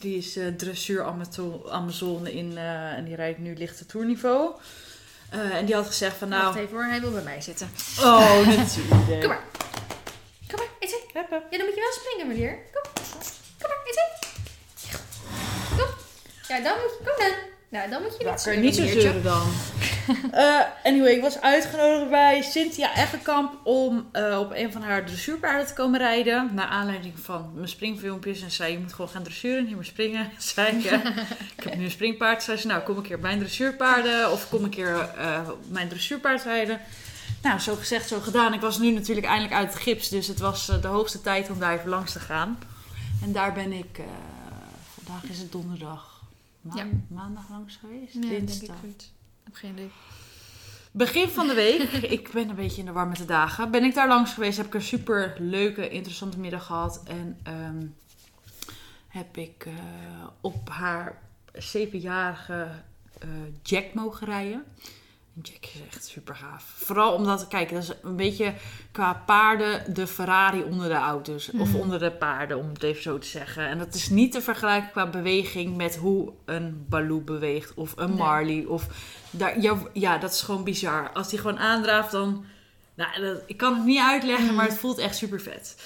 Die 0.00 0.16
is 0.18 0.36
eh 0.36 0.46
dressuur 0.56 1.04
Amazo- 1.04 1.68
Amazone 1.70 2.32
in, 2.32 2.56
eh, 2.56 2.92
en 2.92 3.04
die 3.04 3.14
rijdt 3.14 3.38
nu 3.38 3.54
lichte 3.56 3.86
toerniveau. 3.86 4.50
Eh, 5.30 5.54
en 5.54 5.64
die 5.66 5.74
had 5.74 5.86
gezegd 5.86 6.16
van 6.16 6.28
nou... 6.28 6.42
Wacht 6.44 6.58
even 6.58 6.72
hoor, 6.76 6.84
hij 6.84 7.00
wil 7.00 7.10
bij 7.12 7.22
mij 7.22 7.40
zitten. 7.40 7.70
Oh, 8.00 8.46
natuurlijk. 8.56 9.20
Kom 9.20 9.28
maar. 9.28 9.44
Kom 10.48 10.58
maar. 10.58 10.68
Huppen. 11.12 11.42
Ja, 11.50 11.56
dan 11.58 11.66
moet 11.66 11.74
je 11.74 11.80
wel 11.80 11.92
springen, 11.92 12.26
meneer. 12.28 12.58
Kom. 12.72 12.92
Kom 13.60 13.68
maar, 13.68 13.78
Eze. 13.86 14.08
Kom. 15.76 15.86
Ja, 16.48 16.60
dan 16.62 16.72
moet 16.80 16.90
je... 16.98 17.04
Kom 17.04 17.26
dan. 17.26 17.34
Nou, 17.68 17.90
dan 17.90 18.02
moet 18.02 18.10
je 18.10 18.16
niet 18.18 18.26
Wakker, 18.26 18.42
zeuren, 18.42 18.62
niet 18.62 18.74
zo 18.76 18.86
zeuren 18.86 19.22
dan. 19.22 19.52
Eh, 20.32 20.60
anyway, 20.84 21.12
ik 21.12 21.22
was 21.22 21.40
uitgenodigd 21.40 22.10
bij 22.10 22.42
Cynthia 22.42 22.96
Eggenkamp 22.96 23.66
om 23.66 24.08
eh, 24.12 24.38
op 24.38 24.50
een 24.54 24.72
van 24.72 24.82
haar 24.82 25.06
dressuurpaarden 25.06 25.66
te 25.66 25.72
komen 25.72 25.98
rijden. 25.98 26.50
Naar 26.54 26.66
aanleiding 26.66 27.18
van 27.18 27.50
mijn 27.54 27.68
springfilmpjes. 27.68 28.42
En 28.42 28.50
zei, 28.50 28.72
je 28.72 28.78
moet 28.78 28.92
gewoon 28.92 29.10
gaan 29.10 29.22
dressuren, 29.22 29.64
niet 29.64 29.74
meer 29.74 29.84
springen. 29.84 30.30
Zei 30.38 30.76
ik, 30.76 30.84
ik 31.56 31.64
heb 31.64 31.76
nu 31.76 31.84
een 31.84 31.90
springpaard. 31.90 32.42
Zei 32.42 32.56
ze, 32.56 32.66
nou 32.66 32.82
kom 32.82 32.96
een 32.96 33.02
keer 33.02 33.18
mijn 33.18 33.38
dressuurpaarden. 33.38 34.32
Of 34.32 34.48
kom 34.48 34.64
een 34.64 34.70
keer 34.70 34.98
eh, 34.98 35.48
mijn 35.68 35.88
dressuurpaard 35.88 36.42
rijden. 36.42 36.80
Nou, 37.42 37.58
zo 37.58 37.74
gezegd, 37.74 38.08
zo 38.08 38.20
gedaan. 38.20 38.54
Ik 38.54 38.60
was 38.60 38.78
nu 38.78 38.90
natuurlijk 38.90 39.26
eindelijk 39.26 39.54
uit 39.54 39.72
het 39.72 39.82
gips. 39.82 40.08
Dus 40.08 40.26
het 40.26 40.38
was 40.38 40.66
de 40.66 40.88
hoogste 40.88 41.20
tijd 41.20 41.50
om 41.50 41.58
daar 41.58 41.78
even 41.78 41.90
langs 41.90 42.12
te 42.12 42.20
gaan. 42.20 42.58
En 43.22 43.32
daar 43.32 43.52
ben 43.52 43.72
ik, 43.72 44.00
vandaag 44.94 45.22
is 45.30 45.38
het 45.38 45.52
donderdag. 45.52 46.22
Ja. 46.74 46.86
Maandag 47.08 47.48
langs 47.50 47.76
geweest? 47.76 48.14
Ja, 48.14 48.20
denk 48.20 48.32
ik 48.32 48.46
Dinsdag. 48.46 48.76
goed. 48.80 49.10
Heb 49.50 49.58
geen 49.58 49.72
idee. 49.72 49.90
Begin 50.90 51.28
van 51.28 51.46
de 51.46 51.54
week, 51.54 51.82
ik 52.18 52.30
ben 52.32 52.48
een 52.48 52.54
beetje 52.54 52.80
in 52.80 52.86
de 52.86 52.92
war 52.92 53.08
met 53.08 53.16
de 53.16 53.24
dagen, 53.24 53.70
ben 53.70 53.84
ik 53.84 53.94
daar 53.94 54.08
langs 54.08 54.32
geweest. 54.32 54.56
Heb 54.56 54.66
ik 54.66 54.74
een 54.74 54.82
super 54.82 55.36
leuke, 55.38 55.88
interessante 55.88 56.38
middag 56.38 56.66
gehad. 56.66 57.02
En 57.04 57.38
ehm, 57.42 57.86
heb 59.08 59.36
ik 59.36 59.66
eh, 59.66 59.74
op 60.40 60.68
haar 60.68 61.18
zevenjarige 61.52 62.68
eh, 63.18 63.28
Jack 63.62 63.94
mogen 63.94 64.26
rijden. 64.26 64.64
Jack 65.42 65.64
is 65.64 65.80
echt 65.90 66.04
super 66.04 66.34
gaaf. 66.36 66.64
Vooral 66.76 67.12
omdat, 67.14 67.48
kijk, 67.48 67.70
dat 67.72 67.82
is 67.82 67.90
een 68.02 68.16
beetje 68.16 68.54
qua 68.92 69.22
paarden 69.26 69.94
de 69.94 70.06
Ferrari 70.06 70.62
onder 70.62 70.88
de 70.88 70.94
auto's. 70.94 71.50
Of 71.58 71.68
Mhm. 71.68 71.76
onder 71.76 71.98
de 71.98 72.10
paarden, 72.12 72.58
om 72.58 72.68
het 72.68 72.82
even 72.82 73.02
zo 73.02 73.18
te 73.18 73.26
zeggen. 73.26 73.66
En 73.66 73.78
dat 73.78 73.94
is 73.94 74.08
niet 74.08 74.32
te 74.32 74.40
vergelijken 74.42 74.90
qua 74.90 75.06
beweging 75.06 75.76
met 75.76 75.96
hoe 75.96 76.32
een 76.44 76.84
Baloo 76.88 77.20
beweegt. 77.20 77.74
Of 77.74 77.92
een 77.96 78.08
Nee. 78.08 78.18
Marley. 78.18 78.64
Of 78.64 78.86
daar, 79.30 79.60
ja, 79.60 79.76
ja, 79.92 80.18
dat 80.18 80.32
is 80.32 80.42
gewoon 80.42 80.64
bizar. 80.64 81.10
Als 81.12 81.28
die 81.28 81.38
gewoon 81.38 81.58
aandraaft, 81.58 82.10
dan... 82.10 82.44
Nou, 82.94 83.20
dat, 83.20 83.42
ik 83.46 83.56
kan 83.56 83.74
het 83.74 83.84
niet 83.84 84.00
uitleggen, 84.00 84.44
Mhm. 84.46 84.54
maar 84.54 84.68
het 84.68 84.78
voelt 84.78 84.98
echt 84.98 85.16
super 85.16 85.40
vet. 85.40 85.76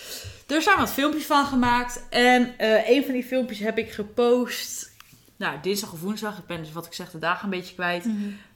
Er 0.46 0.62
zijn 0.62 0.78
wat 0.78 0.90
filmpjes 0.92 1.26
van 1.26 1.46
gemaakt. 1.46 2.02
En 2.10 2.58
eh, 2.58 2.88
een 2.88 3.04
van 3.04 3.12
die 3.12 3.24
filmpjes 3.24 3.58
heb 3.58 3.78
ik 3.78 3.92
gepost. 3.92 4.92
Nou, 5.36 5.58
dinsdag 5.62 5.92
of 5.92 6.00
woensdag. 6.00 6.38
Ik 6.38 6.46
ben 6.46 6.62
dus 6.62 6.72
wat 6.72 6.86
ik 6.86 6.92
zeg 6.92 7.10
de 7.10 7.18
dagen 7.18 7.44
een 7.44 7.50
beetje 7.50 7.74
kwijt. 7.74 8.04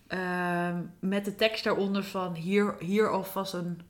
Ehm, 0.09 0.77
met 1.01 1.25
de 1.25 1.35
tekst 1.35 1.65
daaronder 1.65 2.05
van 2.05 2.35
hier, 2.35 2.75
hier 2.79 3.11
alvast 3.11 3.53
een 3.53 3.81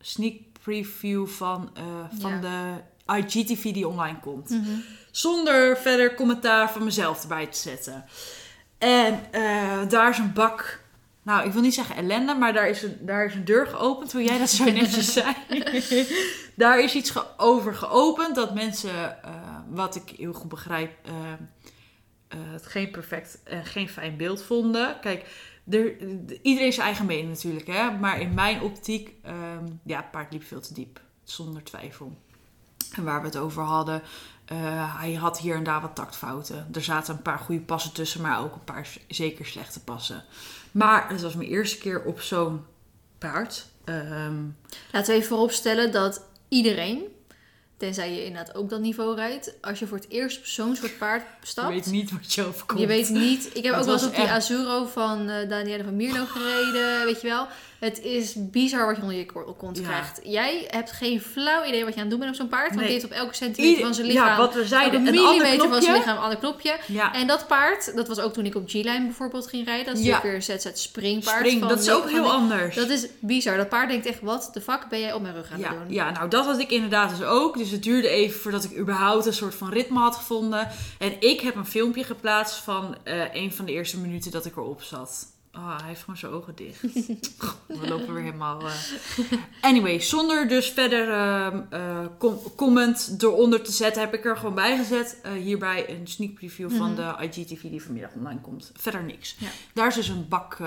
sneak 0.00 0.34
preview 0.62 1.26
van, 1.26 1.70
eh, 1.74 1.84
van 2.20 2.30
Ja. 2.30 2.40
de 2.40 2.72
IGTV 3.16 3.72
die 3.72 3.88
online 3.88 4.18
komt. 4.20 4.50
Mhm. 4.50 4.70
Zonder 5.10 5.76
verder 5.78 6.14
commentaar 6.14 6.70
van 6.72 6.84
mezelf 6.84 7.22
erbij 7.22 7.46
te 7.46 7.58
zetten. 7.58 8.04
En 8.78 9.20
eh, 9.32 9.88
daar 9.88 10.10
is 10.10 10.18
een 10.18 10.32
bak. 10.32 10.84
Nou, 11.22 11.46
ik 11.46 11.52
wil 11.52 11.62
niet 11.62 11.74
zeggen 11.74 11.96
ellende, 11.96 12.34
maar 12.34 12.52
daar 12.52 12.68
is 12.68 12.82
een, 12.82 12.96
daar 13.00 13.24
is 13.24 13.34
een 13.34 13.44
deur 13.44 13.66
geopend, 13.66 14.12
hoe 14.12 14.22
jij 14.24 14.38
dat 14.38 14.50
zo 14.50 14.64
netjes 14.64 15.12
zei. 15.12 15.34
daar 16.54 16.80
is 16.82 16.94
iets 16.94 17.10
ge- 17.10 17.26
over 17.36 17.74
geopend 17.74 18.34
dat 18.34 18.54
mensen, 18.54 19.22
eh, 19.24 19.30
wat 19.68 19.94
ik 19.96 20.14
heel 20.16 20.32
goed 20.32 20.48
begrijp, 20.48 20.90
het 22.52 22.66
geen 22.66 22.90
perfect 22.90 23.38
en 23.44 23.64
geen 23.64 23.88
fijn 23.88 24.16
beeld 24.16 24.42
vonden. 24.42 25.00
Kijk, 25.00 25.24
er, 25.70 25.96
iedereen 26.42 26.72
zijn 26.72 26.86
eigen 26.86 27.06
mening 27.06 27.28
natuurlijk, 27.28 27.66
hè? 27.66 27.90
maar 27.90 28.20
in 28.20 28.34
mijn 28.34 28.60
optiek, 28.60 29.12
ehm 29.22 29.64
ja, 29.84 29.96
het 29.96 30.10
paard 30.10 30.32
liep 30.32 30.44
veel 30.44 30.60
te 30.60 30.74
diep, 30.74 31.00
zonder 31.24 31.64
twijfel. 31.64 32.16
En 32.94 33.04
waar 33.04 33.20
we 33.20 33.26
het 33.26 33.36
over 33.36 33.62
hadden, 33.62 34.02
Eh, 34.46 34.98
hij 34.98 35.12
had 35.14 35.38
hier 35.38 35.56
en 35.56 35.64
daar 35.64 35.80
wat 35.80 35.94
taktfouten. 35.94 36.68
Er 36.72 36.82
zaten 36.82 37.14
een 37.14 37.22
paar 37.22 37.38
goede 37.38 37.60
passen 37.60 37.92
tussen, 37.92 38.20
maar 38.20 38.40
ook 38.40 38.54
een 38.54 38.64
paar 38.64 38.88
zeker 39.08 39.46
slechte 39.46 39.80
passen. 39.80 40.24
Maar 40.72 41.08
het 41.08 41.22
was 41.22 41.34
mijn 41.34 41.48
eerste 41.48 41.78
keer 41.78 42.02
op 42.04 42.20
zo'n 42.20 42.64
paard. 43.18 43.66
Ehm, 43.84 44.42
Laten 44.92 45.12
we 45.12 45.18
even 45.18 45.28
vooropstellen 45.28 45.92
dat 45.92 46.22
iedereen, 46.48 47.02
tenzij 47.76 48.12
je 48.12 48.24
inderdaad 48.24 48.54
ook 48.54 48.70
dat 48.70 48.80
niveau 48.80 49.14
rijdt, 49.14 49.54
als 49.60 49.78
je 49.78 49.86
voor 49.86 49.96
het 49.96 50.08
eerst 50.08 50.38
op 50.38 50.44
zo'n 50.44 50.76
soort 50.76 50.98
paard 50.98 51.22
je 51.40 51.46
stapt, 51.46 51.68
weet 51.68 51.86
niet 51.86 52.10
wat 52.10 52.34
je 52.34 52.44
overkomt. 52.44 52.80
Je 52.80 52.86
weet 52.86 53.08
niet. 53.08 53.50
Ik 53.54 53.64
heb 53.64 53.74
ook 53.74 53.84
wel 53.84 53.92
eens 53.94 54.06
op 54.06 54.14
die 54.14 54.28
Azuro 54.28 54.86
van 54.86 55.28
eh 55.28 55.48
Danielle 55.48 55.84
van 55.84 55.96
Mierlo 55.96 56.24
gereden, 56.24 57.04
weet 57.04 57.20
je 57.20 57.28
wel. 57.28 57.46
Het 57.80 58.02
is 58.02 58.34
bizar 58.50 58.86
wat 58.86 58.96
je 58.96 59.02
onder 59.02 59.16
je 59.16 59.26
ko- 59.26 59.54
kont 59.58 59.78
Ja. 59.78 59.84
krijgt. 59.84 60.20
Jij 60.24 60.64
hebt 60.70 60.92
geen 60.92 61.20
flauw 61.20 61.64
idee 61.64 61.84
wat 61.84 61.94
je 61.94 62.00
aan 62.00 62.06
het 62.06 62.10
doen 62.10 62.18
bent 62.18 62.30
op 62.30 62.36
zo'n 62.36 62.48
paard. 62.48 62.66
Want 62.68 62.80
Nee. 62.80 62.84
die 62.88 62.94
heeft 62.94 63.04
op 63.12 63.18
elke 63.18 63.34
centimeter 63.34 63.82
van 63.84 63.94
zijn 63.94 64.06
lichaam, 64.06 64.26
Ja, 64.26 64.36
wat 64.36 64.54
we 64.54 64.66
zeiden. 64.66 65.06
Een 65.06 65.12
millimeter 65.14 65.68
van 65.68 65.82
zijn 65.82 65.96
lichaam, 65.96 66.16
een 66.16 66.22
ander 66.22 66.38
knopje. 66.38 66.76
Ja, 66.86 67.14
En 67.14 67.26
dat 67.26 67.46
paard, 67.46 67.96
dat 67.96 68.08
was 68.08 68.18
ook 68.18 68.32
toen 68.32 68.46
ik 68.46 68.54
op 68.54 68.68
G-Line 68.68 69.02
bijvoorbeeld 69.04 69.46
ging 69.46 69.64
rijden. 69.66 69.86
Dat 69.86 69.96
is 69.98 70.04
Ja. 70.04 70.22
weer 70.22 70.42
ZZ 70.42 70.66
springpaard. 70.72 71.36
spring, 71.38 71.58
van 71.58 71.68
dat 71.68 71.80
is 71.80 71.90
ook 71.90 72.02
van 72.02 72.12
heel 72.12 72.30
anders. 72.32 72.74
Dat 72.74 72.88
is 72.88 73.06
bizar. 73.20 73.56
Dat 73.56 73.68
paard 73.68 73.88
denkt 73.88 74.06
echt, 74.06 74.20
wat 74.20 74.50
de 74.52 74.60
fuck 74.60 74.86
ben 74.88 75.00
jij 75.00 75.12
op 75.12 75.22
mijn 75.22 75.34
rug 75.34 75.50
aan 75.52 75.62
het 75.62 75.70
doen? 75.70 75.92
ja, 75.94 76.10
nou 76.10 76.28
dat 76.28 76.44
had 76.44 76.58
ik 76.58 76.70
inderdaad 76.70 77.10
dus 77.18 77.26
ook. 77.26 77.58
Dus 77.58 77.70
het 77.70 77.82
duurde 77.82 78.08
even 78.08 78.40
voordat 78.40 78.64
ik 78.64 78.76
überhaupt 78.78 79.26
een 79.26 79.32
soort 79.32 79.54
van 79.54 79.68
ritme 79.70 79.98
had 79.98 80.16
gevonden. 80.16 80.68
En 80.98 81.20
ik 81.20 81.40
heb 81.40 81.54
een 81.54 81.66
filmpje 81.66 82.04
geplaatst 82.04 82.56
van 82.56 82.96
eh, 83.04 83.34
een 83.34 83.52
van 83.52 83.64
de 83.64 83.72
eerste 83.72 83.98
minuten 83.98 84.30
dat 84.30 84.44
ik 84.44 84.56
erop 84.56 84.82
zat. 84.82 85.34
Ah, 85.56 85.78
hij 85.78 85.88
heeft 85.88 86.00
gewoon 86.00 86.16
zijn 86.16 86.32
ogen 86.32 86.54
dicht. 86.54 86.80
We 87.80 87.88
lopen 87.88 88.14
weer 88.14 88.22
helemaal... 88.22 88.60
eh. 88.60 88.72
Anyway, 89.60 90.00
zonder 90.00 90.48
dus 90.48 90.70
verder 90.70 91.10
ehm, 91.12 91.60
eh, 91.70 92.06
com- 92.18 92.40
comment 92.56 93.14
eronder 93.18 93.62
te 93.62 93.72
zetten, 93.72 94.02
heb 94.02 94.14
ik 94.14 94.24
er 94.24 94.36
gewoon 94.36 94.54
bij 94.54 94.76
gezet. 94.76 95.18
eh, 95.22 95.32
hierbij 95.32 95.90
een 95.90 96.06
sneak 96.06 96.34
preview 96.34 96.70
van 96.76 96.92
Mhm. 96.92 96.96
de 96.96 97.24
IGTV 97.26 97.60
die 97.62 97.82
vanmiddag 97.82 98.10
online 98.14 98.40
komt. 98.40 98.70
Verder 98.74 99.02
niks. 99.04 99.36
Ja. 99.38 99.48
Daar 99.74 99.86
is 99.86 99.94
dus 99.94 100.08
een 100.08 100.28
bak 100.28 100.58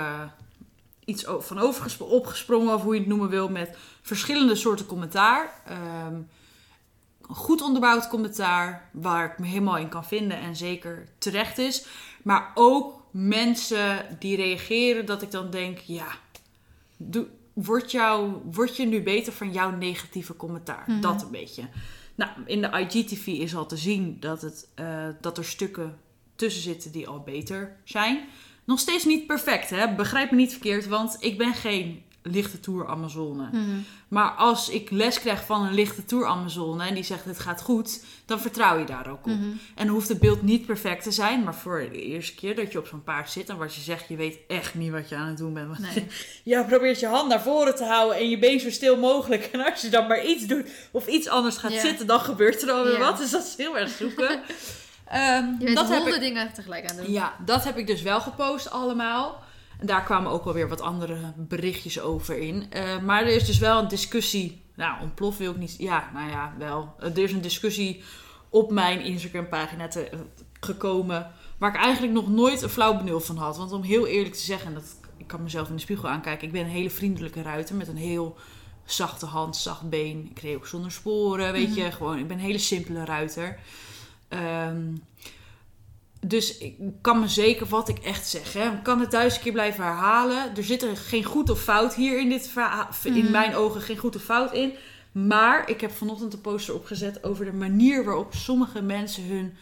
iets 1.05 1.25
van 1.39 1.61
opgesprongen, 1.99 2.73
of 2.73 2.81
hoe 2.81 2.93
je 2.93 2.99
het 2.99 3.09
noemen 3.09 3.29
wil, 3.29 3.49
met 3.49 3.77
verschillende 4.01 4.55
soorten 4.55 4.85
commentaar. 4.85 5.61
Ehm, 5.65 6.13
een 7.27 7.35
goed 7.35 7.61
onderbouwd 7.61 8.07
commentaar, 8.07 8.89
waar 8.93 9.31
ik 9.31 9.39
me 9.39 9.47
helemaal 9.47 9.77
in 9.77 9.89
kan 9.89 10.05
vinden 10.05 10.37
en 10.37 10.55
zeker 10.55 11.07
terecht 11.17 11.57
is. 11.57 11.85
Maar 12.23 12.51
ook 12.55 12.98
mensen 13.11 14.17
die 14.19 14.35
reageren 14.35 15.05
dat 15.05 15.21
ik 15.21 15.31
dan 15.31 15.49
denk, 15.49 15.77
ja, 15.77 16.07
doe, 16.97 17.27
wordt, 17.53 17.91
jou, 17.91 18.33
word 18.51 18.77
je 18.77 18.85
nu 18.85 19.01
beter 19.01 19.33
van 19.33 19.51
jouw 19.51 19.71
negatieve 19.71 20.35
commentaar? 20.35 20.83
Mhm. 20.87 21.01
Dat 21.01 21.21
een 21.21 21.31
beetje. 21.31 21.63
Nou, 22.15 22.31
in 22.45 22.61
de 22.61 22.67
IGTV 22.67 23.27
is 23.27 23.55
al 23.55 23.65
te 23.65 23.77
zien 23.77 24.17
dat, 24.19 24.41
het, 24.41 24.69
eh, 24.75 25.07
dat 25.21 25.37
er 25.37 25.45
stukken 25.45 25.97
tussen 26.35 26.61
zitten 26.61 26.91
die 26.91 27.07
al 27.07 27.19
beter 27.19 27.75
zijn. 27.83 28.27
Nog 28.63 28.79
steeds 28.79 29.05
niet 29.05 29.27
perfect, 29.27 29.69
hè? 29.69 29.95
begrijp 29.95 30.31
me 30.31 30.37
niet 30.37 30.51
verkeerd, 30.51 30.87
want 30.87 31.17
ik 31.19 31.37
ben 31.37 31.53
geen 31.53 32.03
lichte 32.31 32.59
tour 32.59 32.87
Amazone. 32.87 33.49
Mhm. 33.51 33.77
Maar 34.07 34.31
als 34.31 34.69
ik 34.69 34.91
les 34.91 35.19
krijg 35.19 35.45
van 35.45 35.65
een 35.65 35.73
lichte 35.73 36.05
tour 36.05 36.25
Amazone 36.25 36.85
en 36.87 36.93
die 36.93 37.03
zegt 37.03 37.25
het 37.25 37.39
gaat 37.39 37.61
goed, 37.61 38.03
dan 38.25 38.39
vertrouw 38.39 38.77
je 38.77 38.85
daar 38.85 39.07
ook 39.09 39.25
op. 39.25 39.31
Mhm. 39.31 39.49
En 39.75 39.87
hoeft 39.87 40.07
het 40.07 40.19
beeld 40.19 40.41
niet 40.41 40.65
perfect 40.65 41.03
te 41.03 41.11
zijn, 41.11 41.43
maar 41.43 41.55
voor 41.55 41.79
de 41.91 42.01
eerste 42.01 42.35
keer 42.35 42.55
dat 42.55 42.71
je 42.71 42.77
op 42.77 42.87
zo'n 42.87 43.03
paard 43.03 43.29
zit 43.29 43.49
en 43.49 43.57
wat 43.57 43.75
je 43.75 43.81
zegt, 43.81 44.07
je 44.07 44.15
weet 44.15 44.37
echt 44.47 44.75
niet 44.75 44.91
wat 44.91 45.09
je 45.09 45.15
aan 45.15 45.27
het 45.27 45.37
doen 45.37 45.53
bent. 45.53 45.67
Want 45.67 45.95
Nee. 45.95 46.07
je 46.57 46.65
probeert 46.65 46.99
je 46.99 47.07
hand 47.07 47.29
naar 47.29 47.41
voren 47.41 47.75
te 47.75 47.83
houden 47.85 48.17
en 48.17 48.29
je 48.29 48.39
been 48.39 48.59
zo 48.59 48.69
stil 48.69 48.97
mogelijk. 48.97 49.43
En 49.43 49.65
als 49.71 49.81
je 49.81 49.89
dan 49.89 50.07
maar 50.07 50.25
iets 50.25 50.45
doet 50.47 50.65
of 50.91 51.07
iets 51.07 51.27
anders 51.27 51.57
gaat 51.57 51.73
Ja. 51.73 51.79
zitten, 51.79 52.07
dan 52.07 52.19
gebeurt 52.19 52.61
er 52.61 52.71
alweer 52.71 52.93
Ja. 52.93 52.99
wat. 52.99 53.17
Dus 53.17 53.29
dat 53.31 53.43
is 53.45 53.53
heel 53.57 53.77
erg 53.77 53.89
zoeken. 53.89 54.39
Ehm, 55.09 55.45
Je 55.59 55.65
bent 55.65 55.75
dat 55.75 55.89
heb 55.89 56.07
ik, 56.07 56.19
dingen 56.19 56.53
tegelijk 56.53 56.89
aan 56.89 56.95
het 56.95 57.05
doen. 57.05 57.13
ja, 57.13 57.33
dat 57.45 57.63
heb 57.63 57.77
ik 57.77 57.87
dus 57.87 58.01
wel 58.01 58.21
gepost 58.21 58.69
allemaal. 58.71 59.43
En 59.79 59.85
daar 59.87 60.03
kwamen 60.03 60.31
ook 60.31 60.43
wel 60.43 60.53
weer 60.53 60.69
wat 60.69 60.81
andere 60.81 61.33
berichtjes 61.37 61.99
over 62.01 62.37
in. 62.37 62.65
Eh, 62.71 62.99
maar 62.99 63.21
er 63.21 63.35
is 63.35 63.45
dus 63.45 63.57
wel 63.57 63.79
een 63.81 63.87
discussie. 63.87 64.61
Nou, 64.75 65.01
ontplof 65.01 65.37
wil 65.37 65.51
ik 65.51 65.57
niet. 65.57 65.75
Ja, 65.77 66.09
nou 66.13 66.29
ja, 66.29 66.53
wel. 66.57 66.95
Eh, 66.99 67.09
er 67.11 67.17
is 67.17 67.31
een 67.31 67.41
discussie 67.41 68.03
op 68.49 68.71
mijn 68.71 69.01
Instagram-pagina 69.01 69.87
te- 69.87 70.09
eh, 70.09 70.19
gekomen. 70.59 71.31
Waar 71.57 71.69
ik 71.75 71.81
eigenlijk 71.81 72.13
nog 72.13 72.29
nooit 72.29 72.61
een 72.61 72.69
flauw 72.69 72.97
benul 72.97 73.19
van 73.19 73.37
had. 73.37 73.57
Want 73.57 73.71
om 73.71 73.81
heel 73.81 74.07
eerlijk 74.07 74.33
te 74.35 74.41
zeggen, 74.41 74.67
en 74.67 74.73
dat, 74.73 74.95
ik 75.17 75.27
kan 75.27 75.43
mezelf 75.43 75.67
in 75.69 75.75
de 75.75 75.81
spiegel 75.81 76.09
aankijken. 76.09 76.47
Ik 76.47 76.53
ben 76.53 76.61
een 76.63 76.69
hele 76.71 76.89
vriendelijke 76.89 77.41
ruiter 77.41 77.75
met 77.75 77.87
een 77.87 77.97
heel 77.97 78.35
zachte 78.85 79.25
hand, 79.25 79.55
zacht 79.55 79.89
been. 79.89 80.27
Ik 80.31 80.39
reed 80.39 80.55
ook 80.55 80.67
zonder 80.67 80.91
sporen, 80.91 81.51
weet 81.51 81.75
je. 81.75 81.91
Gewoon, 81.91 82.17
ik 82.17 82.27
ben 82.27 82.37
een 82.37 82.43
hele 82.43 82.57
simpele 82.57 83.05
ruiter. 83.05 83.59
Ehm, 84.27 84.85
dus 86.19 86.57
ik 86.57 86.75
kan 87.01 87.19
me 87.19 87.27
zeker 87.27 87.65
wat 87.67 87.89
ik 87.89 87.97
echt 87.99 88.27
zeg. 88.27 88.53
Hè. 88.53 88.65
Ik 88.71 88.83
kan 88.83 88.99
het 88.99 89.11
duizend 89.11 89.43
keer 89.43 89.51
blijven 89.51 89.83
herhalen. 89.83 90.55
Er 90.55 90.63
zit 90.63 90.81
er 90.83 90.97
geen 90.97 91.23
goed 91.23 91.49
of 91.49 91.61
fout 91.61 91.95
hier 91.95 92.19
in 92.19 92.29
dit 92.29 92.47
verhaal. 92.47 92.87
In 93.03 93.13
Mhm. 93.23 93.31
mijn 93.31 93.55
ogen 93.55 93.81
geen 93.81 93.97
goed 93.97 94.15
of 94.15 94.21
fout 94.23 94.53
in. 94.53 94.73
Maar 95.11 95.69
ik 95.69 95.81
heb 95.81 95.91
vanochtend 95.91 96.33
een 96.33 96.41
poster 96.41 96.73
opgezet 96.75 97.23
over 97.23 97.45
de 97.45 97.53
manier 97.53 98.03
waarop 98.03 98.33
sommige 98.33 98.81
mensen 98.81 99.23
hun 99.27 99.53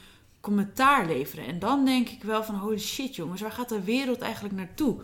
commentaar 0.41 1.05
leveren. 1.05 1.45
En 1.45 1.59
dan 1.59 1.85
denk 1.85 2.09
ik 2.09 2.23
wel 2.23 2.43
van 2.43 2.55
holy 2.55 2.79
shit 2.79 3.15
jongens, 3.15 3.41
waar 3.41 3.51
gaat 3.51 3.69
de 3.69 3.83
wereld 3.83 4.19
eigenlijk 4.19 4.55
naartoe? 4.55 4.95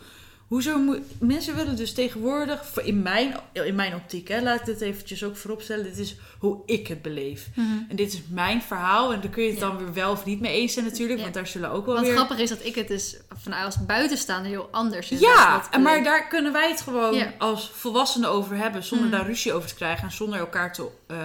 Hoezo 0.47 0.77
moet... 0.77 0.99
Mensen 1.19 1.55
willen 1.55 1.75
dus 1.75 1.93
tegenwoordig, 1.93 2.77
in 2.81 3.01
mijn, 3.01 3.35
in 3.51 3.75
mijn 3.75 3.95
optiek, 3.95 4.27
hè, 4.27 4.41
laat 4.41 4.59
ik 4.59 4.65
dit 4.65 4.81
eventjes 4.81 5.23
ook 5.23 5.35
vooropstellen. 5.37 5.83
Dit 5.83 5.97
is 5.97 6.15
hoe 6.39 6.61
ik 6.65 6.87
het 6.87 7.01
beleef. 7.01 7.47
Mhm. 7.55 7.67
En 7.89 7.95
dit 7.95 8.13
is 8.13 8.21
mijn 8.29 8.61
verhaal. 8.61 9.13
En 9.13 9.21
daar 9.21 9.29
kun 9.29 9.43
je 9.43 9.49
het 9.49 9.59
Ja. 9.59 9.67
dan 9.67 9.77
weer 9.77 9.93
wel 9.93 10.11
of 10.11 10.25
niet 10.25 10.39
mee 10.39 10.53
eens 10.53 10.73
zijn 10.73 10.85
natuurlijk. 10.85 11.17
Ja. 11.17 11.23
Want 11.23 11.35
daar 11.35 11.47
zullen 11.47 11.69
ook 11.71 11.85
wel 11.85 11.95
Wat 11.95 12.03
weer... 12.03 12.13
grappig 12.15 12.37
is 12.37 12.49
dat 12.49 12.65
ik 12.65 12.75
het 12.75 12.87
dus 12.87 13.17
vanuit 13.41 13.65
als 13.65 13.85
buitenstaander 13.85 14.51
heel 14.51 14.67
anders 14.71 15.11
is. 15.11 15.19
Ja, 15.19 15.63
en 15.71 15.81
maar 15.81 16.03
daar 16.03 16.27
kunnen 16.27 16.51
wij 16.51 16.69
het 16.69 16.81
gewoon 16.81 17.13
Ja. 17.15 17.33
als 17.37 17.69
volwassenen 17.73 18.29
over 18.29 18.55
hebben. 18.57 18.83
Zonder 18.83 19.07
Mhm. 19.07 19.15
daar 19.17 19.25
ruzie 19.25 19.53
over 19.53 19.69
te 19.69 19.75
krijgen. 19.75 20.03
En 20.03 20.11
zonder 20.11 20.39
elkaar 20.39 20.73
te 20.73 20.87
eh, 21.07 21.17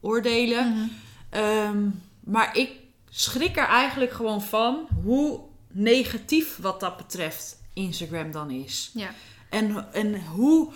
oordelen. 0.00 0.68
Mhm. 0.72 0.88
Ehm, 1.30 1.78
maar 2.24 2.56
ik 2.56 2.70
schrik 3.10 3.56
er 3.56 3.66
eigenlijk 3.68 4.12
gewoon 4.12 4.42
van 4.42 4.86
hoe 5.02 5.40
negatief 5.72 6.56
wat 6.60 6.80
dat 6.80 6.96
betreft 6.96 7.62
Instagram 7.74 8.30
dan 8.32 8.50
is. 8.50 8.90
Ja. 8.94 9.08
En, 9.50 9.92
en 9.92 10.24
hoe 10.24 10.72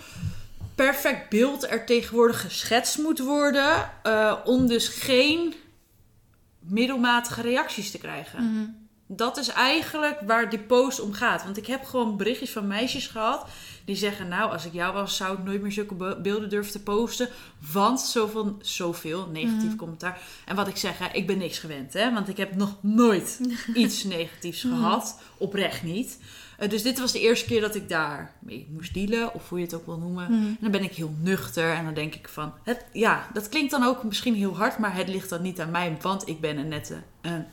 perfect 0.75 1.29
beeld 1.29 1.69
er 1.69 1.85
tegenwoordig 1.85 2.41
geschetst 2.41 2.97
moet 2.97 3.19
worden. 3.19 3.91
eh, 4.03 4.33
om 4.45 4.67
dus 4.67 4.87
geen 4.87 5.53
middelmatige 6.59 7.41
reacties 7.41 7.91
te 7.91 7.97
krijgen. 7.97 8.43
Mhm. 8.53 8.65
Dat 9.11 9.37
is 9.37 9.47
eigenlijk 9.47 10.19
waar 10.25 10.49
die 10.49 10.59
post 10.59 10.99
om 10.99 11.13
gaat. 11.13 11.43
Want 11.43 11.57
ik 11.57 11.67
heb 11.67 11.83
gewoon 11.85 12.17
berichtjes 12.17 12.51
van 12.51 12.67
meisjes 12.67 13.07
gehad. 13.07 13.47
Die 13.85 13.95
zeggen, 13.95 14.27
nou, 14.27 14.51
als 14.51 14.65
ik 14.65 14.73
jou 14.73 14.93
was, 14.93 15.15
zou 15.17 15.37
ik 15.37 15.43
nooit 15.43 15.61
meer 15.61 15.71
zulke 15.71 15.93
be- 15.93 16.19
beelden 16.21 16.49
durven 16.49 16.71
te 16.71 16.79
posten. 16.83 17.29
Want 17.71 18.01
zoveel, 18.01 18.57
zoveel 18.61 19.27
negatief 19.31 19.63
Mhm. 19.67 19.75
commentaar. 19.75 20.21
En 20.45 20.55
wat 20.55 20.67
ik 20.67 20.77
zeg, 20.77 20.97
hè, 20.97 21.05
ik 21.13 21.27
ben 21.27 21.37
niks 21.37 21.59
gewend. 21.59 21.93
Hè? 21.93 22.13
Want 22.13 22.27
ik 22.29 22.37
heb 22.37 22.55
nog 22.55 22.75
nooit 22.81 23.39
iets 23.73 24.03
negatiefs 24.03 24.61
gehad. 24.61 25.19
Oprecht 25.37 25.83
niet. 25.83 26.17
Eh, 26.59 26.69
dus 26.69 26.83
dit 26.83 26.99
was 26.99 27.11
de 27.11 27.19
eerste 27.19 27.45
keer 27.45 27.61
dat 27.61 27.75
ik 27.75 27.89
daar 27.89 28.31
mee 28.39 28.67
moest 28.71 28.93
dealen. 28.93 29.33
Of 29.33 29.49
hoe 29.49 29.57
je 29.59 29.65
het 29.65 29.73
ook 29.73 29.85
wil 29.85 29.97
noemen. 29.97 30.23
Mhm. 30.31 30.45
En 30.47 30.57
dan 30.59 30.71
ben 30.71 30.83
ik 30.83 30.93
heel 30.93 31.13
nuchter 31.21 31.71
en 31.73 31.85
dan 31.85 31.93
denk 31.93 32.15
ik 32.15 32.27
van, 32.29 32.53
het, 32.63 32.85
ja, 32.93 33.27
dat 33.33 33.49
klinkt 33.49 33.71
dan 33.71 33.83
ook 33.83 34.03
misschien 34.03 34.35
heel 34.35 34.55
hard, 34.57 34.77
maar 34.77 34.95
het 34.95 35.07
ligt 35.07 35.29
dan 35.29 35.41
niet 35.41 35.59
aan 35.59 35.71
mij, 35.71 35.97
want 36.01 36.27
ik 36.27 36.39
ben 36.41 36.57
een 36.57 36.67
nette, 36.67 36.97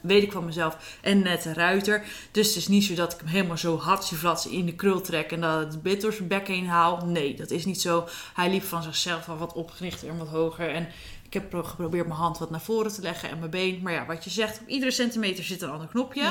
weet 0.00 0.22
ik 0.22 0.32
van 0.32 0.44
mezelf, 0.44 0.98
een 1.02 1.22
nette 1.22 1.52
ruiter. 1.52 2.04
Dus 2.30 2.46
het 2.46 2.56
is 2.56 2.68
niet 2.68 2.84
zo 2.84 2.94
dat 2.94 3.12
ik 3.12 3.18
hem 3.18 3.28
helemaal 3.28 3.58
zo 3.58 3.78
hatsje 3.78 4.50
in 4.50 4.66
de 4.66 4.74
krul 4.74 5.00
trek 5.00 5.32
en 5.32 5.40
dat 5.40 5.58
het 5.58 5.82
bit 5.82 6.00
door 6.00 6.12
zijn 6.12 6.28
bek 6.28 6.46
heen 6.48 6.66
haal. 6.66 7.06
Nee, 7.06 7.34
dat 7.36 7.50
is 7.50 7.64
niet 7.64 7.80
zo. 7.80 8.08
Hij 8.34 8.50
liep 8.50 8.62
van 8.62 8.82
zichzelf 8.82 9.28
al 9.28 9.36
wat 9.36 9.52
opgerichter 9.52 10.08
en 10.08 10.18
wat 10.18 10.28
hoger 10.28 10.70
en 10.74 10.88
ik 11.26 11.32
heb 11.32 11.50
pro- 11.50 11.62
geprobeerd 11.62 12.06
mijn 12.06 12.18
hand 12.18 12.38
wat 12.38 12.50
naar 12.50 12.60
voren 12.60 12.92
te 12.92 13.02
leggen 13.02 13.30
en 13.30 13.38
mijn 13.38 13.50
been. 13.50 13.80
Maar 13.82 13.92
ja, 13.92 14.06
wat 14.06 14.24
je 14.24 14.30
zegt, 14.30 14.60
op 14.60 14.68
iedere 14.68 14.90
centimeter 14.90 15.44
zit 15.44 15.62
een 15.62 15.70
ander 15.70 15.88
knopje. 15.88 16.22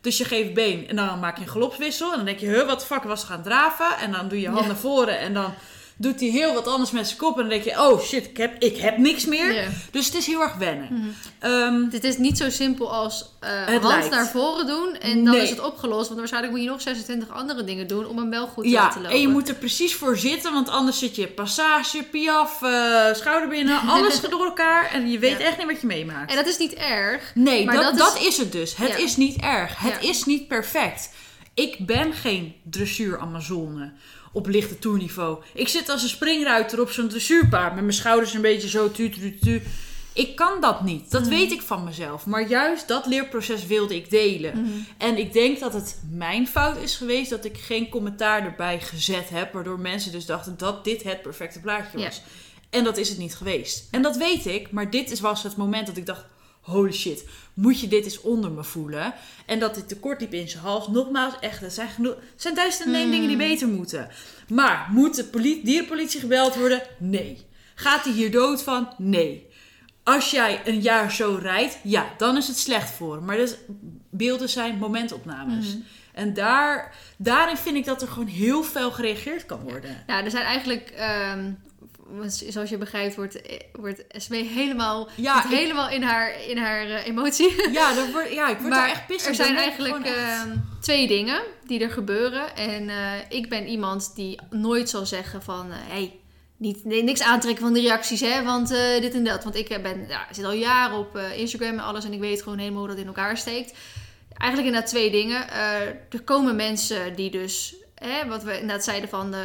Dus 0.00 0.18
je 0.18 0.24
geeft 0.24 0.54
been 0.54 0.88
en 0.88 0.96
dan 0.96 1.18
maak 1.18 1.36
je 1.38 1.42
een 1.42 1.50
galopswissel. 1.50 2.10
En 2.10 2.16
dan 2.16 2.24
denk 2.26 2.38
je, 2.38 2.46
huh, 2.46 2.66
wat 2.66 2.86
fuck 2.86 3.02
was 3.02 3.24
gaan 3.24 3.42
draven? 3.42 3.98
En 3.98 4.12
dan 4.12 4.28
doe 4.28 4.40
je 4.40 4.46
hand 4.48 4.60
Ja. 4.60 4.66
naar 4.66 4.76
voren 4.76 5.18
en 5.18 5.34
dan 5.34 5.54
doet 5.98 6.20
hij 6.20 6.28
heel 6.28 6.54
wat 6.54 6.66
anders 6.66 6.90
met 6.90 7.06
zijn 7.06 7.18
kop. 7.18 7.34
En 7.34 7.40
dan 7.40 7.48
denk 7.48 7.64
je, 7.64 7.70
oh 7.80 8.00
shit, 8.00 8.24
ik 8.24 8.36
heb, 8.36 8.62
ik 8.62 8.76
heb 8.76 8.96
niks 8.98 9.24
meer. 9.24 9.54
Ja. 9.54 9.68
Dus 9.90 10.06
het 10.06 10.14
is 10.14 10.26
heel 10.26 10.40
erg 10.42 10.54
wennen. 10.54 11.14
Ehm, 11.38 11.88
Dit 11.88 12.04
is 12.04 12.16
niet 12.18 12.38
zo 12.38 12.50
simpel 12.50 12.92
als 12.92 13.30
eh 13.40 13.50
Het 13.66 13.68
hand 13.82 13.84
lijkt. 13.94 14.10
naar 14.10 14.26
voren 14.28 14.66
doen 14.66 14.96
en 15.00 15.24
dan 15.24 15.34
Nee. 15.34 15.42
is 15.42 15.50
het 15.50 15.60
opgelost. 15.60 16.06
Want 16.06 16.18
waarschijnlijk 16.18 16.52
moet 16.54 16.62
je 16.62 16.68
nog 16.70 16.80
26 16.80 17.28
andere 17.30 17.64
dingen 17.64 17.86
doen 17.86 18.06
om 18.06 18.18
hem 18.18 18.30
wel 18.30 18.46
goed 18.46 18.64
te 18.64 18.70
ja, 18.70 18.82
laten 18.82 19.00
lopen. 19.00 19.14
en 19.16 19.20
je 19.20 19.28
moet 19.28 19.48
er 19.48 19.54
precies 19.54 19.94
voor 19.94 20.16
zitten, 20.18 20.52
want 20.52 20.68
anders 20.68 20.98
zit 20.98 21.16
je 21.16 21.26
passage, 21.28 22.02
piaf, 22.10 22.62
eh 22.62 23.14
schouderbinnen, 23.14 23.80
alles 23.88 24.20
door 24.20 24.44
elkaar. 24.44 24.90
En 24.92 25.10
je 25.10 25.18
weet 25.18 25.38
Ja. 25.38 25.44
echt 25.44 25.58
niet 25.58 25.66
wat 25.66 25.80
je 25.80 25.86
meemaakt. 25.86 26.30
En 26.30 26.36
dat 26.36 26.46
is 26.46 26.58
niet 26.58 26.72
erg. 26.74 27.30
Nee, 27.34 27.64
Maar 27.64 27.74
dat, 27.74 27.84
dat 27.84 27.98
dat, 27.98 28.20
is- 28.22 28.36
het 28.36 28.52
dus. 28.52 28.76
Het 28.76 28.88
Ja. 28.88 28.96
is 28.96 29.16
niet 29.16 29.36
erg. 29.40 29.78
Het 29.78 30.02
is 30.02 30.24
niet 30.24 30.48
perfect. 30.48 31.10
Ik 31.54 31.86
ben 31.86 32.12
geen 32.12 32.54
dressuur 32.70 33.18
Amazone 33.20 33.92
op 34.36 34.46
lichte 34.46 34.78
toerniveau. 34.78 35.38
Ik 35.54 35.68
zit 35.68 35.88
als 35.88 36.02
een 36.02 36.08
springruiter 36.08 36.80
op 36.80 36.90
zo'n 36.90 37.08
dressuurpaard 37.08 37.74
met 37.74 37.82
mijn 37.82 37.96
schouders 37.96 38.34
een 38.34 38.40
beetje 38.40 38.68
zo 38.68 38.90
tu 38.90 39.10
tu 39.10 39.38
tu. 39.38 39.62
Ik 40.12 40.36
kan 40.36 40.60
dat 40.60 40.84
niet. 40.84 41.10
Dat 41.10 41.20
Mhm. 41.20 41.30
weet 41.30 41.52
ik 41.52 41.62
van 41.62 41.84
mezelf. 41.84 42.26
Maar 42.26 42.48
juist 42.48 42.88
dat 42.88 43.06
leerproces 43.06 43.66
wilde 43.66 43.94
ik 43.94 44.10
delen. 44.10 44.60
Mhm. 44.60 44.70
En 44.98 45.18
ik 45.18 45.32
denk 45.32 45.60
dat 45.60 45.72
het 45.72 46.00
mijn 46.10 46.48
fout 46.48 46.76
is 46.82 46.96
geweest 46.96 47.30
dat 47.30 47.44
ik 47.44 47.56
geen 47.58 47.88
commentaar 47.88 48.44
erbij 48.44 48.80
gezet 48.80 49.28
heb. 49.28 49.52
Waardoor 49.52 49.78
mensen 49.80 50.12
dus 50.12 50.26
dachten 50.26 50.54
dat 50.56 50.84
dit 50.84 51.02
het 51.02 51.22
perfecte 51.22 51.60
plaatje 51.60 51.98
was. 51.98 52.22
En 52.70 52.84
dat 52.84 52.96
is 52.96 53.08
het 53.08 53.18
niet 53.18 53.34
geweest. 53.34 53.88
En 53.90 54.02
dat 54.02 54.16
weet 54.16 54.46
ik. 54.46 54.70
Maar 54.70 54.90
dit 54.90 55.20
was 55.20 55.42
het 55.42 55.56
moment 55.56 55.86
dat 55.86 55.96
ik 55.96 56.06
dacht... 56.06 56.24
Holy 56.66 56.92
shit, 56.92 57.24
moet 57.54 57.80
je 57.80 57.88
dit 57.88 58.04
eens 58.04 58.20
onder 58.20 58.50
me 58.50 58.64
voelen? 58.64 59.14
En 59.46 59.58
dat 59.58 59.74
dit 59.74 59.88
tekort 59.88 60.20
liep 60.20 60.32
in 60.34 60.48
zijn 60.48 60.62
hals. 60.62 60.88
Nogmaals, 60.88 61.34
echt, 61.40 61.62
er 61.62 61.70
zijn, 61.70 61.88
genoeg, 61.88 62.14
zijn 62.36 62.54
duizend 62.54 62.86
en 62.88 62.94
één 62.94 63.02
Hmm. 63.02 63.10
dingen 63.12 63.28
die 63.28 63.36
beter 63.36 63.68
moeten. 63.68 64.08
Maar 64.48 64.88
moet 64.90 65.14
de 65.16 65.24
poli- 65.24 65.60
dierenpolitie 65.64 66.20
gebeld 66.20 66.54
worden? 66.56 66.82
Nee. 66.98 67.46
Gaat 67.74 68.04
hij 68.04 68.12
hier 68.12 68.30
dood 68.30 68.62
van? 68.62 68.88
Nee. 68.98 69.46
Als 70.02 70.30
jij 70.30 70.60
een 70.64 70.80
jaar 70.80 71.12
zo 71.12 71.38
rijdt, 71.42 71.78
ja, 71.82 72.06
dan 72.18 72.36
is 72.36 72.48
het 72.48 72.58
slecht 72.58 72.90
voor 72.90 73.14
hem. 73.14 73.24
Maar 73.24 73.36
dus, 73.36 73.54
beelden 74.10 74.48
zijn 74.48 74.78
momentopnames. 74.78 75.66
Mhm. 75.66 75.76
En 76.14 76.34
daar, 76.34 76.94
daarin 77.18 77.56
vind 77.56 77.76
ik 77.76 77.84
dat 77.84 78.02
er 78.02 78.08
gewoon 78.08 78.26
heel 78.28 78.62
veel 78.62 78.90
gereageerd 78.90 79.46
kan 79.46 79.60
worden. 79.60 80.04
Nou, 80.06 80.24
er 80.24 80.30
zijn 80.30 80.44
eigenlijk, 80.44 80.90
ehm, 80.90 81.50
zoals 82.26 82.70
je 82.70 82.78
begrijpt, 82.78 83.14
wordt, 83.16 83.40
wordt 83.72 84.04
SW 84.08 84.32
helemaal, 84.32 85.08
Ja, 85.14 85.42
zit 85.42 85.50
ik- 85.50 85.58
helemaal 85.58 85.88
in 85.88 86.02
haar, 86.02 86.32
in 86.48 86.58
haar 86.58 86.86
eh, 86.90 87.06
emotie. 87.06 87.70
Ja, 87.72 87.94
word, 88.12 88.32
ja 88.32 88.48
ik 88.48 88.58
word 88.58 88.68
maar 88.68 88.78
daar 88.80 88.90
echt 88.90 89.06
pissig 89.06 89.28
er 89.28 89.34
zijn 89.34 89.56
eigenlijk 89.56 90.06
ehm, 90.06 90.56
twee 90.80 91.06
dingen 91.06 91.42
die 91.66 91.80
er 91.80 91.90
gebeuren. 91.90 92.56
En 92.56 92.88
eh, 92.88 93.12
ik 93.28 93.48
ben 93.48 93.66
iemand 93.68 94.12
die 94.14 94.40
nooit 94.50 94.88
zal 94.90 95.06
zeggen 95.06 95.42
van... 95.42 95.66
hé, 95.70 95.92
hey, 95.94 96.18
niet, 96.56 96.84
nee, 96.84 97.02
niks 97.02 97.22
aantrekken 97.22 97.64
van 97.64 97.72
de 97.72 97.80
reacties, 97.80 98.20
hè, 98.20 98.44
want 98.44 98.70
eh, 98.70 99.00
dit 99.00 99.14
en 99.14 99.24
dat. 99.24 99.44
Want 99.44 99.56
ik 99.56 99.68
eh, 99.68 99.82
ben, 99.82 100.04
ja, 100.08 100.26
zit 100.30 100.44
al 100.44 100.52
jaren 100.52 100.98
op 100.98 101.16
eh, 101.16 101.38
Instagram 101.38 101.72
en 101.72 101.80
alles... 101.84 102.04
en 102.04 102.12
ik 102.12 102.20
weet 102.20 102.42
gewoon 102.42 102.58
helemaal 102.58 102.78
hoe 102.80 102.88
dat 102.88 102.98
in 102.98 103.06
elkaar 103.06 103.36
steekt. 103.36 103.72
Eigenlijk 104.38 104.68
inderdaad 104.68 104.90
twee 104.90 105.10
dingen. 105.10 105.48
Eh, 105.50 105.80
er 105.86 106.22
komen 106.24 106.56
mensen 106.56 107.14
die 107.16 107.30
dus... 107.30 107.74
Hè, 107.96 108.26
wat 108.28 108.42
we 108.42 108.52
inderdaad 108.60 108.84
zeiden 108.84 109.08
van... 109.08 109.34
eh, 109.34 109.40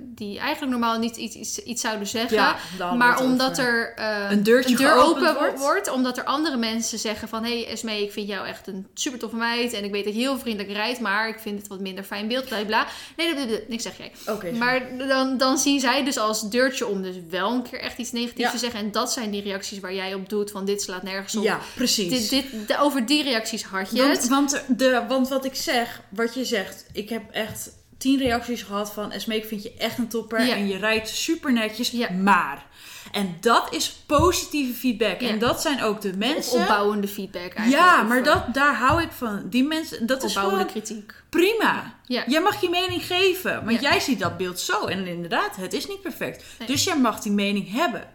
die 0.00 0.38
eigenlijk 0.38 0.70
normaal 0.70 0.98
niet 0.98 1.16
iets, 1.16 1.34
iets, 1.34 1.58
iets 1.62 1.80
zouden 1.82 2.06
zeggen... 2.06 2.36
ja, 2.78 2.92
Maar 2.94 3.20
omdat 3.20 3.50
over. 3.50 3.64
er 3.64 3.94
eh, 3.94 4.30
Een 4.30 4.42
deurtje 4.42 4.76
deur 4.76 4.94
open 4.94 5.34
wordt. 5.34 5.58
wordt. 5.58 5.90
Omdat 5.90 6.18
er 6.18 6.24
andere 6.24 6.56
mensen 6.56 6.98
zeggen 6.98 7.28
van... 7.28 7.44
Hé 7.44 7.60
hey 7.62 7.72
Esmee, 7.72 8.02
ik 8.02 8.12
vind 8.12 8.28
jou 8.28 8.46
echt 8.46 8.66
een 8.66 8.86
super 8.94 9.18
toffe 9.18 9.36
meid. 9.36 9.72
En 9.72 9.84
ik 9.84 9.90
weet 9.92 10.04
dat 10.04 10.14
je 10.14 10.20
heel 10.20 10.38
vriendelijk 10.38 10.72
rijdt. 10.72 11.00
Maar 11.00 11.28
ik 11.28 11.38
vind 11.38 11.58
het 11.58 11.68
wat 11.68 11.80
minder 11.80 12.04
fijn 12.04 12.28
beeld. 12.28 12.44
Bla 12.48 12.64
bla. 12.64 12.86
Nee, 13.16 13.64
niks 13.68 13.82
zeg 13.82 13.96
jij. 13.98 14.12
Oké, 14.26 14.50
Maar 14.50 14.96
dan, 15.08 15.36
dan 15.36 15.58
zien 15.58 15.80
zij 15.80 16.04
dus 16.04 16.16
als 16.18 16.50
deurtje 16.50 16.86
om 16.86 17.02
dus 17.02 17.16
wel 17.30 17.52
een 17.52 17.62
keer 17.62 17.80
echt 17.80 17.98
iets 17.98 18.12
negatiefs 18.12 18.40
Ja. 18.40 18.50
te 18.50 18.58
zeggen. 18.58 18.80
En 18.80 18.90
dat 18.92 19.12
zijn 19.12 19.30
die 19.30 19.42
reacties 19.42 19.80
waar 19.80 19.94
jij 19.94 20.14
op 20.14 20.28
doet. 20.28 20.50
Van 20.50 20.64
dit 20.64 20.82
slaat 20.82 21.02
nergens 21.02 21.36
op. 21.36 21.42
ja, 21.44 21.60
precies. 21.74 22.28
Dit, 22.28 22.50
dit, 22.50 22.76
over 22.78 23.06
die 23.06 23.22
reacties 23.22 23.64
had 23.64 23.90
je 23.90 24.02
Want, 24.02 24.16
het. 24.16 24.28
want, 24.28 24.62
de, 24.68 25.04
want 25.08 25.28
wat 25.28 25.44
ik 25.44 25.54
zeg, 25.54 26.00
wat 26.08 26.34
je 26.34 26.44
zegt, 26.44 26.86
ik 26.92 27.08
heb 27.08 27.22
echt 27.30 27.70
tien 27.98 28.18
reacties 28.18 28.62
gehad 28.62 28.92
van 28.92 29.12
Esme, 29.12 29.36
ik 29.36 29.44
vind 29.44 29.62
je 29.62 29.72
echt 29.78 29.98
een 29.98 30.08
topper 30.08 30.46
Ja. 30.46 30.54
en 30.54 30.68
je 30.68 30.76
rijdt 30.76 31.08
super 31.08 31.52
netjes, 31.52 31.90
Ja. 31.90 32.10
maar. 32.10 32.64
En 33.12 33.36
dat 33.40 33.68
is 33.74 33.88
positieve 34.06 34.74
feedback. 34.78 35.20
Ja. 35.20 35.28
En 35.28 35.38
dat 35.38 35.60
zijn 35.62 35.82
ook 35.82 36.00
de 36.00 36.08
Of 36.08 36.14
mensen. 36.16 36.60
opbouwende 36.60 37.08
feedback 37.08 37.54
eigenlijk. 37.54 37.70
ja, 37.70 38.02
maar 38.02 38.18
eh, 38.18 38.24
dat, 38.24 38.54
daar 38.54 38.74
hou 38.74 39.02
ik 39.02 39.12
van. 39.12 39.42
Die 39.50 39.64
mensen, 39.64 40.06
dat 40.06 40.22
is 40.22 40.36
Opbouwende 40.36 40.68
gewoon 40.72 40.82
kritiek. 40.84 41.12
prima. 41.28 41.94
Ja. 42.06 42.24
Jij 42.26 42.40
mag 42.40 42.60
je 42.60 42.68
mening 42.68 43.06
geven, 43.06 43.64
want 43.64 43.80
jij 43.80 44.00
ziet 44.00 44.18
dat 44.18 44.36
beeld 44.36 44.60
zo. 44.60 44.84
En 44.86 45.06
inderdaad, 45.06 45.56
het 45.56 45.72
is 45.72 45.86
niet 45.86 46.00
perfect. 46.02 46.44
Nee. 46.58 46.68
Dus 46.68 46.84
jij 46.84 46.98
mag 46.98 47.20
die 47.20 47.32
mening 47.32 47.72
hebben. 47.72 48.08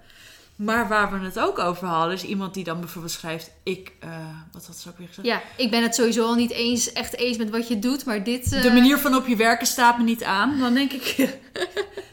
Maar 0.61 0.87
waar 0.87 1.11
we 1.19 1.25
het 1.25 1.39
ook 1.39 1.59
over 1.59 1.87
hadden, 1.87 2.13
is 2.15 2.23
iemand 2.23 2.53
die 2.53 2.63
dan 2.63 2.79
bijvoorbeeld 2.79 3.13
schrijft: 3.13 3.51
Ik, 3.63 3.91
eh, 3.99 4.09
wat 4.51 4.65
had 4.67 4.77
ze 4.77 4.89
ook 4.89 4.97
weer 4.97 5.07
gezegd? 5.07 5.27
Ja, 5.27 5.41
ik 5.57 5.71
ben 5.71 5.83
het 5.83 5.95
sowieso 5.95 6.25
al 6.25 6.35
niet 6.35 6.51
eens, 6.51 6.93
echt 6.93 7.15
eens 7.17 7.37
met 7.37 7.49
wat 7.49 7.67
je 7.67 7.79
doet. 7.79 8.05
Maar 8.05 8.23
dit... 8.23 8.53
eh, 8.53 8.61
De 8.61 8.71
manier 8.71 8.97
van 8.97 9.15
op 9.15 9.27
je 9.27 9.35
werken 9.35 9.67
staat 9.67 9.97
me 9.97 10.03
niet 10.03 10.23
aan. 10.23 10.59
Dan 10.59 10.73
denk 10.73 10.91
ik, 10.91 11.29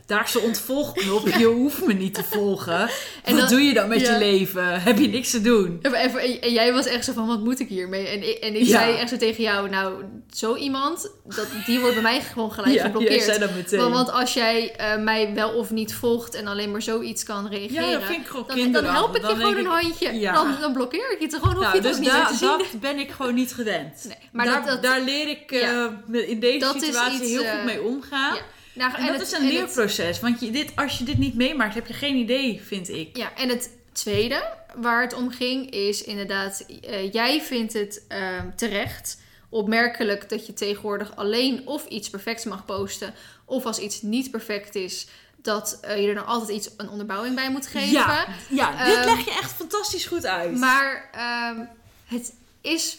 daar 0.08 0.24
is 0.24 0.32
de 0.32 0.38
ontvolgknop. 0.40 1.28
Je 1.38 1.44
hoeft 1.44 1.84
me 1.86 1.92
niet 1.92 2.14
te 2.14 2.24
volgen. 2.24 2.78
En 2.80 2.90
wat 3.24 3.36
dan- 3.38 3.48
doe 3.48 3.60
je 3.60 3.74
dan 3.74 3.88
met 3.88 4.00
ja. 4.00 4.12
je 4.12 4.18
leven? 4.18 4.80
Heb 4.82 4.98
je 4.98 5.08
niks 5.08 5.30
te 5.30 5.40
doen? 5.40 5.78
En- 5.82 5.92
en 6.40 6.52
jij 6.52 6.72
was 6.72 6.86
echt 6.86 7.04
zo 7.04 7.12
van, 7.12 7.26
wat 7.26 7.40
moet 7.44 7.60
ik 7.60 7.68
hiermee? 7.68 8.06
En 8.06 8.28
ik, 8.28 8.36
en 8.38 8.54
ik 8.54 8.62
Ja. 8.66 8.78
zei 8.78 8.96
echt 8.96 9.08
zo 9.10 9.16
tegen 9.16 9.42
jou, 9.42 9.68
nou, 9.70 9.92
zo 10.30 10.56
iemand, 10.56 11.10
dat, 11.24 11.46
die 11.66 11.78
wordt 11.80 11.94
bij 11.94 12.02
mij 12.02 12.20
gewoon 12.20 12.52
gelijk 12.52 12.74
Ja, 12.74 12.82
geblokkeerd. 12.84 13.22
zei 13.22 13.38
dat 13.38 13.54
meteen. 13.54 13.80
Want, 13.80 13.94
want 13.94 14.10
als 14.10 14.34
jij 14.34 14.74
eh, 14.76 14.96
mij 15.02 15.34
wel 15.34 15.50
of 15.50 15.70
niet 15.70 15.94
volgt 15.94 16.34
en 16.34 16.46
alleen 16.46 16.70
maar 16.70 16.82
zoiets 16.82 17.22
kan 17.24 17.48
reageren, 17.48 17.88
ja, 17.88 17.92
dat 17.98 18.04
vind 18.04 18.20
ik 18.20 18.26
gewoon 18.26 18.46
dan, 18.72 18.72
dan 18.72 18.84
help 18.84 19.16
ik 19.16 19.22
je 19.26 19.34
gewoon 19.36 19.56
een 19.56 19.66
handje. 19.66 20.12
ja. 20.18 20.32
Dan, 20.32 20.56
dan 20.60 20.72
blokkeer 20.72 21.12
ik 21.12 21.20
je 21.20 21.26
toch 21.26 21.40
gewoon, 21.40 21.54
hoef 21.54 21.64
Nou, 21.64 21.76
je 21.76 21.82
het 21.88 21.96
dus 21.96 22.00
niet 22.06 22.26
te 22.28 22.34
zien. 22.36 22.48
dat 22.48 22.80
ben 22.80 22.98
ik 22.98 23.10
gewoon 23.10 23.34
niet 23.34 23.52
gewend. 23.54 24.04
Nee, 24.08 24.16
maar 24.32 24.44
daar, 24.46 24.54
dat, 24.64 24.66
dat, 24.66 24.82
daar 24.82 25.00
leer 25.00 25.28
ik 25.28 25.52
eh, 25.52 25.60
Ja. 25.60 26.00
in 26.12 26.40
deze 26.40 26.74
situatie 26.78 27.20
iets, 27.20 27.30
heel 27.30 27.42
eh, 27.42 27.50
goed 27.54 27.64
mee 27.64 27.82
omgaan. 27.82 28.34
ja. 28.34 28.40
Nou, 28.78 28.94
En, 28.94 29.06
dat 29.06 29.12
het- 29.18 29.26
is 29.26 29.32
een 29.32 29.44
het- 29.44 29.52
leerproces. 29.52 30.20
Want 30.20 30.40
je, 30.40 30.50
dit, 30.50 30.72
als 30.76 30.98
je 30.98 31.04
dit 31.04 31.18
niet 31.18 31.34
meemaakt, 31.34 31.74
heb 31.74 31.86
je 31.86 31.94
geen 31.94 32.16
idee, 32.16 32.60
vind 32.64 32.88
ik. 32.88 33.16
Ja, 33.16 33.34
en 33.36 33.48
het 33.48 33.70
tweede 33.92 34.42
waar 34.76 35.02
het 35.02 35.14
om 35.14 35.30
ging 35.30 35.70
is 35.70 36.02
inderdaad, 36.02 36.64
eh, 36.82 37.12
jij 37.12 37.40
vindt 37.42 37.72
het 37.72 38.04
eh, 38.08 38.18
terecht, 38.56 39.18
opmerkelijk 39.48 40.28
dat 40.28 40.46
je 40.46 40.52
tegenwoordig 40.54 41.16
alleen 41.16 41.66
of 41.66 41.86
iets 41.86 42.10
perfects 42.10 42.44
mag 42.44 42.64
posten, 42.64 43.14
of 43.44 43.64
als 43.66 43.78
iets 43.78 44.02
niet 44.02 44.30
perfect 44.30 44.74
is, 44.74 45.06
dat 45.42 45.78
eh, 45.82 46.00
je 46.02 46.08
er 46.08 46.14
dan 46.14 46.26
altijd 46.26 46.48
iets 46.56 46.70
een 46.76 46.88
onderbouwing 46.88 47.34
bij 47.34 47.50
moet 47.50 47.66
geven. 47.66 47.90
Ja, 47.90 48.26
ja 48.50 48.84
dit 48.84 48.96
Ehm, 48.96 49.04
leg 49.06 49.24
je 49.24 49.30
echt 49.30 49.52
fantastisch 49.52 50.04
goed 50.04 50.26
uit. 50.26 50.56
Maar 50.56 51.08
ehm, 51.12 51.60
het 52.06 52.32
is, 52.60 52.98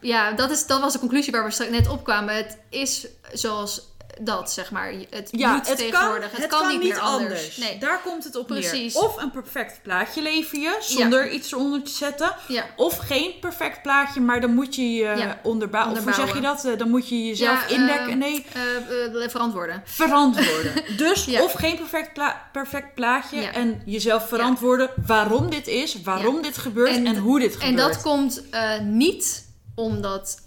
ja, 0.00 0.32
dat, 0.32 0.50
is, 0.50 0.66
dat 0.66 0.80
was 0.80 0.92
de 0.92 0.98
conclusie 0.98 1.32
waar 1.32 1.44
we 1.44 1.50
straks 1.50 1.70
net 1.70 1.88
op 1.88 2.04
kwamen. 2.04 2.34
Het 2.34 2.58
is 2.70 3.06
zoals 3.32 3.82
dat, 4.20 4.52
zeg 4.52 4.70
maar. 4.70 4.92
Het 5.10 5.28
Ja, 5.32 5.52
moet 5.52 5.68
het 5.68 5.78
kan, 5.78 5.90
tegenwoordig. 5.90 6.30
het 6.30 6.40
het 6.40 6.50
kan, 6.50 6.68
niet 6.68 6.82
meer 6.82 6.98
anders. 6.98 7.24
anders. 7.24 7.56
Nee. 7.56 7.78
Daar 7.78 8.00
komt 8.04 8.24
het 8.24 8.36
op 8.36 8.46
Precies. 8.46 8.94
neer. 8.94 9.02
Of 9.02 9.16
een 9.22 9.30
perfect 9.30 9.82
plaatje 9.82 10.22
lever 10.22 10.58
je, 10.58 10.76
zonder 10.80 11.30
iets 11.30 11.52
eronder 11.52 11.82
te 11.82 11.90
zetten. 11.90 12.32
Ja. 12.48 12.64
Of 12.76 12.96
geen 12.96 13.34
perfect 13.40 13.82
plaatje, 13.82 14.20
maar 14.20 14.40
dan 14.40 14.54
moet 14.54 14.74
je 14.74 14.92
je 14.92 15.02
Ja, 15.16 15.40
onderbouwen. 15.42 15.98
Of 15.98 16.04
hoe 16.04 16.12
zeg 16.12 16.34
je 16.34 16.40
dat? 16.40 16.64
Eh, 16.64 16.78
Dan 16.78 16.90
moet 16.90 17.08
je 17.08 17.26
jezelf 17.26 17.68
indekken. 17.70 18.08
eh, 18.10 18.16
nee, 18.16 18.46
Eh, 18.52 19.24
eh, 19.24 19.30
verantwoorden. 19.30 19.82
verantwoorden. 19.84 20.72
dus 20.96 21.26
of 21.40 21.52
geen 21.52 21.76
perfect, 21.76 22.12
pla- 22.12 22.48
perfect 22.52 22.94
plaatje 22.94 23.40
en 23.40 23.82
jezelf 23.84 24.28
verantwoorden 24.28 24.90
waarom 25.06 25.50
dit 25.50 25.66
is, 25.66 26.02
waarom 26.02 26.42
dit 26.42 26.58
gebeurt 26.58 26.90
en, 26.90 27.06
En- 27.06 27.16
hoe 27.16 27.38
dit 27.40 27.54
En 27.54 27.60
gebeurt. 27.60 27.76
dat 27.92 28.02
komt 28.02 28.42
niet 28.82 29.44
omdat 29.74 30.38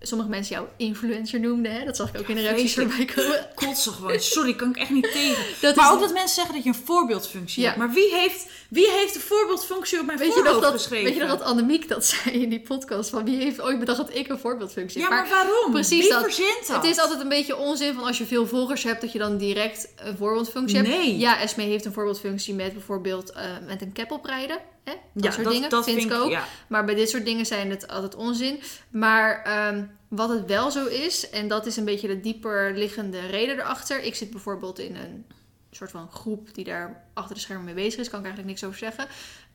sommige 0.00 0.30
mensen 0.30 0.54
jou 0.54 0.66
influencer 0.76 1.40
noemden. 1.40 1.72
Hè? 1.72 1.84
Dat 1.84 1.96
zag 1.96 2.08
ik 2.14 2.20
ook 2.20 2.28
in 2.28 2.34
de 2.34 2.40
reacties 2.40 2.74
voorbij 2.74 3.04
komen. 3.04 3.46
Kotsen 3.54 3.92
gewoon. 3.92 4.20
Sorry, 4.20 4.54
kan 4.54 4.68
ik 4.68 4.76
echt 4.76 4.90
niet 4.90 5.12
tegen. 5.12 5.44
Dat 5.60 5.76
maar 5.76 5.92
ook 5.92 6.00
dat 6.00 6.12
mensen 6.12 6.34
zeggen 6.34 6.54
dat 6.54 6.62
je 6.64 6.68
een 6.68 6.84
voorbeeldfunctie 6.84 7.62
Ja. 7.62 7.66
hebt. 7.68 7.78
Maar 7.78 7.90
wie 7.92 8.14
heeft, 8.14 8.46
wie 8.68 8.90
heeft 8.90 9.14
de 9.14 9.20
voorbeeldfunctie 9.20 10.00
op 10.00 10.06
mijn 10.06 10.18
Weet 10.18 10.26
je, 10.26 10.32
voorhoofd 10.32 10.54
nog 10.54 10.64
dat, 10.64 10.72
geschreven? 10.72 11.04
weet 11.04 11.14
je 11.14 11.20
nog 11.20 11.30
dat 11.38 11.42
Annemiek 11.42 11.88
dat 11.88 12.06
zei 12.14 12.42
in 12.42 12.48
die 12.48 12.60
podcast? 12.60 13.10
Van 13.10 13.24
wie 13.24 13.36
heeft 13.36 13.60
ooit 13.60 13.78
bedacht 13.78 13.98
dat 13.98 14.14
ik 14.14 14.28
een 14.28 14.38
voorbeeldfunctie 14.38 15.00
Ja, 15.00 15.08
heb? 15.08 15.14
maar 15.18 15.28
waarom? 15.28 15.72
precies 15.72 16.00
Wie 16.00 16.08
dat. 16.08 16.36
Het 16.76 16.84
is 16.84 16.98
altijd 16.98 17.20
een 17.20 17.28
beetje 17.28 17.56
onzin 17.56 17.94
van 17.94 18.04
als 18.04 18.18
je 18.18 18.24
veel 18.26 18.46
volgers 18.46 18.82
hebt, 18.82 19.00
dat 19.00 19.12
je 19.12 19.18
dan 19.18 19.36
direct 19.36 19.88
een 19.96 20.16
voorbeeldfunctie 20.16 20.76
hebt. 20.76 20.88
Nee. 20.88 21.18
Ja, 21.18 21.40
Esme 21.40 21.62
heeft 21.62 21.84
een 21.84 21.92
voorbeeldfunctie 21.92 22.54
met 22.54 22.72
bijvoorbeeld 22.72 23.30
eh, 23.32 23.42
met 23.66 23.82
een 23.82 23.92
cap 23.92 24.10
oprijden. 24.10 24.58
Hè? 24.84 24.92
Dat 25.14 25.24
ja, 25.24 25.30
soort 25.30 25.44
dat, 25.44 25.52
dingen, 25.52 25.70
dat 25.70 25.84
vind 25.84 26.04
ik 26.04 26.12
ook. 26.12 26.30
Ja. 26.30 26.44
Maar 26.68 26.84
bij 26.84 26.94
dit 26.94 27.10
soort 27.10 27.24
dingen 27.24 27.46
zijn 27.46 27.70
het 27.70 27.88
altijd 27.88 28.14
onzin. 28.14 28.60
Maar 28.90 29.42
ehm, 29.44 29.82
wat 30.08 30.28
het 30.28 30.46
wel 30.46 30.70
zo 30.70 30.86
is, 30.86 31.30
en 31.30 31.48
dat 31.48 31.66
is 31.66 31.76
een 31.76 31.84
beetje 31.84 32.08
de 32.08 32.20
dieper 32.20 32.76
liggende 32.76 33.20
reden 33.20 33.58
erachter. 33.58 34.02
Ik 34.02 34.14
zit 34.14 34.30
bijvoorbeeld 34.30 34.78
in 34.78 34.96
een 34.96 35.26
soort 35.70 35.90
van 35.90 36.10
groep 36.10 36.54
die 36.54 36.64
daar 36.64 37.04
achter 37.14 37.34
de 37.34 37.40
schermen 37.40 37.64
mee 37.64 37.74
bezig 37.74 38.00
is. 38.00 38.08
Kan 38.08 38.18
ik 38.18 38.24
eigenlijk 38.24 38.54
niks 38.54 38.64
over 38.64 38.78
zeggen. 38.78 39.06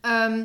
Ehm, 0.01 0.43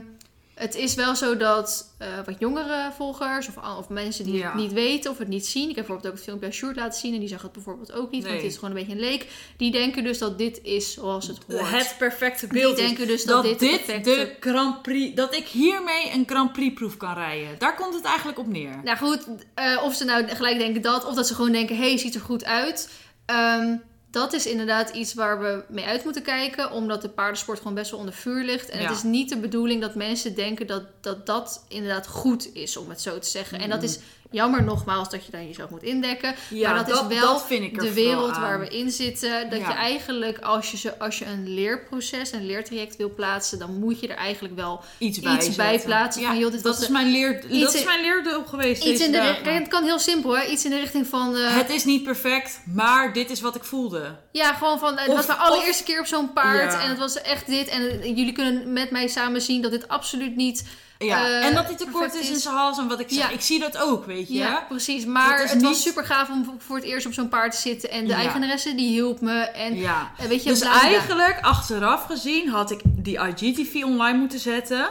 het 0.59 0.75
is 0.75 0.95
wel 0.95 1.17
zo 1.17 1.37
dat 1.37 1.95
eh, 1.99 2.09
wat 2.25 2.35
jongere 2.39 2.91
volgers 2.97 3.49
of, 3.49 3.57
of 3.79 3.89
mensen 3.89 4.25
die 4.25 4.35
Ja. 4.35 4.45
het 4.47 4.55
niet 4.55 4.73
weten 4.73 5.11
of 5.11 5.19
het 5.19 5.29
niet 5.29 5.47
zien. 5.47 5.69
Ik 5.69 5.77
heb 5.77 5.87
bijvoorbeeld 5.87 6.07
ook 6.07 6.15
het 6.15 6.25
filmpje 6.25 6.47
aan 6.47 6.53
Sjoerd 6.53 6.77
laten 6.77 7.01
zien 7.01 7.15
en 7.15 7.21
die 7.21 7.29
zag 7.29 7.43
het 7.43 7.53
bijvoorbeeld 7.53 7.93
ook 7.93 8.11
niet, 8.11 8.23
want 8.23 8.35
het 8.35 8.45
is 8.45 8.55
gewoon 8.55 8.71
een 8.71 8.77
beetje 8.77 8.93
een 8.93 9.01
leek. 9.01 9.27
Die 9.57 9.71
denken 9.71 10.05
dus 10.05 10.19
dat 10.19 10.39
dit 10.39 10.61
is 10.63 10.93
zoals 10.93 11.27
het 11.27 11.39
hoort. 11.49 11.71
Het 11.71 11.95
perfecte 11.99 12.47
die 12.47 12.61
beeld 12.61 12.79
is 12.79 12.87
denken 12.87 13.07
dus 13.07 13.25
dat, 13.25 13.45
dat 13.45 13.59
dit, 13.59 13.61
dit 13.61 13.71
de 13.79 13.85
perfecte 13.93 14.11
de 14.11 14.51
Grand 14.51 14.83
Prix, 14.83 15.15
dat 15.15 15.35
ik 15.35 15.47
hiermee 15.47 16.13
een 16.13 16.25
Grand 16.27 16.53
Prix 16.53 16.75
proef 16.75 16.97
kan 16.97 17.15
rijden. 17.15 17.59
Daar 17.59 17.75
komt 17.75 17.95
het 17.95 18.05
eigenlijk 18.05 18.39
op 18.39 18.47
neer. 18.47 18.81
Nou 18.85 18.97
goed, 18.99 19.27
eh, 19.55 19.83
of 19.85 19.95
ze 19.95 20.05
nou 20.05 20.29
gelijk 20.29 20.59
denken 20.59 20.83
dat, 20.83 21.05
of 21.07 21.15
dat 21.15 21.27
ze 21.27 21.35
gewoon 21.35 21.53
denken: 21.53 21.77
hé, 21.77 21.89
hey, 21.89 21.99
ziet 21.99 22.15
er 22.15 22.21
goed 22.21 22.45
uit. 22.45 22.91
Ehm, 23.27 23.77
dat 24.11 24.33
is 24.33 24.47
inderdaad 24.47 24.91
iets 24.91 25.15
waar 25.15 25.41
we 25.41 25.65
mee 25.69 25.85
uit 25.85 26.05
moeten 26.05 26.23
kijken, 26.23 26.71
omdat 26.71 27.03
de 27.03 27.09
paardensport 27.09 27.59
gewoon 27.59 27.75
best 27.75 27.91
wel 27.91 28.01
onder 28.01 28.15
vuur 28.15 28.45
ligt. 28.45 28.69
En 28.69 28.81
Ja. 28.81 28.89
het 28.89 28.97
is 28.97 29.03
niet 29.03 29.29
de 29.29 29.37
bedoeling 29.39 29.81
dat 29.81 29.95
mensen 29.95 30.35
denken 30.35 30.67
dat, 30.67 30.83
dat 31.01 31.27
dat 31.27 31.65
inderdaad 31.69 32.07
goed 32.07 32.55
is, 32.55 32.77
om 32.77 32.89
het 32.89 33.01
zo 33.01 33.19
te 33.19 33.29
zeggen. 33.29 33.61
En 33.61 33.71
dat 33.71 33.83
is 33.83 33.99
Jammer 34.31 34.63
nogmaals 34.63 35.11
dat 35.11 35.25
je 35.25 35.31
dan 35.33 35.47
jezelf 35.47 35.71
moet 35.71 35.83
indekken. 35.83 36.35
Ja, 36.51 36.73
maar 36.73 36.85
dat, 36.87 37.03
is 37.11 37.19
wel 37.19 37.33
dat 37.35 37.47
vind 37.47 37.63
ik 37.65 37.81
de 37.81 37.93
wereld 37.93 38.31
aan. 38.35 38.41
waar 38.41 38.61
we 38.61 38.69
in 38.69 38.91
zitten. 38.91 39.51
Dat 39.51 39.59
Ja. 39.61 39.69
je 39.69 39.75
eigenlijk, 39.75 40.39
als 40.39 40.71
je, 40.71 40.77
zo, 40.77 40.89
als 40.99 41.19
je 41.19 41.25
een 41.25 41.55
leerproces, 41.55 42.33
een 42.33 42.47
leertraject 42.47 42.97
wil 42.97 43.15
plaatsen, 43.15 43.59
dan 43.59 43.79
moet 43.79 44.01
je 44.01 44.09
er 44.09 44.17
eigenlijk 44.17 44.55
wel 44.57 44.81
iets 44.99 45.21
bij, 45.21 45.37
iets 45.37 45.57
bij 45.57 45.81
plaatsen 45.85 46.23
Ja, 46.23 46.29
van, 46.29 46.39
joh, 46.39 46.53
dit 46.53 46.63
dat 46.63 46.79
is 46.81 46.87
de- 46.87 46.93
mijn 46.93 47.11
leer, 47.11 47.43
dat 47.61 47.75
is 47.75 47.85
mijn 47.85 48.01
leerdoel 48.01 48.45
geweest. 48.45 48.83
iets 48.83 48.91
deze 48.91 49.05
in 49.05 49.13
de 49.13 49.17
dagen. 49.19 49.33
richting. 49.35 49.59
Het 49.59 49.69
kan 49.69 49.85
heel 49.85 49.99
simpel, 49.99 50.39
hè? 50.39 50.47
Iets 50.47 50.65
in 50.65 50.71
de 50.71 50.79
richting 50.79 51.07
van. 51.07 51.37
eh, 51.37 51.57
Het 51.57 51.71
is 51.71 51.85
niet 51.85 52.03
perfect, 52.03 52.61
maar 52.75 53.13
dit 53.13 53.31
is 53.31 53.41
wat 53.41 53.55
ik 53.55 53.65
voelde. 53.65 54.17
Ja, 54.33 54.53
gewoon 54.55 54.79
van. 54.79 54.97
Het 54.99 55.09
Of- 55.09 55.15
was 55.15 55.27
mijn 55.27 55.39
of- 55.39 55.45
allereerste 55.47 55.83
keer 55.85 56.01
op 56.01 56.07
zo'n 56.07 56.33
paard. 56.33 56.73
Ja. 56.73 56.83
En 56.83 56.89
het 56.89 56.99
was 56.99 57.21
echt 57.23 57.47
dit. 57.47 57.69
En 57.69 57.83
eh, 57.91 58.05
jullie 58.05 58.33
kunnen 58.33 58.73
met 58.73 58.91
mij 58.91 59.07
samen 59.09 59.41
zien 59.43 59.63
dat 59.63 59.71
dit 59.71 59.89
absoluut 59.89 60.37
niet. 60.37 60.65
Ja, 60.99 61.25
eh, 61.27 61.47
en 61.47 61.55
dat 61.55 61.65
hij 61.67 61.77
te 61.77 61.85
kort 61.85 61.99
perfect 62.05 62.23
is 62.25 62.31
in 62.31 62.37
zijn 62.39 62.55
hals 62.55 62.79
en 62.79 62.89
wat 62.89 63.01
ik 63.01 63.07
zeg. 63.11 63.19
Ja. 63.19 63.29
Ik 63.35 63.41
zie 63.41 63.59
dat 63.61 63.77
ook, 63.79 64.05
weet 64.07 64.29
je. 64.29 64.35
Ja, 64.35 64.65
precies. 64.69 65.05
Maar 65.05 65.37
Dat 65.37 65.45
is 65.45 65.51
het 65.51 65.59
niet- 65.61 65.69
was 65.69 65.83
super 65.83 66.05
gaaf 66.05 66.29
om 66.31 66.55
voor 66.59 66.77
het 66.77 66.85
eerst 66.85 67.07
op 67.07 67.13
zo'n 67.13 67.29
paard 67.29 67.53
te 67.53 67.59
zitten. 67.59 67.91
En 67.91 68.03
de 68.05 68.11
Ja. 68.11 68.17
eigenaresse 68.17 68.75
die 68.75 68.89
hielp 68.89 69.21
me. 69.21 69.39
En 69.41 69.75
Ja. 69.77 70.11
eh, 70.19 70.27
weet 70.27 70.43
je, 70.43 70.49
Dus 70.49 70.61
eigenlijk, 70.61 71.39
achteraf 71.41 72.05
gezien, 72.05 72.49
had 72.49 72.71
ik 72.71 72.81
die 72.85 73.19
IGTV 73.19 73.83
online 73.85 74.19
moeten 74.19 74.39
zetten. 74.39 74.89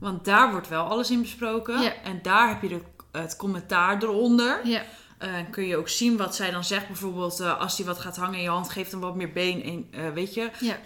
Want 0.00 0.24
daar 0.24 0.50
wordt 0.50 0.68
wel 0.68 0.84
alles 0.84 1.10
in 1.10 1.20
besproken. 1.20 1.80
Ja. 1.80 1.92
En 2.04 2.18
daar 2.22 2.48
heb 2.48 2.62
je 2.62 2.68
de, 2.68 2.80
het 3.12 3.36
commentaar 3.36 4.02
eronder. 4.02 4.60
Ja, 4.64 4.82
Eh, 5.18 5.28
kun 5.50 5.66
je 5.66 5.76
ook 5.76 5.88
zien 5.88 6.16
wat 6.16 6.34
zij 6.36 6.50
dan 6.50 6.64
zegt. 6.64 6.86
Bijvoorbeeld 6.86 7.40
als 7.40 7.76
die 7.76 7.84
wat 7.84 7.98
gaat 7.98 8.16
hangen 8.16 8.36
in 8.36 8.42
je 8.42 8.48
hand, 8.48 8.68
geeft 8.70 8.90
hem 8.90 9.00
wat 9.00 9.14
meer 9.14 9.32
been. 9.32 9.88
En, 9.92 10.12
weet 10.14 10.34
je, 10.34 10.50
ja. 10.60 10.76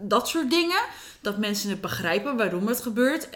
Dat 0.00 0.28
soort 0.28 0.50
dingen. 0.50 0.80
Dat 1.20 1.38
mensen 1.38 1.70
het 1.70 1.80
begrijpen 1.80 2.36
waarom 2.36 2.66
het 2.66 2.80
gebeurt. 2.82 3.28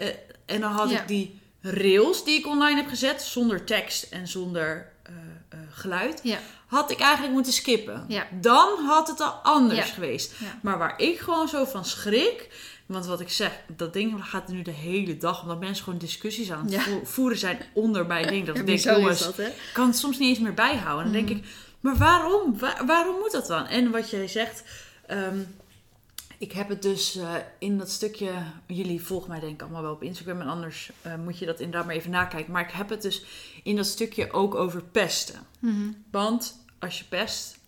En 0.45 0.61
dan 0.61 0.71
had 0.71 0.89
Ja. 0.89 1.01
ik 1.01 1.07
die 1.07 1.39
rails 1.61 2.23
die 2.25 2.39
ik 2.39 2.47
online 2.47 2.75
heb 2.81 2.89
gezet, 2.89 3.21
zonder 3.21 3.63
tekst 3.65 4.03
en 4.11 4.27
zonder 4.27 4.91
eh, 5.03 5.13
eh, 5.49 5.59
geluid, 5.71 6.19
Ja. 6.23 6.37
had 6.67 6.91
ik 6.91 6.99
eigenlijk 6.99 7.33
moeten 7.33 7.53
skippen. 7.53 8.05
Ja. 8.07 8.27
Dan 8.41 8.85
had 8.85 9.07
het 9.07 9.19
al 9.19 9.31
anders 9.31 9.89
geweest. 9.89 10.33
Ja. 10.39 10.59
Maar 10.61 10.77
waar 10.77 10.99
ik 10.99 11.19
gewoon 11.19 11.47
zo 11.47 11.65
van 11.65 11.85
schrik. 11.85 12.49
Want 12.85 13.05
wat 13.05 13.19
ik 13.19 13.29
zeg, 13.29 13.51
dat 13.75 13.93
ding 13.93 14.25
gaat 14.25 14.47
nu 14.47 14.61
de 14.61 14.71
hele 14.71 15.17
dag. 15.17 15.41
Omdat 15.41 15.59
mensen 15.59 15.83
gewoon 15.83 15.99
discussies 15.99 16.51
aan 16.51 16.71
het 16.71 16.89
voeren 17.09 17.37
zijn 17.37 17.59
onder 17.73 18.05
mijn 18.05 18.27
ding. 18.27 18.45
Dat 18.45 18.57
ik 18.57 18.65
denk, 18.65 18.79
jongens, 18.79 19.19
dat, 19.19 19.35
kan 19.73 19.87
het 19.87 19.97
soms 19.97 20.17
niet 20.17 20.29
eens 20.29 20.39
meer 20.39 20.53
bijhouden. 20.53 21.05
En 21.05 21.11
dan 21.13 21.25
denk 21.25 21.39
ik, 21.39 21.49
maar 21.79 21.97
waarom? 21.97 22.59
Wa- 22.59 22.85
waarom 22.85 23.19
moet 23.19 23.31
dat 23.31 23.47
dan? 23.47 23.65
En 23.67 23.91
wat 23.91 24.09
jij 24.09 24.27
zegt, 24.27 24.63
ehm, 25.07 25.39
ik 26.41 26.51
heb 26.51 26.69
het 26.69 26.81
dus 26.81 27.15
eh, 27.15 27.33
in 27.59 27.77
dat 27.77 27.89
stukje, 27.89 28.31
jullie 28.67 29.01
volgen 29.01 29.29
mij 29.29 29.39
denk 29.39 29.53
ik 29.53 29.61
allemaal 29.61 29.81
wel 29.81 29.93
op 29.93 30.03
Instagram 30.03 30.41
en 30.41 30.47
anders 30.47 30.91
eh, 31.01 31.15
moet 31.15 31.39
je 31.39 31.45
dat 31.45 31.59
inderdaad 31.59 31.85
maar 31.85 31.95
even 31.95 32.11
nakijken. 32.11 32.51
Maar 32.51 32.61
ik 32.61 32.71
heb 32.71 32.89
het 32.89 33.01
dus 33.01 33.23
in 33.63 33.75
dat 33.75 33.85
stukje 33.85 34.31
ook 34.31 34.55
over 34.55 34.83
pesten. 34.83 35.39
Mhm. 35.59 35.91
Want 36.11 36.63
als 36.79 36.99
je 36.99 37.05
pest, 37.05 37.59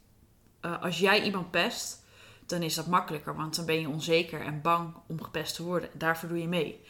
eh, 0.59 0.82
als 0.84 0.99
jij 0.99 1.24
iemand 1.24 1.51
pest, 1.51 2.03
dan 2.45 2.61
is 2.61 2.76
dat 2.76 2.88
makkelijker. 2.88 3.36
Want 3.36 3.55
dan 3.55 3.65
ben 3.65 3.80
je 3.80 3.89
onzeker 3.89 4.41
en 4.41 4.61
bang 4.61 4.93
om 5.07 5.24
gepest 5.24 5.55
te 5.55 5.63
worden. 5.63 5.89
Daarvoor 5.93 6.30
doe 6.30 6.39
je 6.41 6.47
mee. 6.47 6.82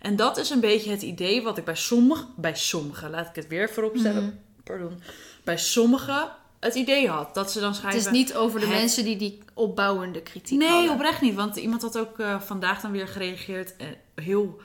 En 0.00 0.16
dat 0.16 0.36
is 0.36 0.50
een 0.50 0.60
beetje 0.60 0.90
het 0.90 1.02
idee 1.02 1.42
wat 1.42 1.58
ik 1.58 1.64
bij 1.64 1.76
sommigen, 1.76 2.28
bij 2.36 2.56
sommigen, 2.56 3.10
laat 3.10 3.28
ik 3.28 3.34
het 3.34 3.48
weer 3.48 3.70
voorop 3.70 3.96
stellen, 3.96 4.24
Mhm. 4.24 4.34
pardon, 4.64 5.02
bij 5.44 5.58
sommigen 5.58 6.32
het 6.60 6.74
idee 6.74 7.08
had. 7.08 7.34
Dat 7.34 7.52
ze 7.52 7.60
dan 7.60 7.68
Het 7.68 7.76
schrijven... 7.78 8.00
is 8.00 8.10
niet 8.10 8.34
over 8.34 8.60
de 8.60 8.66
het- 8.66 8.74
mensen 8.74 9.04
die 9.04 9.16
die 9.16 9.38
opbouwende 9.54 10.22
kritiek 10.22 10.58
Nee, 10.58 10.68
hadden. 10.68 10.90
oprecht 10.92 11.20
niet. 11.20 11.34
Want 11.34 11.56
iemand 11.56 11.82
had 11.82 11.98
ook 11.98 12.18
eh, 12.18 12.40
vandaag 12.40 12.80
dan 12.80 12.90
weer 12.90 13.08
gereageerd. 13.08 13.76
En 13.76 13.94
heel, 14.14 14.60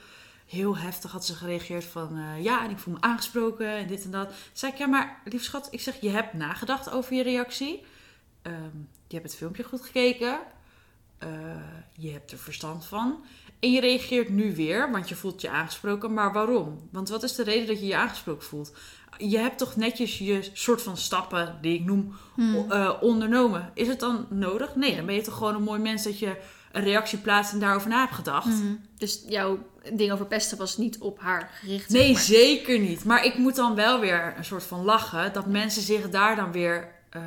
heel 0.46 0.76
heftig 0.76 1.10
had 1.12 1.26
ze 1.26 1.34
gereageerd 1.34 1.84
van... 1.84 2.16
eh, 2.18 2.44
ja, 2.44 2.64
en 2.64 2.70
ik 2.70 2.78
voel 2.78 2.94
me 2.94 3.00
aangesproken 3.00 3.68
en 3.68 3.86
dit 3.86 4.04
en 4.04 4.10
dat. 4.10 4.32
Zei 4.52 4.72
ik, 4.72 4.78
ja, 4.78 4.86
maar 4.86 5.20
lief 5.24 5.42
schat, 5.44 5.68
ik 5.70 5.80
zeg, 5.80 6.00
je 6.00 6.10
hebt 6.10 6.32
nagedacht 6.32 6.90
over 6.90 7.14
je 7.14 7.22
reactie. 7.22 7.82
Ehm, 8.42 8.76
je 9.08 9.14
hebt 9.14 9.26
het 9.28 9.36
filmpje 9.36 9.62
goed 9.64 9.82
gekeken. 9.82 10.38
Eh, 11.18 11.28
je 11.96 12.10
hebt 12.10 12.32
er 12.32 12.38
verstand 12.38 12.84
van. 12.84 13.24
En 13.60 13.70
je 13.72 13.80
reageert 13.80 14.28
nu 14.28 14.54
weer, 14.54 14.90
want 14.90 15.08
je 15.08 15.14
voelt 15.14 15.40
je 15.40 15.50
aangesproken. 15.50 16.14
Maar 16.14 16.32
waarom? 16.32 16.88
Want 16.92 17.08
wat 17.08 17.22
is 17.22 17.34
de 17.34 17.42
reden 17.42 17.66
dat 17.66 17.80
je 17.80 17.86
je 17.86 17.96
aangesproken 17.96 18.46
voelt? 18.46 18.72
Je 19.18 19.38
hebt 19.38 19.58
toch 19.58 19.76
netjes 19.76 20.18
je 20.18 20.48
soort 20.52 20.82
van 20.82 20.96
stappen, 20.96 21.58
die 21.60 21.74
ik 21.74 21.84
noem, 21.84 22.14
Hmm. 22.34 22.70
eh, 22.70 22.90
ondernomen. 23.00 23.70
Is 23.74 23.88
het 23.88 24.00
dan 24.00 24.26
nodig? 24.30 24.74
Nee, 24.74 24.96
dan 24.96 25.06
ben 25.06 25.14
je 25.14 25.22
toch 25.22 25.36
gewoon 25.36 25.54
een 25.54 25.62
mooi 25.62 25.80
mens 25.80 26.02
dat 26.04 26.18
je 26.18 26.36
een 26.72 26.82
reactie 26.82 27.18
plaatst 27.18 27.52
en 27.52 27.58
daarover 27.58 27.88
na 27.88 28.00
hebt 28.00 28.14
gedacht. 28.14 28.46
Mhm. 28.46 28.74
Dus 28.98 29.22
jouw 29.28 29.58
ding 29.92 30.12
over 30.12 30.26
pesten 30.26 30.58
was 30.58 30.76
niet 30.76 30.98
op 30.98 31.20
haar 31.20 31.50
gericht. 31.60 31.88
Nee, 31.90 32.02
zeg 32.04 32.12
maar. 32.14 32.22
zeker 32.22 32.78
niet. 32.78 33.04
Maar 33.04 33.24
ik 33.24 33.36
moet 33.38 33.56
dan 33.56 33.74
wel 33.74 34.00
weer 34.00 34.34
een 34.36 34.44
soort 34.44 34.64
van 34.64 34.84
lachen 34.84 35.32
dat 35.32 35.46
mensen 35.46 35.82
zich 35.82 36.10
daar 36.10 36.36
dan 36.36 36.52
weer 36.52 36.88
eh, 37.10 37.22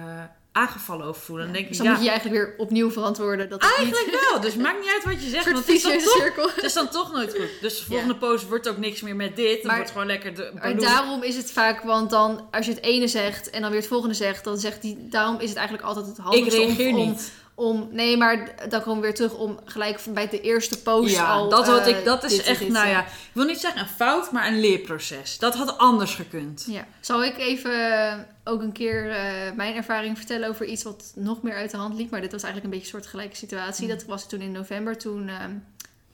aangevallen 0.51 1.05
over 1.05 1.21
voelen. 1.21 1.45
Dan 1.45 1.53
denk 1.53 1.65
ik, 1.65 1.69
Dus 1.71 1.77
dan 1.79 1.85
ja, 1.87 1.91
moet 1.93 2.01
je 2.03 2.09
je 2.09 2.15
eigenlijk 2.19 2.41
weer 2.45 2.55
opnieuw 2.57 2.91
verantwoorden. 2.91 3.49
Dat 3.49 3.61
het 3.61 3.69
niet 3.79 3.93
eigenlijk 3.93 4.29
wel. 4.31 4.39
Dus 4.41 4.55
maakt 4.65 4.79
niet 4.79 4.89
uit 4.89 5.03
wat 5.03 5.23
je 5.23 5.29
zegt. 5.29 5.45
Want 5.45 5.57
het 5.57 5.67
is, 5.69 5.81
dan 5.83 5.91
toch, 5.97 6.11
cirkel. 6.17 6.49
het 6.55 6.63
is 6.63 6.73
dan 6.73 6.89
toch 6.89 7.11
nooit 7.13 7.29
goed. 7.35 7.49
Dus 7.61 7.79
de 7.79 7.85
volgende 7.85 8.15
post 8.15 8.47
wordt 8.47 8.69
ook 8.69 8.77
niks 8.77 9.01
meer 9.01 9.15
met 9.15 9.35
dit. 9.35 9.57
Dan 9.57 9.65
Maar- 9.67 9.75
wordt 9.75 9.91
gewoon 9.91 10.07
lekker 10.07 10.35
de 10.35 10.51
Maar 10.61 10.75
daarom 10.79 11.23
is 11.23 11.35
het 11.35 11.51
vaak, 11.51 11.81
want 11.83 12.09
dan 12.09 12.47
als 12.51 12.65
je 12.65 12.71
het 12.73 12.83
ene 12.83 13.07
zegt 13.07 13.49
en 13.49 13.61
dan 13.61 13.69
weer 13.71 13.79
het 13.79 13.89
volgende 13.89 14.15
zegt, 14.15 14.43
dan 14.43 14.57
zegt 14.57 14.81
die, 14.81 15.07
daarom 15.09 15.39
is 15.39 15.49
het 15.49 15.57
eigenlijk 15.57 15.87
altijd 15.87 16.05
het 16.05 16.17
Ik 16.17 16.23
handigste 16.23 16.59
reageer 16.59 16.89
om, 16.93 16.99
om, 16.99 17.07
niet. 17.07 17.15
om- 17.17 17.47
nee, 17.91 18.17
maar 18.17 18.55
dan 18.69 18.81
komen 18.81 19.01
we 19.01 19.05
weer 19.05 19.15
terug 19.15 19.33
om 19.33 19.59
gelijk 19.65 19.99
bij 20.09 20.29
de 20.29 20.41
eerste 20.41 20.81
post 20.81 21.15
Ja, 21.15 21.31
al. 21.31 21.49
dat 21.49 21.67
had 21.67 21.87
eh, 21.87 21.97
ik. 21.97 22.05
Dat 22.05 22.23
is 22.23 22.31
dit 22.31 22.45
echt, 22.45 22.59
dit, 22.59 22.69
nou 22.69 22.85
eh. 22.85 22.91
ja, 22.91 23.01
ik 23.01 23.31
wil 23.33 23.45
niet 23.45 23.59
zeggen 23.59 23.81
een 23.81 23.87
fout, 23.87 24.31
maar 24.31 24.47
een 24.47 24.59
leerproces. 24.59 25.37
Dat 25.37 25.55
had 25.55 25.77
anders 25.77 26.15
gekund. 26.15 26.65
Ja. 26.67 26.87
Zal 26.99 27.23
ik 27.23 27.37
even 27.37 27.71
eh, 27.71 28.17
ook 28.43 28.61
een 28.61 28.71
keer 28.71 29.09
eh, 29.09 29.51
mijn 29.55 29.75
ervaring 29.75 30.17
vertellen 30.17 30.49
over 30.49 30.65
iets 30.65 30.83
wat 30.83 31.11
nog 31.15 31.41
meer 31.41 31.55
uit 31.55 31.71
de 31.71 31.77
hand 31.77 31.95
liep? 31.95 32.09
Maar 32.09 32.21
dit 32.21 32.31
was 32.31 32.43
eigenlijk 32.43 32.73
een 32.73 32.79
beetje 32.79 32.95
een 32.95 33.01
soortgelijke 33.01 33.35
situatie. 33.35 33.83
Mm. 33.83 33.89
Dat 33.89 34.05
was 34.05 34.27
toen 34.29 34.41
in 34.41 34.51
november, 34.51 34.97
toen, 34.97 35.29
eh, 35.29 35.35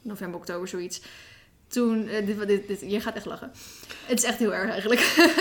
november, 0.02 0.40
oktober, 0.40 0.68
zoiets. 0.68 1.02
Toen, 1.68 2.08
eh, 2.08 2.26
dit, 2.26 2.48
dit, 2.48 2.68
dit, 2.68 2.84
je 2.88 3.00
gaat 3.00 3.16
echt 3.16 3.26
lachen. 3.26 3.52
Het 4.06 4.18
is 4.18 4.24
echt 4.24 4.38
heel 4.38 4.54
erg 4.54 4.70
eigenlijk. 4.70 5.00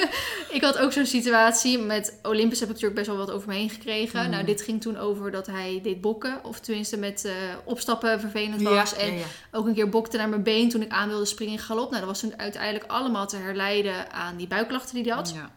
ik 0.57 0.59
had 0.61 0.79
ook 0.79 0.93
zo'n 0.93 1.07
situatie. 1.07 1.79
Met 1.79 2.18
Olympus 2.22 2.61
heb 2.61 2.68
ik 2.68 2.75
natuurlijk 2.75 3.01
best 3.01 3.16
wel 3.16 3.27
wat 3.27 3.31
over 3.35 3.49
me 3.49 3.55
heen 3.55 3.70
gekregen. 3.70 4.25
Mm. 4.25 4.31
Nou, 4.31 4.45
dit 4.45 4.62
ging 4.62 4.81
toen 4.81 4.97
over 4.99 5.31
dat 5.31 5.47
hij 5.47 5.81
deed 5.83 6.01
bokken. 6.01 6.45
Of 6.45 6.61
tenminste 6.61 6.97
met 6.97 7.25
eh, 7.25 7.33
opstappen 7.64 8.20
vervelend 8.20 8.61
Ja, 8.61 8.70
was. 8.70 8.95
En 8.97 9.12
ja, 9.12 9.18
ja. 9.18 9.25
ook 9.51 9.66
een 9.66 9.75
keer 9.75 9.89
bokte 9.89 10.16
naar 10.16 10.29
mijn 10.29 10.43
been 10.43 10.68
toen 10.68 10.83
ik 10.83 10.91
aan 10.91 11.09
wilde 11.09 11.25
springen 11.25 11.55
in 11.55 11.61
galop. 11.61 11.89
Nou, 11.91 11.99
dat 12.01 12.09
was 12.11 12.20
toen 12.20 12.39
uiteindelijk 12.39 12.91
allemaal 12.91 13.27
te 13.27 13.37
herleiden 13.37 14.12
aan 14.12 14.37
die 14.37 14.49
buikklachten 14.49 14.95
die 14.95 15.05
hij 15.05 15.14
had. 15.14 15.33
Ja. 15.35 15.51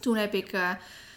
Toen 0.00 0.16
heb 0.16 0.34
ik. 0.34 0.52
eh, 0.52 0.70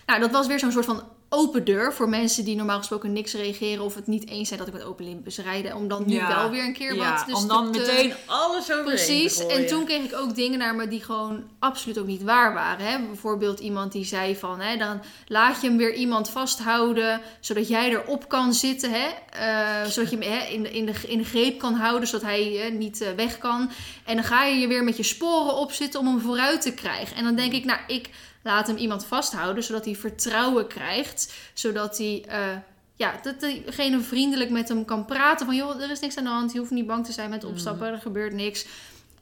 nou, 0.06 0.20
dat 0.20 0.32
was 0.32 0.48
weer 0.48 0.60
zo'n 0.60 0.72
soort 0.72 0.86
van 0.86 1.04
open 1.36 1.63
deur 1.63 1.93
voor 1.93 2.09
mensen 2.09 2.45
die 2.45 2.55
normaal 2.55 2.77
gesproken 2.77 3.13
niks 3.13 3.33
reageren 3.33 3.83
of 3.83 3.95
het 3.95 4.07
niet 4.07 4.27
eens 4.29 4.47
zijn 4.47 4.59
dat 4.59 4.67
ik 4.67 4.73
met 4.73 4.83
Open 4.83 5.05
Olympus 5.05 5.38
rijden. 5.38 5.75
Om 5.75 5.88
dan 5.88 6.03
nu 6.07 6.13
Ja. 6.15 6.27
wel 6.27 6.49
weer 6.49 6.63
een 6.63 6.73
keer 6.73 6.95
Ja, 6.95 7.13
wat. 7.15 7.25
Dus 7.27 7.36
om 7.36 7.47
dan 7.47 7.71
te- 7.71 7.79
meteen 7.79 8.13
alles 8.25 8.71
over 8.71 8.83
Precies. 8.83 9.45
En 9.45 9.67
toen 9.67 9.86
kreeg 9.86 10.03
ik 10.03 10.15
ook 10.15 10.36
dingen 10.36 10.59
naar 10.59 10.75
me 10.75 10.88
die 10.88 11.01
gewoon 11.03 11.43
absoluut 11.59 11.97
ook 11.97 12.05
niet 12.05 12.23
waar 12.23 12.53
waren. 12.53 12.86
Hè? 12.86 12.99
Bijvoorbeeld 12.99 13.59
iemand 13.59 13.91
die 13.91 14.05
zei 14.05 14.36
van, 14.36 14.59
hè, 14.59 14.77
dan 14.77 15.01
laat 15.27 15.61
je 15.61 15.67
hem 15.67 15.77
weer 15.77 15.93
iemand 15.93 16.29
vasthouden, 16.29 17.21
zodat 17.39 17.67
jij 17.67 17.89
erop 17.89 18.29
kan 18.29 18.53
zitten. 18.53 18.91
Hè? 18.91 19.07
Eh, 19.29 19.89
zodat 19.89 20.09
je 20.11 20.17
hem 20.17 20.31
hè, 20.31 20.45
in, 20.45 20.63
de, 20.63 20.71
in, 20.71 20.86
de, 20.86 20.93
in 21.07 21.17
de 21.17 21.23
greep 21.25 21.59
kan 21.59 21.73
houden, 21.73 22.07
zodat 22.07 22.25
hij 22.27 22.61
eh, 22.61 22.71
niet 22.71 23.01
eh, 23.01 23.09
weg 23.15 23.38
kan. 23.38 23.69
En 24.05 24.15
dan 24.15 24.25
ga 24.25 24.43
je 24.45 24.55
je 24.59 24.67
weer 24.67 24.83
met 24.83 24.97
je 24.97 25.03
sporen 25.03 25.55
opzitten 25.55 25.99
om 25.99 26.07
hem 26.07 26.19
vooruit 26.19 26.61
te 26.61 26.73
krijgen. 26.73 27.17
En 27.17 27.23
dan 27.23 27.36
denk 27.36 27.53
ik, 27.53 27.65
nou, 27.65 27.79
ik 27.88 28.09
laat 28.46 28.68
hem 28.68 28.78
iemand 28.78 29.06
vasthouden, 29.06 29.64
zodat 29.64 29.86
hij 29.86 29.96
vertrouwen 29.96 30.68
krijgt. 30.68 31.34
Zodat 31.54 31.98
hij... 31.98 32.26
eh, 32.28 32.58
ja, 32.96 33.20
dat 33.22 33.39
diegene 33.39 34.00
vriendelijk 34.00 34.50
met 34.50 34.68
hem 34.68 34.86
kan 34.86 35.06
praten. 35.06 35.46
Van 35.46 35.56
joh, 35.56 35.82
er 35.82 35.91
is 35.91 36.00
niks 36.00 36.18
aan 36.18 36.24
de 36.24 36.30
hand. 36.30 36.54
Je 36.54 36.60
hoeft 36.60 36.72
niet 36.72 36.88
bang 36.88 37.06
te 37.06 37.12
zijn 37.12 37.30
met 37.30 37.43
opstappen. 37.43 37.88
Er 37.88 37.98
gebeurt 37.98 38.34
niks. 38.34 38.66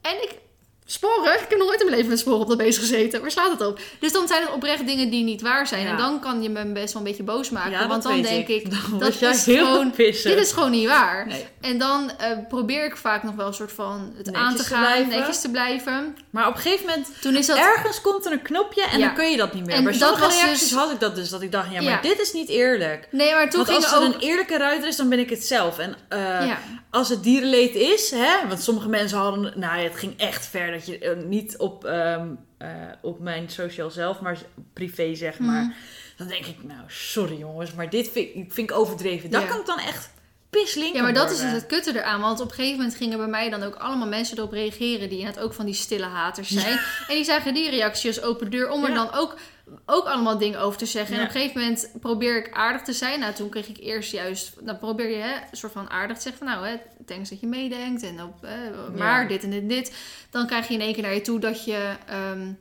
En 0.01 0.23
ik. 0.23 0.37
Sporen? 0.85 1.33
Ik 1.33 1.39
heb 1.49 1.57
nog 1.57 1.67
nooit 1.67 1.79
in 1.79 1.85
mijn 1.85 1.95
leven 1.97 2.09
met 2.11 2.19
sporen 2.19 2.39
op 2.39 2.47
dat 2.47 2.57
beest 2.57 2.79
gezeten. 2.79 3.21
Waar 3.21 3.31
slaat 3.31 3.51
het 3.51 3.67
op? 3.67 3.79
Dus 3.99 4.11
dan 4.11 4.27
zijn 4.27 4.41
het 4.41 4.51
oprecht 4.51 4.85
dingen 4.87 5.09
die 5.09 5.23
niet 5.23 5.41
waar 5.41 5.67
zijn. 5.67 5.83
Ja. 5.83 5.89
En 5.89 5.97
dan 5.97 6.19
kan 6.19 6.41
je 6.41 6.49
me 6.49 6.65
best 6.71 6.93
wel 6.93 7.01
een 7.01 7.07
beetje 7.07 7.23
boos 7.23 7.49
maken. 7.49 7.71
Ja, 7.71 7.87
want 7.87 8.03
dan 8.03 8.21
denk 8.21 8.47
ik, 8.47 8.69
Dan 8.71 8.99
dat 8.99 9.21
is 9.21 9.43
gewoon- 9.43 9.93
dit 9.95 10.25
is 10.25 10.51
gewoon 10.51 10.71
niet 10.71 10.87
waar. 10.87 11.27
Nee. 11.27 11.45
En 11.61 11.77
dan 11.77 12.11
eh, 12.17 12.27
probeer 12.47 12.85
ik 12.85 12.97
vaak 12.97 13.23
nog 13.23 13.35
wel 13.35 13.47
een 13.47 13.53
soort 13.53 13.71
van 13.71 14.13
het 14.17 14.25
Netjes 14.25 14.43
aan 14.43 14.55
te 14.55 14.63
gaan. 14.63 15.07
netjes 15.07 15.41
te 15.41 15.49
blijven. 15.51 16.17
Maar 16.29 16.47
op 16.47 16.55
een 16.55 16.61
gegeven 16.61 16.85
moment, 16.85 17.07
Toen 17.21 17.35
is 17.35 17.45
dat... 17.45 17.57
ergens 17.57 18.01
komt 18.01 18.25
er 18.25 18.31
een 18.31 18.41
knopje 18.41 18.83
en 18.83 18.99
Ja. 18.99 19.05
dan 19.05 19.15
kun 19.15 19.31
je 19.31 19.37
dat 19.37 19.53
niet 19.53 19.65
meer. 19.65 19.75
En 19.75 19.83
dat 19.83 19.95
sommige 19.95 20.27
reacties 20.27 20.59
dus- 20.69 20.77
had 20.77 20.91
ik 20.91 20.99
dat 20.99 21.15
dus, 21.15 21.29
dat 21.29 21.41
ik 21.41 21.51
dacht, 21.51 21.71
ja, 21.71 21.81
maar 21.81 22.01
dit 22.01 22.19
is 22.19 22.33
niet 22.33 22.49
eerlijk. 22.49 23.07
Nee, 23.11 23.33
maar 23.33 23.49
toen 23.49 23.65
Want 23.65 23.71
ging 23.71 23.83
als 23.83 24.01
er 24.01 24.07
ook... 24.07 24.13
een 24.13 24.19
eerlijke 24.19 24.57
ruiter 24.57 24.87
is, 24.87 24.95
dan 24.95 25.09
ben 25.09 25.19
ik 25.19 25.29
het 25.29 25.43
zelf. 25.45 25.77
En 25.79 25.95
eh, 26.09 26.51
als 26.89 27.09
het 27.09 27.23
dierenleed 27.23 27.75
is, 27.75 28.11
hè, 28.11 28.47
want 28.47 28.61
sommige 28.63 28.89
mensen 28.89 29.17
hadden, 29.17 29.41
nou 29.55 29.77
ja, 29.77 29.83
het 29.83 29.95
ging 29.99 30.13
echt 30.19 30.45
ver 30.47 30.72
dat 30.73 30.85
je 30.85 30.97
eh, 30.99 31.23
niet 31.25 31.57
op, 31.57 31.85
ehm, 31.85 32.27
eh, 32.57 32.67
op 33.01 33.19
mijn 33.19 33.49
social 33.49 33.89
zelf, 33.91 34.19
maar 34.19 34.37
privé 34.73 35.15
zeg 35.15 35.39
maar. 35.39 35.61
Mhm. 35.63 35.71
Dan 36.17 36.27
denk 36.27 36.45
ik, 36.45 36.63
nou, 36.63 36.79
sorry 36.87 37.37
jongens, 37.37 37.73
maar 37.73 37.89
dit 37.89 38.09
vind, 38.09 38.27
ik- 38.35 38.51
vind 38.53 38.69
ik 38.69 38.75
overdreven. 38.77 39.29
Ja. 39.29 39.41
kan 39.41 39.59
ik 39.59 39.65
dan 39.65 39.79
echt 39.79 40.11
pislink 40.49 40.95
Ja, 40.95 41.01
maar 41.01 41.13
dat 41.13 41.31
is 41.31 41.39
dus 41.39 41.51
het 41.51 41.65
kutte 41.65 41.91
eraan. 41.99 42.21
Want 42.21 42.39
op 42.39 42.47
een 42.49 42.53
gegeven 42.55 42.77
moment 42.77 42.95
gingen 42.95 43.17
bij 43.17 43.27
mij 43.27 43.49
dan 43.49 43.63
ook 43.63 43.75
allemaal 43.75 44.07
mensen 44.07 44.37
erop 44.37 44.51
reageren. 44.51 45.09
Die 45.09 45.19
inderdaad 45.19 45.43
ook 45.43 45.53
van 45.53 45.65
die 45.65 45.73
stille 45.75 46.05
haters 46.05 46.49
zijn. 46.49 46.79
En 47.07 47.15
die 47.15 47.23
zagen 47.23 47.53
die 47.53 47.69
reactie 47.69 48.07
als 48.09 48.21
open 48.21 48.51
deur. 48.51 48.69
Om 48.69 48.83
er 48.83 48.89
Ja. 48.89 48.95
dan 48.95 49.13
ook, 49.13 49.35
ook 49.85 50.05
allemaal 50.05 50.37
dingen 50.37 50.59
over 50.59 50.77
te 50.77 50.85
zeggen. 50.85 51.15
En 51.15 51.21
op 51.21 51.27
een 51.27 51.33
gegeven 51.41 51.59
moment 51.61 51.89
probeer 51.99 52.37
ik 52.37 52.53
aardig 52.53 52.81
te 52.81 52.93
zijn. 52.93 53.19
Nou, 53.19 53.33
toen 53.33 53.49
kreeg 53.49 53.67
ik 53.67 53.77
eerst 53.79 54.11
juist... 54.11 54.53
Dan 54.65 54.77
probeer 54.77 55.09
je 55.09 55.15
hè, 55.21 55.33
een 55.35 55.57
soort 55.57 55.71
van 55.71 55.89
aardig 55.89 56.15
te 56.17 56.21
zeggen. 56.23 56.45
Van, 56.47 56.55
nou, 56.55 56.67
hè, 56.67 56.75
thanks 57.05 57.29
dat 57.29 57.39
je 57.39 57.47
meedenkt. 57.47 58.03
En 58.03 58.23
op, 58.23 58.43
eh, 58.43 58.51
maar 58.97 59.21
Ja. 59.21 59.27
dit 59.27 59.43
en 59.43 59.49
dit 59.49 59.61
en 59.61 59.67
dit. 59.67 59.93
Dan 60.29 60.47
krijg 60.47 60.67
je 60.67 60.73
in 60.73 60.81
één 60.81 60.93
keer 60.93 61.03
naar 61.03 61.13
je 61.13 61.21
toe 61.21 61.39
dat 61.39 61.65
je... 61.65 61.95
ehm, 62.07 62.51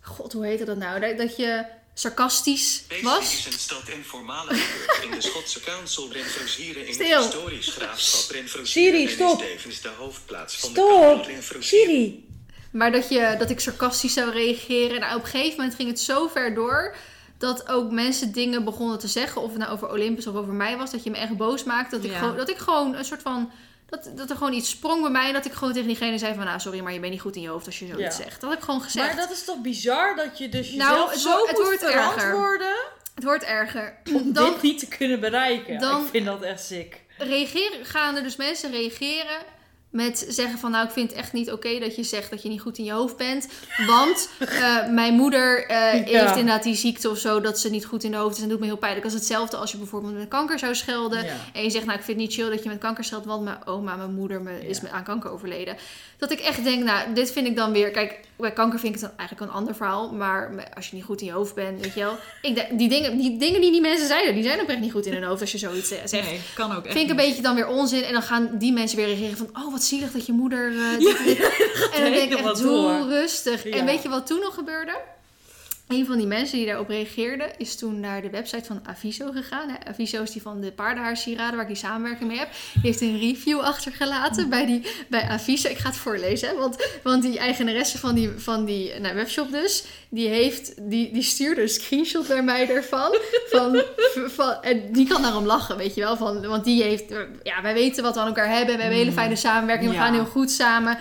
God, 0.00 0.32
hoe 0.32 0.46
heette 0.46 0.64
dat 0.64 0.76
nou? 0.76 1.16
Dat, 1.16 1.36
je 1.36 1.64
sarcastisch 1.94 2.82
Deze 2.88 3.04
was. 3.04 3.32
is 3.38 3.46
een 3.46 3.52
stad 3.52 3.88
in 3.88 4.04
voormalige 4.04 4.54
buurt 4.76 5.04
in 5.04 5.10
de 5.10 5.20
Schotse 5.20 5.60
Council 5.60 6.08
in 6.12 6.24
Stil. 6.94 7.22
het 7.22 7.32
historisch 7.32 7.68
graafschap 7.68 8.36
Siri, 8.66 9.04
en 9.04 9.10
stop. 9.10 9.40
is 9.42 9.46
tevens 9.46 9.80
de 9.80 9.88
hoofdplaats 9.98 10.56
van 10.56 10.72
de 10.72 10.80
Stop! 10.80 11.24
Renfrewshieren. 11.26 11.90
Siri! 11.90 12.26
Maar 12.72 12.92
dat, 12.92 13.08
je, 13.08 13.34
dat 13.38 13.50
ik 13.50 13.60
sarcastisch 13.60 14.12
zou 14.12 14.30
reageren. 14.30 15.00
Nou, 15.00 15.16
op 15.16 15.22
een 15.22 15.28
gegeven 15.30 15.56
moment 15.56 15.74
ging 15.74 15.88
het 15.88 16.00
zo 16.00 16.28
ver 16.28 16.54
door. 16.54 16.94
Dat 17.38 17.68
ook 17.68 17.90
mensen 17.90 18.32
dingen 18.32 18.64
begonnen 18.64 18.98
te 18.98 19.08
zeggen. 19.08 19.42
Of 19.42 19.48
het 19.50 19.58
nou 19.58 19.72
over 19.72 19.90
Olympus 19.90 20.26
of 20.26 20.34
over 20.34 20.52
mij 20.52 20.76
was. 20.76 20.90
Dat 20.90 21.02
je 21.04 21.10
me 21.10 21.16
echt 21.16 21.36
boos 21.36 21.64
maakte. 21.64 21.96
Dat 21.96 22.04
ik, 22.04 22.10
Ja. 22.10 22.18
gewoon, 22.18 22.36
dat 22.36 22.50
ik 22.50 22.58
gewoon 22.58 22.94
een 22.94 23.04
soort 23.04 23.22
van. 23.22 23.50
Dat, 23.88 24.10
dat 24.16 24.30
er 24.30 24.36
gewoon 24.36 24.52
iets 24.52 24.70
sprong 24.70 25.00
bij 25.02 25.10
mij. 25.10 25.26
En 25.26 25.32
dat 25.32 25.44
ik 25.44 25.52
gewoon 25.52 25.72
tegen 25.72 25.88
diegene 25.88 26.18
zei 26.18 26.34
van... 26.34 26.44
Nou, 26.44 26.60
sorry, 26.60 26.80
maar 26.80 26.92
je 26.92 27.00
bent 27.00 27.12
niet 27.12 27.20
goed 27.20 27.36
in 27.36 27.42
je 27.42 27.48
hoofd 27.48 27.66
als 27.66 27.78
je 27.78 27.86
zoiets 27.86 28.16
Ja. 28.16 28.22
zegt. 28.24 28.40
Dat 28.40 28.50
heb 28.50 28.58
ik 28.58 28.64
gewoon 28.64 28.82
gezegd. 28.82 29.06
Maar 29.06 29.16
dat 29.26 29.30
is 29.30 29.44
toch 29.44 29.60
bizar 29.60 30.16
dat 30.16 30.38
je 30.38 30.48
dus 30.48 30.70
Nou, 30.72 30.90
jezelf 30.94 31.10
het 31.10 31.20
zo 31.20 31.46
het 31.46 31.56
moet 31.56 31.66
wordt 31.66 31.82
erger. 31.82 32.02
verantwoorden 32.20 32.74
Het 33.14 33.24
wordt 33.24 33.44
erger. 33.44 33.96
om 34.14 34.32
Dan 34.32 34.52
dit 34.52 34.62
niet 34.62 34.78
te 34.78 34.86
kunnen 34.88 35.20
bereiken. 35.20 35.78
dan- 35.78 36.02
Ik 36.02 36.10
vind 36.10 36.26
dat 36.26 36.42
echt 36.42 36.64
sick. 36.64 37.00
reageren, 37.18 37.84
gaan 37.86 38.16
er 38.16 38.22
dus 38.22 38.36
mensen 38.36 38.70
reageren 38.70 39.36
met 39.92 40.26
zeggen 40.28 40.58
van 40.58 40.70
nou 40.70 40.86
ik 40.86 40.92
vind 40.92 41.10
het 41.10 41.18
echt 41.18 41.32
niet 41.32 41.52
oké 41.52 41.78
dat 41.78 41.96
je 41.96 42.02
zegt 42.02 42.30
dat 42.30 42.42
je 42.42 42.48
niet 42.48 42.60
goed 42.60 42.78
in 42.78 42.84
je 42.84 42.92
hoofd 42.92 43.16
bent. 43.16 43.48
Want 43.86 44.28
eh, 44.38 44.88
mijn 44.88 45.14
moeder 45.14 45.66
eh, 45.66 45.76
heeft 45.90 46.36
inderdaad 46.36 46.62
die 46.62 46.74
ziekte 46.74 47.10
of 47.10 47.18
zo 47.18 47.40
dat 47.40 47.60
ze 47.60 47.70
niet 47.70 47.84
goed 47.84 48.04
in 48.04 48.10
de 48.10 48.16
hoofd 48.16 48.36
is 48.36 48.42
en 48.42 48.48
doet 48.48 48.60
me 48.60 48.66
heel 48.66 48.76
pijnlijk. 48.76 49.04
Dat 49.04 49.12
is 49.12 49.18
hetzelfde 49.20 49.56
als 49.56 49.72
je 49.72 49.78
bijvoorbeeld 49.78 50.14
met 50.14 50.28
kanker 50.28 50.58
zou 50.58 50.74
schelden. 50.74 51.24
Ja. 51.24 51.34
En 51.52 51.62
je 51.62 51.70
zegt 51.70 51.84
nou 51.84 51.98
ik 51.98 52.04
vind 52.04 52.18
het 52.20 52.26
niet 52.26 52.36
chill 52.36 52.50
dat 52.50 52.62
je 52.62 52.68
met 52.68 52.78
kanker 52.78 53.04
scheldt 53.04 53.26
want 53.26 53.44
mijn 53.44 53.66
oma, 53.66 53.96
mijn 53.96 54.14
moeder 54.14 54.42
me, 54.42 54.68
is 54.68 54.80
Ja. 54.80 54.90
aan 54.90 55.04
kanker 55.04 55.30
overleden. 55.30 55.76
Dat 56.16 56.30
ik 56.30 56.40
echt 56.40 56.64
denk 56.64 56.84
nou 56.84 57.12
dit 57.12 57.32
vind 57.32 57.46
ik 57.46 57.56
dan 57.56 57.72
weer, 57.72 57.90
kijk 57.90 58.20
bij 58.36 58.52
kanker 58.52 58.78
vind 58.78 58.94
ik 58.94 59.00
het 59.00 59.08
dan 59.10 59.18
eigenlijk 59.18 59.50
een 59.50 59.56
ander 59.56 59.74
verhaal. 59.74 60.12
Maar 60.12 60.68
als 60.74 60.88
je 60.88 60.96
niet 60.96 61.04
goed 61.04 61.20
in 61.20 61.26
je 61.26 61.32
hoofd 61.32 61.54
bent, 61.54 61.80
weet 61.80 61.94
je 61.94 62.00
wel. 62.00 62.16
Ik 62.42 62.54
denk, 62.54 62.78
die, 62.78 62.88
dingen, 62.88 63.16
die 63.18 63.38
dingen 63.38 63.60
die 63.60 63.70
die 63.70 63.80
mensen 63.80 64.06
zeiden, 64.06 64.34
die 64.34 64.42
zijn 64.42 64.60
ook 64.60 64.68
echt 64.68 64.80
niet 64.80 64.92
goed 64.92 65.06
in 65.06 65.12
hun 65.12 65.22
hoofd 65.22 65.40
als 65.40 65.52
je 65.52 65.58
zoiets 65.58 65.88
zegt. 65.88 66.12
Nee, 66.12 66.40
kan 66.54 66.76
ook 66.76 66.84
echt 66.84 66.94
Vind 66.96 67.10
ik 67.10 67.10
een 67.10 67.16
niet. 67.16 67.26
beetje 67.26 67.42
dan 67.42 67.54
weer 67.54 67.66
onzin. 67.68 68.02
En 68.04 68.12
dan 68.12 68.22
gaan 68.22 68.50
die 68.58 68.72
mensen 68.72 68.96
weer 68.96 69.06
reageren 69.06 69.36
van... 69.36 69.48
Oh, 69.52 69.72
wat 69.72 69.82
zielig 69.82 70.12
dat 70.12 70.26
je 70.26 70.32
moeder... 70.32 70.72
eh, 70.72 70.98
dit 70.98 71.18
en 71.18 71.24
dit. 71.24 71.38
en 71.94 72.02
dan 72.02 72.12
denk 72.12 72.32
ik 72.32 72.38
echt, 72.38 72.58
doe 72.62 73.08
rustig. 73.08 73.64
Ja. 73.64 73.70
En 73.76 73.84
weet 73.84 74.02
je 74.02 74.08
wat 74.08 74.26
toen 74.26 74.40
nog 74.40 74.54
gebeurde? 74.54 74.92
Een 75.88 76.06
van 76.06 76.16
die 76.16 76.26
mensen 76.26 76.56
die 76.56 76.66
daarop 76.66 76.88
reageerde... 76.88 77.50
is 77.58 77.76
toen 77.76 78.00
naar 78.00 78.22
de 78.22 78.30
website 78.30 78.64
van 78.64 78.80
Aviso 78.82 79.30
gegaan. 79.32 79.76
Aviso 79.88 80.22
is 80.22 80.30
die 80.30 80.42
van 80.42 80.60
de 80.60 80.72
paardenhaarsieraden... 80.72 81.52
waar 81.52 81.62
ik 81.62 81.66
die 81.74 81.76
samenwerking 81.76 82.28
mee 82.28 82.38
heb. 82.38 82.48
Die 82.72 82.82
heeft 82.82 83.00
een 83.00 83.18
review 83.18 83.60
achtergelaten 83.60 84.48
bij, 84.48 84.66
die, 84.66 84.82
bij 85.08 85.22
Aviso. 85.28 85.68
Ik 85.68 85.78
ga 85.78 85.88
het 85.88 85.96
voorlezen. 85.98 86.48
Hè, 86.48 86.54
want, 86.54 86.76
want 87.02 87.22
die 87.22 87.38
eigenaresse 87.38 87.98
van 87.98 88.14
die, 88.14 88.30
van 88.36 88.64
die 88.64 89.00
nou, 89.00 89.14
webshop 89.14 89.50
dus... 89.50 89.84
die, 90.08 90.28
heeft, 90.28 90.90
die, 90.90 91.12
die 91.12 91.22
stuurde 91.22 91.62
een 91.62 91.68
screenshot 91.68 92.28
naar 92.28 92.44
mij 92.44 92.68
ervan. 92.68 93.16
Van, 93.50 93.82
van, 94.14 94.62
en 94.62 94.92
die 94.92 95.06
kan 95.08 95.22
daarom 95.22 95.44
lachen, 95.46 95.76
weet 95.76 95.94
je 95.94 96.00
wel. 96.00 96.16
Van, 96.16 96.46
want 96.46 96.64
die 96.64 96.82
heeft... 96.82 97.04
Ja, 97.42 97.62
wij 97.62 97.74
weten 97.74 98.02
wat 98.02 98.14
we 98.14 98.20
aan 98.20 98.26
elkaar 98.26 98.48
hebben. 98.48 98.74
We 98.76 98.80
hebben 98.82 98.98
een 98.98 99.04
hele 99.04 99.16
fijne 99.16 99.36
samenwerking. 99.36 99.90
We 99.90 99.96
Ja. 99.96 100.02
gaan 100.02 100.14
heel 100.14 100.24
goed 100.24 100.50
samen. 100.50 100.98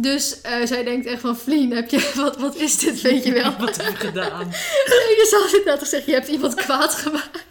Dus 0.00 0.40
eh, 0.40 0.66
zij 0.66 0.84
denkt 0.84 1.06
echt 1.06 1.20
van... 1.20 1.36
Vlien, 1.36 1.72
heb 1.72 1.90
je, 1.90 2.12
wat, 2.14 2.36
wat 2.36 2.56
is 2.56 2.78
dit, 2.78 3.00
weet 3.00 3.24
je 3.24 3.32
wel? 3.32 3.56
Wat 3.66 3.76
heb 3.76 3.88
ik 3.88 3.98
gedaan? 3.98 4.46
Nee, 4.86 5.16
je 5.16 5.26
zal 5.30 5.58
inderdaad 5.58 5.88
zeggen, 5.88 6.12
je 6.12 6.18
hebt 6.18 6.30
iemand 6.30 6.54
kwaad 6.54 6.94
gemaakt. 6.94 7.44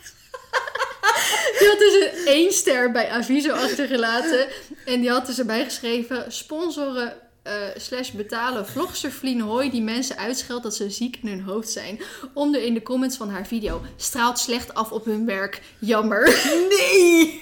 Die 1.59 1.67
had 1.67 1.79
dus 1.79 1.93
een 1.93 2.25
één 2.25 2.51
ster 2.51 2.91
bij 2.91 3.09
Aviso 3.09 3.53
achtergelaten. 3.53 4.47
En 4.85 5.01
die 5.01 5.09
had 5.09 5.25
dus 5.25 5.39
erbij 5.39 5.63
geschreven... 5.63 6.25
Sponsoren 6.31 7.13
eh, 7.43 7.53
slash 7.77 8.11
betalen 8.11 8.67
vlogster 8.67 9.11
Vlien 9.11 9.41
Hoy 9.41 9.69
die 9.69 9.81
mensen 9.81 10.17
uitscheldt 10.17 10.63
dat 10.63 10.75
ze 10.75 10.89
ziek 10.89 11.17
in 11.21 11.29
hun 11.29 11.41
hoofd 11.41 11.69
zijn. 11.69 11.99
Onder 12.33 12.63
in 12.63 12.73
de 12.73 12.81
comments 12.81 13.17
van 13.17 13.29
haar 13.29 13.47
video. 13.47 13.81
Straalt 13.95 14.39
slecht 14.39 14.73
af 14.73 14.91
op 14.91 15.05
hun 15.05 15.25
werk. 15.25 15.61
Jammer. 15.79 16.23
Nee! 16.69 17.41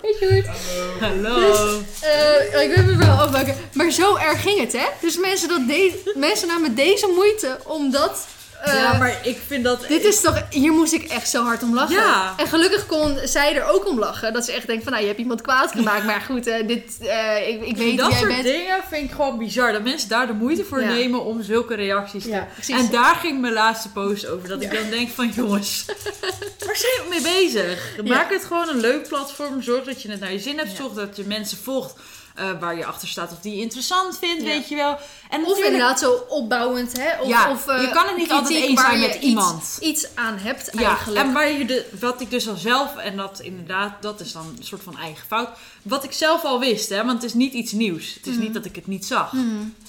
Hoe 0.00 0.16
het 0.18 0.46
Hallo. 1.00 1.80
Eh, 2.00 2.62
ik 2.62 2.74
wil 2.74 2.84
me 2.84 2.96
wel 2.96 3.16
afmaken. 3.16 3.56
Maar 3.72 3.90
zo 3.90 4.16
erg 4.16 4.42
ging 4.42 4.60
het, 4.60 4.72
hè? 4.72 4.86
Dus 5.00 5.18
mensen, 5.18 5.48
dat 5.48 5.60
mensen 6.14 6.48
namen 6.48 6.74
deze 6.74 7.06
moeite 7.14 7.58
omdat... 7.64 8.26
eh, 8.62 8.74
ja, 8.74 8.98
maar 8.98 9.18
ik 9.22 9.38
vind 9.46 9.64
dat... 9.64 9.84
Dit 9.88 10.04
is 10.04 10.20
toch... 10.20 10.42
Hier 10.50 10.72
moest 10.72 10.92
ik 10.92 11.02
echt 11.02 11.28
zo 11.30 11.44
hard 11.44 11.62
om 11.62 11.74
lachen. 11.74 11.94
Ja. 11.96 12.34
En 12.36 12.46
gelukkig 12.46 12.86
kon 12.86 13.18
zij 13.24 13.56
er 13.56 13.64
ook 13.64 13.88
om 13.88 13.98
lachen. 13.98 14.32
Dat 14.32 14.44
ze 14.44 14.52
echt 14.52 14.66
denkt 14.66 14.82
van, 14.82 14.92
nou, 14.92 15.02
je 15.04 15.08
hebt 15.08 15.20
iemand 15.20 15.40
kwaad 15.40 15.70
gemaakt. 15.70 16.04
Maar 16.04 16.20
goed, 16.20 16.46
eh, 16.46 16.66
dit... 16.66 16.96
eh, 17.00 17.48
ik, 17.48 17.66
ik 17.66 17.76
weet 17.76 17.98
dat 17.98 18.06
wie 18.06 18.16
jij 18.16 18.18
soort 18.18 18.32
bent. 18.32 18.42
dingen 18.44 18.76
vind 18.90 19.04
ik 19.04 19.10
gewoon 19.10 19.38
bizar. 19.38 19.72
Dat 19.72 19.82
mensen 19.82 20.08
daar 20.08 20.26
de 20.26 20.32
moeite 20.32 20.64
voor 20.64 20.80
Ja. 20.80 20.88
nemen 20.88 21.24
om 21.24 21.42
zulke 21.42 21.74
reacties 21.74 22.22
te... 22.22 22.28
Ja. 22.30 22.48
En 22.66 22.90
daar 22.90 23.14
ging 23.14 23.40
mijn 23.40 23.52
laatste 23.52 23.88
post 23.92 24.26
over. 24.26 24.48
Dat 24.48 24.62
ik 24.62 24.72
dan 24.72 24.90
denk 24.90 25.10
van 25.10 25.30
jongens, 25.34 25.84
waar 26.66 26.76
zijn 26.76 26.92
we 27.02 27.06
mee 27.08 27.22
bezig? 27.22 27.96
Maak 28.04 28.30
het 28.32 28.44
gewoon 28.44 28.68
een 28.68 28.80
leuk 28.80 29.08
platform. 29.08 29.62
Zorg 29.62 29.84
dat 29.84 30.02
je 30.02 30.10
het 30.10 30.20
naar 30.20 30.32
je 30.32 30.38
zin 30.38 30.58
hebt. 30.58 30.76
Zorg 30.76 30.92
dat 30.92 31.16
je 31.16 31.24
mensen 31.26 31.58
volgt 31.58 31.94
eh, 32.38 32.50
waar 32.60 32.76
je 32.76 32.84
achter 32.86 33.08
staat. 33.08 33.32
Of 33.32 33.38
die 33.40 33.54
je 33.56 33.60
interessant 33.62 34.18
vindt, 34.18 34.42
Ja. 34.42 34.48
weet 34.48 34.68
je 34.68 34.74
wel. 34.76 34.98
En 35.30 35.44
Of 35.46 35.64
inderdaad 35.64 35.98
zo 35.98 36.12
opbouwend, 36.28 36.98
hè? 36.98 37.20
Of, 37.20 37.28
Ja, 37.28 37.50
of, 37.50 37.66
eh, 37.66 37.80
je 37.80 37.90
kan 37.90 38.06
het 38.06 38.16
niet 38.16 38.30
altijd 38.30 38.62
eens 38.64 38.80
zijn 38.80 39.00
met 39.00 39.14
iemand. 39.14 39.76
Iets, 39.80 40.06
aan 40.14 40.38
hebt 40.38 40.68
Ja, 40.72 40.88
eigenlijk. 40.88 41.26
en 41.26 41.32
waar 41.32 41.50
je 41.52 41.64
de, 41.64 41.86
wat 42.00 42.20
ik 42.20 42.30
dus 42.30 42.48
al 42.48 42.56
zelf, 42.56 42.96
en 42.96 43.16
dat 43.16 43.40
inderdaad, 43.40 43.92
dat 44.02 44.20
is 44.20 44.32
dan 44.32 44.54
een 44.58 44.64
soort 44.64 44.82
van 44.82 44.98
eigen 44.98 45.26
fout. 45.26 45.48
Wat 45.82 46.04
ik 46.04 46.12
zelf 46.12 46.44
al 46.44 46.60
wist, 46.60 46.88
hè, 46.88 46.96
want 46.96 47.12
het 47.12 47.22
is 47.22 47.34
niet 47.34 47.52
iets 47.52 47.72
nieuws. 47.72 48.14
Het 48.14 48.26
is 48.26 48.36
niet 48.36 48.54
dat 48.54 48.64
ik 48.64 48.74
het 48.74 48.86
niet 48.86 49.06
zag. 49.06 49.32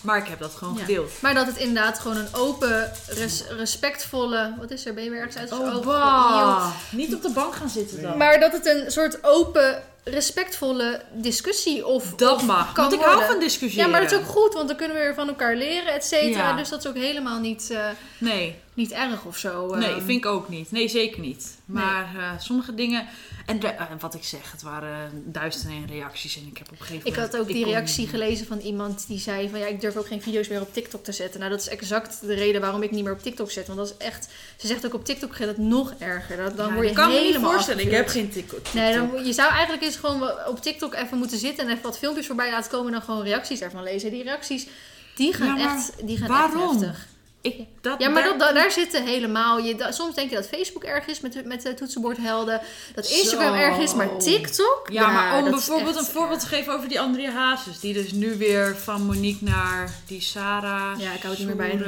Maar 0.02 0.18
ik 0.18 0.28
heb 0.28 0.40
dat 0.40 0.56
gewoon 0.56 0.74
Mhm. 0.74 0.80
Ja. 0.82 0.86
gedeeld. 0.88 1.12
Maar 1.22 1.34
dat 1.34 1.46
het 1.48 1.58
inderdaad 1.58 2.00
gewoon 2.00 2.18
een 2.18 2.34
open, 2.34 2.92
res- 3.08 3.44
respectvolle... 3.58 4.54
Wat 4.60 4.72
is 4.72 4.86
er? 4.86 4.94
Ben 4.94 5.04
je 5.04 5.10
weer 5.10 5.20
ergens 5.20 5.36
uit? 5.38 5.52
Oh, 5.52 5.86
bah. 5.86 6.66
Niet 6.92 7.14
op 7.16 7.22
de 7.22 7.30
bank 7.30 7.56
gaan 7.56 7.70
zitten 7.70 8.02
dan. 8.02 8.18
Maar 8.18 8.40
dat 8.40 8.52
het 8.52 8.66
een 8.66 8.92
soort 8.92 9.24
open, 9.24 9.84
respectvolle 10.04 11.02
discussie 11.12 11.88
of 11.88 12.14
dat 12.16 12.36
of 12.36 12.46
mag. 12.46 12.74
kan 12.74 12.90
Want 12.90 13.02
ik 13.02 13.08
hou 13.08 13.26
van 13.26 13.40
discussiëren. 13.40 13.86
Ja, 13.86 13.92
maar 13.92 14.02
dat 14.02 14.12
is 14.12 14.18
ook 14.18 14.26
goed, 14.26 14.54
want 14.54 14.68
dan 14.68 14.78
kunnen 14.78 14.98
we 14.98 15.04
weer 15.04 15.14
van 15.14 15.28
elkaar 15.28 15.56
leren, 15.56 15.94
et 15.94 16.06
cetera. 16.06 16.50
Ja. 16.50 16.56
Dus 16.56 16.70
dat 16.70 16.80
is 16.80 16.88
ook 16.88 16.96
helemaal 16.96 17.40
niet, 17.40 17.70
eh, 17.72 17.86
Nee, 18.18 18.56
niet 18.80 18.92
erg 18.92 19.26
of 19.26 19.38
zo. 19.38 19.76
nee, 19.76 19.90
ehm. 19.90 20.06
vind 20.06 20.18
ik 20.18 20.26
ook 20.26 20.50
niet. 20.50 20.72
Nee, 20.72 20.88
zeker 20.88 21.20
niet. 21.20 21.58
Maar 21.66 22.16
eh, 22.16 22.40
sommige 22.40 22.76
dingen... 22.76 23.08
En 23.46 23.62
eh, 23.62 23.86
wat 24.00 24.14
ik 24.14 24.24
zeg, 24.24 24.52
het 24.52 24.62
waren 24.62 25.24
duizenden 25.26 25.78
en 25.78 25.88
reacties. 25.88 26.38
En 26.38 26.48
ik 26.48 26.58
heb 26.58 26.72
op 26.72 26.80
een 26.80 26.86
gegeven 26.86 27.08
Ik 27.10 27.16
had 27.16 27.38
ook 27.38 27.48
die 27.48 27.66
reactie 27.66 28.08
gelezen 28.08 28.46
van 28.46 28.60
iemand 28.60 29.08
die 29.08 29.20
zei 29.20 29.50
van 29.50 29.60
ja, 29.60 29.66
ik 29.66 29.82
durf 29.82 29.96
ook 29.96 30.08
geen 30.08 30.22
video's 30.22 30.48
meer 30.48 30.62
op 30.62 30.74
TikTok 30.74 31.04
te 31.04 31.12
zetten. 31.12 31.40
Nou, 31.40 31.52
dat 31.52 31.62
is 31.62 31.68
exact 31.68 32.22
de 32.22 32.34
reden 32.34 32.62
waarom 32.62 32.84
ik 32.84 32.92
niet 32.92 33.04
meer 33.04 33.14
op 33.14 33.22
TikTok 33.22 33.52
zet. 33.52 33.68
Want 33.68 33.80
dat 33.80 33.88
is 33.88 34.06
echt, 34.06 34.30
ze 34.58 34.68
zegt 34.68 34.86
ook 34.86 34.94
op 34.94 35.06
TikTok 35.06 35.36
gaat 35.36 35.48
het 35.48 35.58
nog 35.58 35.94
erger. 36.00 36.38
Dan, 36.38 36.56
dan 36.56 36.68
Ja, 36.68 36.74
word 36.74 36.88
je 36.88 36.94
kan 36.94 37.12
helemaal 37.12 37.52
voorstellen. 37.52 37.86
Ik 37.86 37.92
heb 37.92 38.08
geen 38.08 38.30
TikTok. 38.30 38.74
Nee, 38.74 38.94
dan, 38.94 39.26
je 39.26 39.34
zou 39.34 39.52
eigenlijk 39.52 39.84
eens 39.84 39.96
gewoon 39.96 40.48
op 40.48 40.62
TikTok 40.62 40.94
even 40.94 41.18
moeten 41.18 41.38
zitten 41.38 41.66
en 41.66 41.72
even 41.72 41.84
wat 41.84 41.98
filmpjes 41.98 42.28
voorbij 42.28 42.52
laten 42.52 42.72
komen 42.72 42.86
en 42.86 42.92
dan 42.94 43.02
gewoon 43.02 43.24
reacties 43.24 43.62
ervan 43.62 43.84
lezen. 43.84 44.12
Die 44.12 44.24
reacties, 44.24 44.68
die 45.16 45.34
gaan 45.34 45.58
Ja, 45.58 45.76
echt, 45.76 46.08
die 46.08 46.18
gaan 46.18 46.28
waarom? 46.28 46.72
echt 46.72 46.86
heftig. 46.86 47.08
Ik, 47.42 47.56
dat, 47.82 47.96
Ja, 48.02 48.10
maar 48.10 48.22
daar- 48.24 48.38
dat, 48.38 48.40
da- 48.48 48.54
daar 48.54 48.72
zitten 48.72 49.04
helemaal. 49.06 49.60
Je, 49.60 49.76
da- 49.76 49.92
soms 49.92 50.16
denk 50.16 50.30
je 50.30 50.36
dat 50.36 50.48
Facebook 50.48 50.84
erg 50.84 51.08
is 51.08 51.20
met, 51.20 51.46
met 51.46 51.62
de 51.62 51.74
toetsenbordhelden. 51.74 52.62
Dat 52.96 53.06
Instagram 53.10 53.56
Zo. 53.56 53.62
erg 53.62 53.78
is, 53.78 53.94
maar 53.94 54.18
TikTok. 54.18 54.88
Ja, 54.92 55.08
maar 55.12 55.38
om 55.44 55.50
bijvoorbeeld 55.50 55.96
een 55.96 56.04
voorbeeld 56.06 56.40
te 56.40 56.46
geven 56.48 56.74
over 56.74 56.90
die 56.90 57.00
Andrea 57.00 57.32
Hazes. 57.32 57.80
Die 57.80 57.94
dus 57.94 58.12
nu 58.12 58.38
weer 58.38 58.76
van 58.78 59.02
Monique 59.06 59.44
naar 59.50 59.92
die 60.08 60.22
Sarah. 60.22 61.00
Ja, 61.00 61.12
ik 61.14 61.22
hou 61.22 61.36
het 61.36 61.46
niet 61.48 61.56
meer 61.58 61.80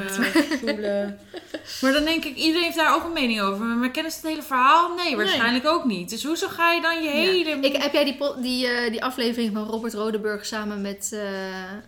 bij. 0.63 1.15
Maar 1.81 1.91
dan 1.93 2.03
denk 2.03 2.25
ik, 2.25 2.35
iedereen 2.35 2.63
heeft 2.63 2.75
daar 2.77 2.95
ook 2.95 3.03
een 3.03 3.13
mening 3.13 3.41
over. 3.41 3.65
Maar 3.65 3.91
kennen 3.91 4.11
ze 4.11 4.17
het 4.21 4.27
hele 4.27 4.41
verhaal? 4.43 4.95
Nee, 4.95 5.15
waarschijnlijk 5.15 5.67
ook 5.67 5.85
niet. 5.85 6.09
Dus 6.09 6.23
hoezo 6.23 6.47
ga 6.47 6.71
je 6.71 6.81
dan 6.81 7.03
je 7.03 7.09
Ja. 7.09 7.15
hele... 7.15 7.49
Ik, 7.61 7.81
heb 7.81 7.93
jij 7.93 8.03
die, 8.03 8.17
die, 8.41 8.67
eh, 8.67 8.91
die 8.91 9.03
aflevering 9.03 9.53
van 9.53 9.63
Robert 9.67 9.93
Rodeburg 9.93 10.45
samen 10.45 10.81
met, 10.81 11.09
eh 11.13 11.19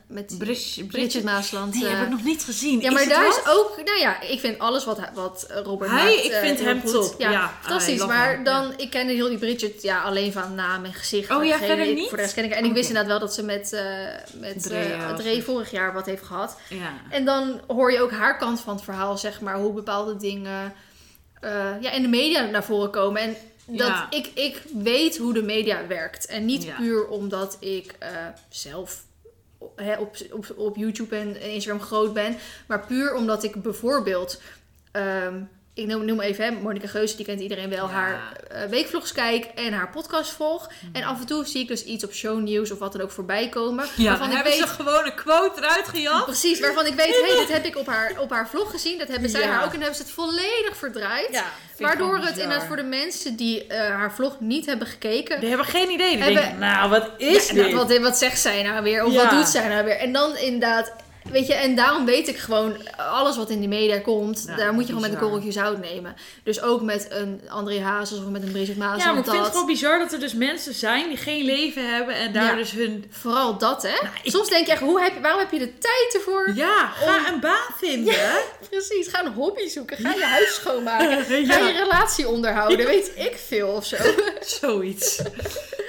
met 0.08 0.26
Bridget, 0.38 0.38
Bridget 0.38 0.88
Bridget 0.88 1.24
Maasland? 1.24 1.74
Nee, 1.74 1.86
eh, 1.86 1.94
heb 1.98 2.04
ik 2.04 2.10
nog 2.10 2.24
niet 2.24 2.44
gezien. 2.44 2.80
ja, 2.80 2.92
maar 2.92 3.08
daar 3.08 3.24
wat? 3.26 3.38
is 3.46 3.52
ook... 3.52 3.53
Nou 3.86 4.00
ja, 4.00 4.22
ik 4.22 4.40
vind 4.40 4.60
alles 4.60 4.86
wat, 4.86 5.00
wat 5.14 5.48
Robert 5.64 5.90
Hij- 5.92 6.04
maakt... 6.04 6.26
ik 6.26 6.32
eh, 6.32 6.40
vind 6.40 6.60
hem 6.60 6.82
goed. 6.82 6.92
top. 6.92 7.16
Ja, 7.18 7.54
fantastisch. 7.62 8.00
love 8.00 8.12
Maar 8.12 8.44
dan... 8.44 8.74
Ik 8.78 8.90
kende 8.90 9.14
heel 9.14 9.28
die 9.30 9.38
Bridget 9.38 9.82
ja, 9.82 10.02
alleen 10.02 10.32
van 10.32 10.56
naam 10.56 10.86
en 10.86 10.94
gezicht. 10.94 11.30
Oh 11.32 11.42
en 11.42 11.48
ja, 11.48 11.58
verder 11.58 11.86
ik- 11.88 11.96
niet? 11.96 12.08
Voor 12.08 12.18
de 12.18 12.24
rest 12.24 12.36
ken 12.36 12.44
ik. 12.44 12.52
En 12.52 12.66
ik 12.66 12.74
wist 12.74 12.90
Oké. 12.90 13.00
inderdaad 13.00 13.08
wel 13.08 13.20
dat 13.20 13.34
ze 13.34 13.44
met, 13.44 13.74
eh 13.74 14.40
met 14.40 14.64
Dre, 14.64 14.80
eh, 14.84 15.16
Dre 15.16 15.42
vorig 15.42 15.72
jaar 15.72 15.94
wat 15.94 16.06
heeft 16.06 16.24
gehad. 16.24 16.58
Ja. 16.70 16.94
En 17.10 17.26
dan 17.26 17.62
hoor 17.68 17.92
je 17.92 18.02
ook 18.02 18.12
haar 18.12 18.38
kant 18.38 18.60
van 18.62 18.76
het 18.76 18.84
verhaal, 18.84 19.18
zeg 19.18 19.42
maar, 19.42 19.56
hoe 19.58 19.74
bepaalde 19.74 20.18
dingen 20.18 20.74
ja, 21.82 21.92
in 21.92 22.02
de 22.02 22.08
media 22.08 22.46
naar 22.46 22.64
voren 22.64 22.90
komen. 22.90 23.22
En 23.22 23.36
dat 23.66 23.92
ik, 24.10 24.32
ik 24.34 24.62
weet 24.84 25.18
hoe 25.18 25.34
de 25.34 25.44
media 25.44 25.88
werkt. 25.88 26.26
En 26.26 26.46
niet 26.46 26.76
puur 26.76 27.08
omdat 27.08 27.58
ik 27.60 27.96
zelf 28.50 29.02
op, 30.00 30.16
op, 30.32 30.54
op 30.56 30.76
YouTube 30.76 31.16
en 31.16 31.42
Instagram 31.42 31.82
groot 31.82 32.14
ben. 32.14 32.36
Maar 32.68 32.86
puur 32.86 33.14
omdat 33.14 33.44
ik 33.44 33.62
bijvoorbeeld... 33.62 34.42
ehm, 34.92 35.42
ik 35.76 35.88
noem, 35.88 36.06
noem 36.06 36.20
even, 36.22 36.46
hè, 36.46 36.52
Monika 36.52 36.88
Geuze, 36.88 37.16
die 37.16 37.26
kent 37.26 37.40
iedereen 37.42 37.70
wel, 37.70 37.88
Ja. 37.88 37.92
haar 37.94 38.38
eh, 38.52 38.64
weekvlogs 38.70 39.12
kijk 39.12 39.46
en 39.56 39.74
haar 39.74 39.90
podcast 39.90 40.32
volg. 40.32 40.70
En 40.94 41.04
af 41.04 41.20
en 41.20 41.26
toe 41.26 41.46
zie 41.46 41.62
ik 41.62 41.68
dus 41.68 41.84
iets 41.84 42.04
op 42.04 42.14
shownieuws 42.14 42.72
of 42.72 42.80
wat 42.80 42.92
dan 42.92 43.02
ook 43.02 43.12
voorbij 43.12 43.50
komen. 43.50 43.86
Ja, 43.96 44.10
waarvan 44.10 44.28
ik 44.28 44.34
hebben 44.34 44.52
weet, 44.52 44.62
ze 44.62 44.68
gewoon 44.68 45.06
een 45.06 45.16
quote 45.16 45.62
eruit 45.62 45.88
gejat. 45.88 46.26
Precies, 46.26 46.60
waarvan 46.60 46.86
ik 46.86 46.94
weet, 46.94 47.22
hey, 47.22 47.36
dit 47.46 47.52
heb 47.52 47.66
ik 47.66 47.78
op 47.78 47.88
haar, 47.88 48.14
op 48.20 48.30
haar 48.30 48.50
vlog 48.50 48.72
gezien. 48.72 48.98
Dat 48.98 49.08
hebben 49.08 49.30
zij 49.30 49.42
Ja. 49.42 49.48
haar 49.48 49.66
ook 49.66 49.74
en 49.74 49.78
hebben 49.80 49.96
ze 49.96 50.02
het 50.02 50.12
volledig 50.12 50.78
verdraaid. 50.78 51.28
Ja, 51.32 51.46
Waardoor 51.78 52.18
het 52.18 52.38
inderdaad 52.38 52.68
voor 52.68 52.76
de 52.76 52.84
mensen 52.84 53.36
die 53.36 53.68
eh, 53.68 53.78
haar 53.90 54.14
vlog 54.14 54.40
niet 54.40 54.66
hebben 54.66 54.88
gekeken. 54.88 55.40
Die 55.40 55.50
hebben 55.50 55.68
geen 55.68 55.90
idee. 55.90 56.10
Die 56.16 56.24
Hebben- 56.24 56.42
denken, 56.42 56.60
nou, 56.60 56.90
wat 56.90 57.10
is 57.18 57.48
Ja, 57.48 57.54
dit? 57.54 57.72
nou, 57.72 57.76
wat, 57.88 57.98
wat 57.98 58.18
zegt 58.18 58.40
zij 58.40 58.64
nou 58.64 58.84
weer? 58.84 59.04
Of 59.04 59.14
wat 59.16 59.30
doet 59.30 59.48
zij 59.48 59.68
nou 59.68 59.86
weer? 59.86 59.98
En 59.98 60.12
dan 60.12 60.38
inderdaad, 60.38 60.94
weet 61.32 61.48
je, 61.48 61.54
en 61.54 61.76
daarom 61.76 62.06
weet 62.06 62.28
ik 62.28 62.38
gewoon, 62.38 62.78
alles 62.98 63.38
wat 63.38 63.50
in 63.50 63.60
die 63.60 63.68
media 63.68 64.00
komt, 64.00 64.44
Ja, 64.48 64.56
daar 64.56 64.74
moet 64.74 64.82
je 64.82 64.88
gewoon 64.88 65.02
met 65.02 65.12
een 65.12 65.20
korreltje 65.20 65.52
zout 65.52 65.78
nemen. 65.82 66.16
Dus 66.44 66.62
ook 66.62 66.82
met 66.82 67.06
een 67.10 67.42
André 67.50 67.80
Hazes 67.82 68.18
of 68.20 68.26
met 68.26 68.44
een 68.44 68.52
Brigitte 68.52 68.80
Maas. 68.80 69.04
ja, 69.04 69.12
maar 69.12 69.18
ik 69.24 69.30
vind 69.30 69.38
het 69.44 69.52
gewoon 69.52 69.66
bizar 69.66 70.00
dat 70.00 70.12
er 70.14 70.20
dus 70.20 70.34
mensen 70.34 70.74
zijn 70.74 71.08
die 71.08 71.18
geen 71.18 71.46
leven 71.46 71.94
hebben 71.96 72.16
en 72.16 72.34
daar 72.34 72.44
Ja. 72.52 72.56
dus 72.56 72.72
hun... 72.72 73.06
Vooral 73.10 73.58
dat, 73.58 73.82
hè? 73.84 73.90
Nou, 74.02 74.16
ik- 74.24 74.32
Soms 74.32 74.50
denk 74.50 74.66
je 74.66 74.72
echt, 74.72 74.82
hoe 74.82 75.02
heb, 75.02 75.14
je- 75.14 75.20
waarom 75.22 75.40
heb 75.40 75.52
je 75.52 75.60
de 75.60 75.78
tijd 75.78 76.14
ervoor? 76.14 76.52
Ja, 76.56 76.88
ga 76.88 77.18
Om- 77.18 77.34
een 77.34 77.40
baan 77.40 77.74
vinden. 77.78 78.16
Precies, 78.70 79.08
ga 79.08 79.26
een 79.26 79.34
hobby 79.34 79.68
zoeken. 79.68 79.98
Ga 79.98 80.14
je 80.14 80.24
huis 80.26 80.54
schoonmaken. 80.54 81.26
Ga 81.48 81.58
je 81.68 81.74
relatie 81.84 82.28
onderhouden. 82.28 82.86
Weet 82.86 83.12
ik 83.16 83.38
veel 83.48 83.68
of 83.68 83.86
zo. 83.86 83.96
Zoiets. 84.62 85.22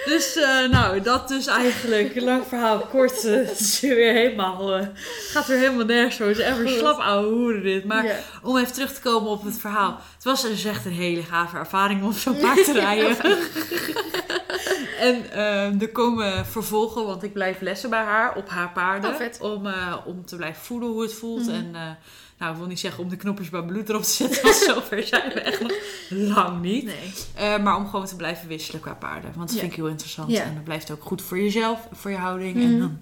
Dus, 0.04 0.36
eh, 0.36 0.68
nou, 0.70 1.00
dat 1.00 1.28
dus 1.28 1.46
eigenlijk. 1.46 2.20
Lang 2.20 2.46
verhaal 2.46 2.78
kort. 2.78 3.24
eh, 3.24 3.32
het 3.34 3.60
is 3.60 3.80
weer 3.80 4.12
helemaal... 4.12 4.74
eh, 4.74 4.86
gaat 5.30 5.46
weer 5.46 5.58
helemaal 5.58 5.84
nergens 5.84 6.16
voor. 6.16 6.26
Het 6.26 6.38
is 6.38 6.44
echt 6.44 6.68
slap 6.78 6.98
ouwe 7.00 7.28
hoeren 7.34 7.62
dit. 7.62 7.84
Maar 7.84 8.04
om 8.42 8.56
even 8.58 8.72
terug 8.72 8.92
te 8.92 9.00
komen 9.00 9.30
op 9.30 9.44
het 9.44 9.58
verhaal. 9.58 9.98
Het 10.14 10.24
was 10.24 10.42
dus 10.42 10.64
echt 10.64 10.84
een 10.84 10.92
hele 10.92 11.22
gave 11.22 11.56
ervaring 11.56 12.02
om 12.02 12.12
zo'n 12.12 12.36
paard 12.38 12.64
te 12.64 12.72
rijden. 12.86 13.16
en 15.08 15.30
eh, 15.30 15.82
er 15.82 15.92
komen 15.92 16.46
vervolgen, 16.46 17.06
want 17.06 17.22
ik 17.22 17.32
blijf 17.32 17.60
lessen 17.60 17.90
bij 17.90 18.02
haar 18.02 18.36
op 18.36 18.48
haar 18.48 18.70
paarden. 18.72 19.14
Oh, 19.40 19.52
om, 19.52 19.66
om 20.04 20.26
te 20.26 20.36
blijven 20.36 20.62
voelen 20.64 20.88
hoe 20.88 21.02
het 21.02 21.14
voelt. 21.14 21.46
Mhm. 21.46 21.54
En 21.54 21.98
nou, 22.38 22.52
ik 22.52 22.58
wil 22.58 22.66
niet 22.66 22.80
zeggen 22.80 23.02
om 23.02 23.08
de 23.08 23.16
knopjes 23.16 23.48
bij 23.50 23.62
bloed 23.62 23.88
erop 23.88 24.02
te 24.02 24.10
zetten. 24.10 24.42
Want 24.42 24.56
zover 24.68 25.02
zijn 25.06 25.28
we 25.32 25.40
echt 25.40 25.60
nog 25.60 25.72
lang 26.08 26.60
niet. 26.62 26.84
Nee. 26.84 27.12
Eh, 27.34 27.62
maar 27.62 27.76
om 27.76 27.88
gewoon 27.88 28.06
te 28.06 28.16
blijven 28.16 28.48
wisselen 28.48 28.80
qua 28.80 28.94
paarden. 28.94 29.32
Want 29.34 29.46
dat 29.46 29.52
Ja. 29.52 29.58
vind 29.58 29.70
ik 29.72 29.76
heel 29.78 29.86
interessant. 29.88 30.30
Ja. 30.30 30.42
En 30.42 30.54
dat 30.54 30.64
blijft 30.64 30.90
ook 30.90 31.02
goed 31.02 31.22
voor 31.22 31.38
jezelf, 31.38 31.88
voor 31.92 32.10
je 32.10 32.16
houding. 32.16 32.54
Mhm. 32.56 32.64
En 32.64 32.78
dan 32.78 32.98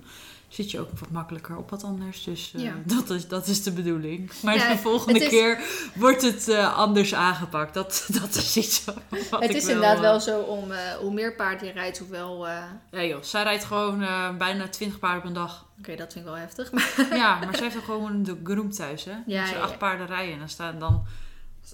zit 0.49 0.70
je 0.70 0.80
ook 0.80 0.89
wat 0.99 1.11
makkelijker 1.11 1.57
op 1.57 1.70
wat 1.70 1.85
anders. 1.85 2.24
Dus 2.24 2.53
eh, 2.57 2.62
Ja. 2.62 2.72
dat, 2.85 3.11
is, 3.11 3.28
dat 3.28 3.47
is 3.47 3.62
de 3.62 3.72
bedoeling. 3.72 4.30
Maar 4.43 4.57
Ja, 4.57 4.72
de 4.72 4.78
volgende 4.78 5.20
is- 5.20 5.28
keer 5.28 5.59
wordt 5.95 6.22
het 6.22 6.49
eh, 6.49 6.76
anders 6.76 7.14
aangepakt. 7.14 7.74
Dat, 7.74 8.07
dat 8.20 8.35
is 8.35 8.57
iets 8.57 8.85
wat 8.85 8.95
Het 9.41 9.51
ik 9.51 9.57
is 9.57 9.66
inderdaad 9.66 10.01
wel 10.01 10.20
zo 10.20 10.41
om 10.41 10.72
hoe 11.01 11.12
meer 11.12 11.35
paard 11.35 11.61
je 11.61 11.70
rijdt, 11.70 11.99
hoewel... 11.99 12.47
Ja 12.91 13.05
joh, 13.05 13.22
zij 13.22 13.43
rijdt 13.43 13.64
gewoon 13.64 13.99
bijna 14.39 14.68
20 14.68 14.99
paarden 14.99 15.20
op 15.20 15.26
een 15.28 15.33
dag. 15.35 15.66
Oké, 15.83 15.97
dat 15.97 16.12
vind 16.12 16.24
ik 16.24 16.30
wel 16.30 16.41
heftig. 16.41 16.72
Maar 16.72 17.07
Ja, 17.16 17.39
maar 17.39 17.55
zij 17.55 17.62
heeft 17.64 17.76
ook 17.76 17.85
gewoon 17.85 18.22
de 18.22 18.37
groom 18.45 18.70
thuis 18.70 19.05
hè. 19.05 19.16
Ja, 19.26 19.47
ze 19.47 19.55
ja, 19.55 19.61
acht 19.61 19.70
ja. 19.70 19.76
paarden 19.76 20.07
rijden 20.07 20.33
en 20.33 20.39
dan 20.39 20.49
staan 20.49 20.78
dan... 20.78 21.05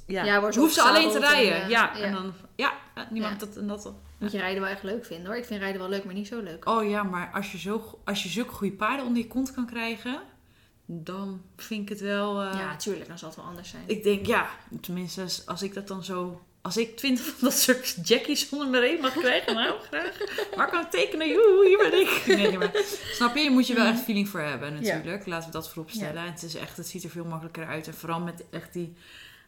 Ja, 0.06 0.24
Ja, 0.24 0.40
wordt 0.40 0.54
ze 0.54 0.60
hoeft 0.60 0.74
ze 0.74 0.82
alleen 0.82 1.08
te 1.10 1.14
en, 1.14 1.20
rijden. 1.20 1.62
eh, 1.62 1.68
ja, 1.68 1.96
ja. 1.96 2.02
en 2.02 2.12
dan... 2.12 2.32
Ja, 2.56 2.72
ja, 2.94 3.08
niemand 3.10 3.40
dat 3.40 3.56
en 3.56 3.66
dat... 3.66 3.92
moet 4.18 4.32
je 4.32 4.38
rijden 4.38 4.60
wel 4.62 4.70
echt 4.70 4.82
leuk 4.82 5.04
vinden 5.04 5.26
hoor. 5.26 5.36
Ik 5.36 5.44
vind 5.44 5.60
rijden 5.60 5.80
wel 5.80 5.88
leuk, 5.90 6.04
maar 6.04 6.14
niet 6.14 6.26
zo 6.26 6.40
leuk. 6.40 6.68
Oh 6.68 6.88
ja, 6.88 7.02
maar 7.02 7.30
als 7.32 7.52
je, 7.52 7.58
zo, 7.58 8.00
als 8.04 8.22
je 8.22 8.28
zulke 8.28 8.52
goede 8.52 8.74
paarden 8.76 9.06
onder 9.06 9.22
je 9.22 9.28
kont 9.28 9.52
kan 9.54 9.66
krijgen, 9.66 10.20
dan 10.86 11.42
vind 11.56 11.82
ik 11.82 11.88
het 11.88 12.00
wel. 12.00 12.42
eh, 12.42 12.58
ja, 12.58 12.76
tuurlijk, 12.76 13.08
dan 13.08 13.18
zal 13.18 13.28
het 13.28 13.36
wel 13.38 13.46
anders 13.46 13.68
zijn. 13.68 13.82
Ik 13.86 14.02
denk 14.02 14.26
ja, 14.26 14.48
tenminste, 14.80 15.26
als 15.46 15.62
ik 15.62 15.74
dat 15.74 15.88
dan 15.88 16.04
zo. 16.04 16.42
Als 16.68 16.76
ik 16.76 16.96
twintig 16.96 17.24
van 17.24 17.34
dat 17.40 17.58
soort 17.58 17.96
jackies 18.02 18.48
onder 18.48 18.68
mijn 18.68 18.82
reet 18.82 19.00
mag 19.00 19.12
krijgen, 19.12 19.54
nou 19.54 19.74
graag. 19.90 20.18
Waar 20.56 20.70
kan 20.70 20.80
ik 20.80 20.90
tekenen? 20.90 21.28
Joe, 21.28 21.66
hier 21.66 21.78
ben 21.78 22.00
ik. 22.00 22.22
Nee, 22.38 22.58
maar, 22.58 22.70
snap 23.12 23.36
je? 23.36 23.42
Daar 23.42 23.52
moet 23.52 23.66
je 23.66 23.74
wel 23.74 23.86
echt 23.86 24.00
feeling 24.00 24.28
voor 24.28 24.40
hebben 24.40 24.74
natuurlijk. 24.74 25.26
Laten 25.26 25.46
we 25.46 25.52
dat 25.52 25.68
voorop 25.68 25.90
stellen. 25.90 26.22
En 26.22 26.32
het, 26.32 26.42
is 26.42 26.54
echt, 26.54 26.76
het 26.76 26.86
ziet 26.86 27.04
er 27.04 27.10
veel 27.10 27.24
makkelijker 27.24 27.66
uit. 27.66 27.86
En 27.86 27.94
vooral 27.94 28.20
met 28.20 28.44
echt 28.50 28.72
die 28.72 28.94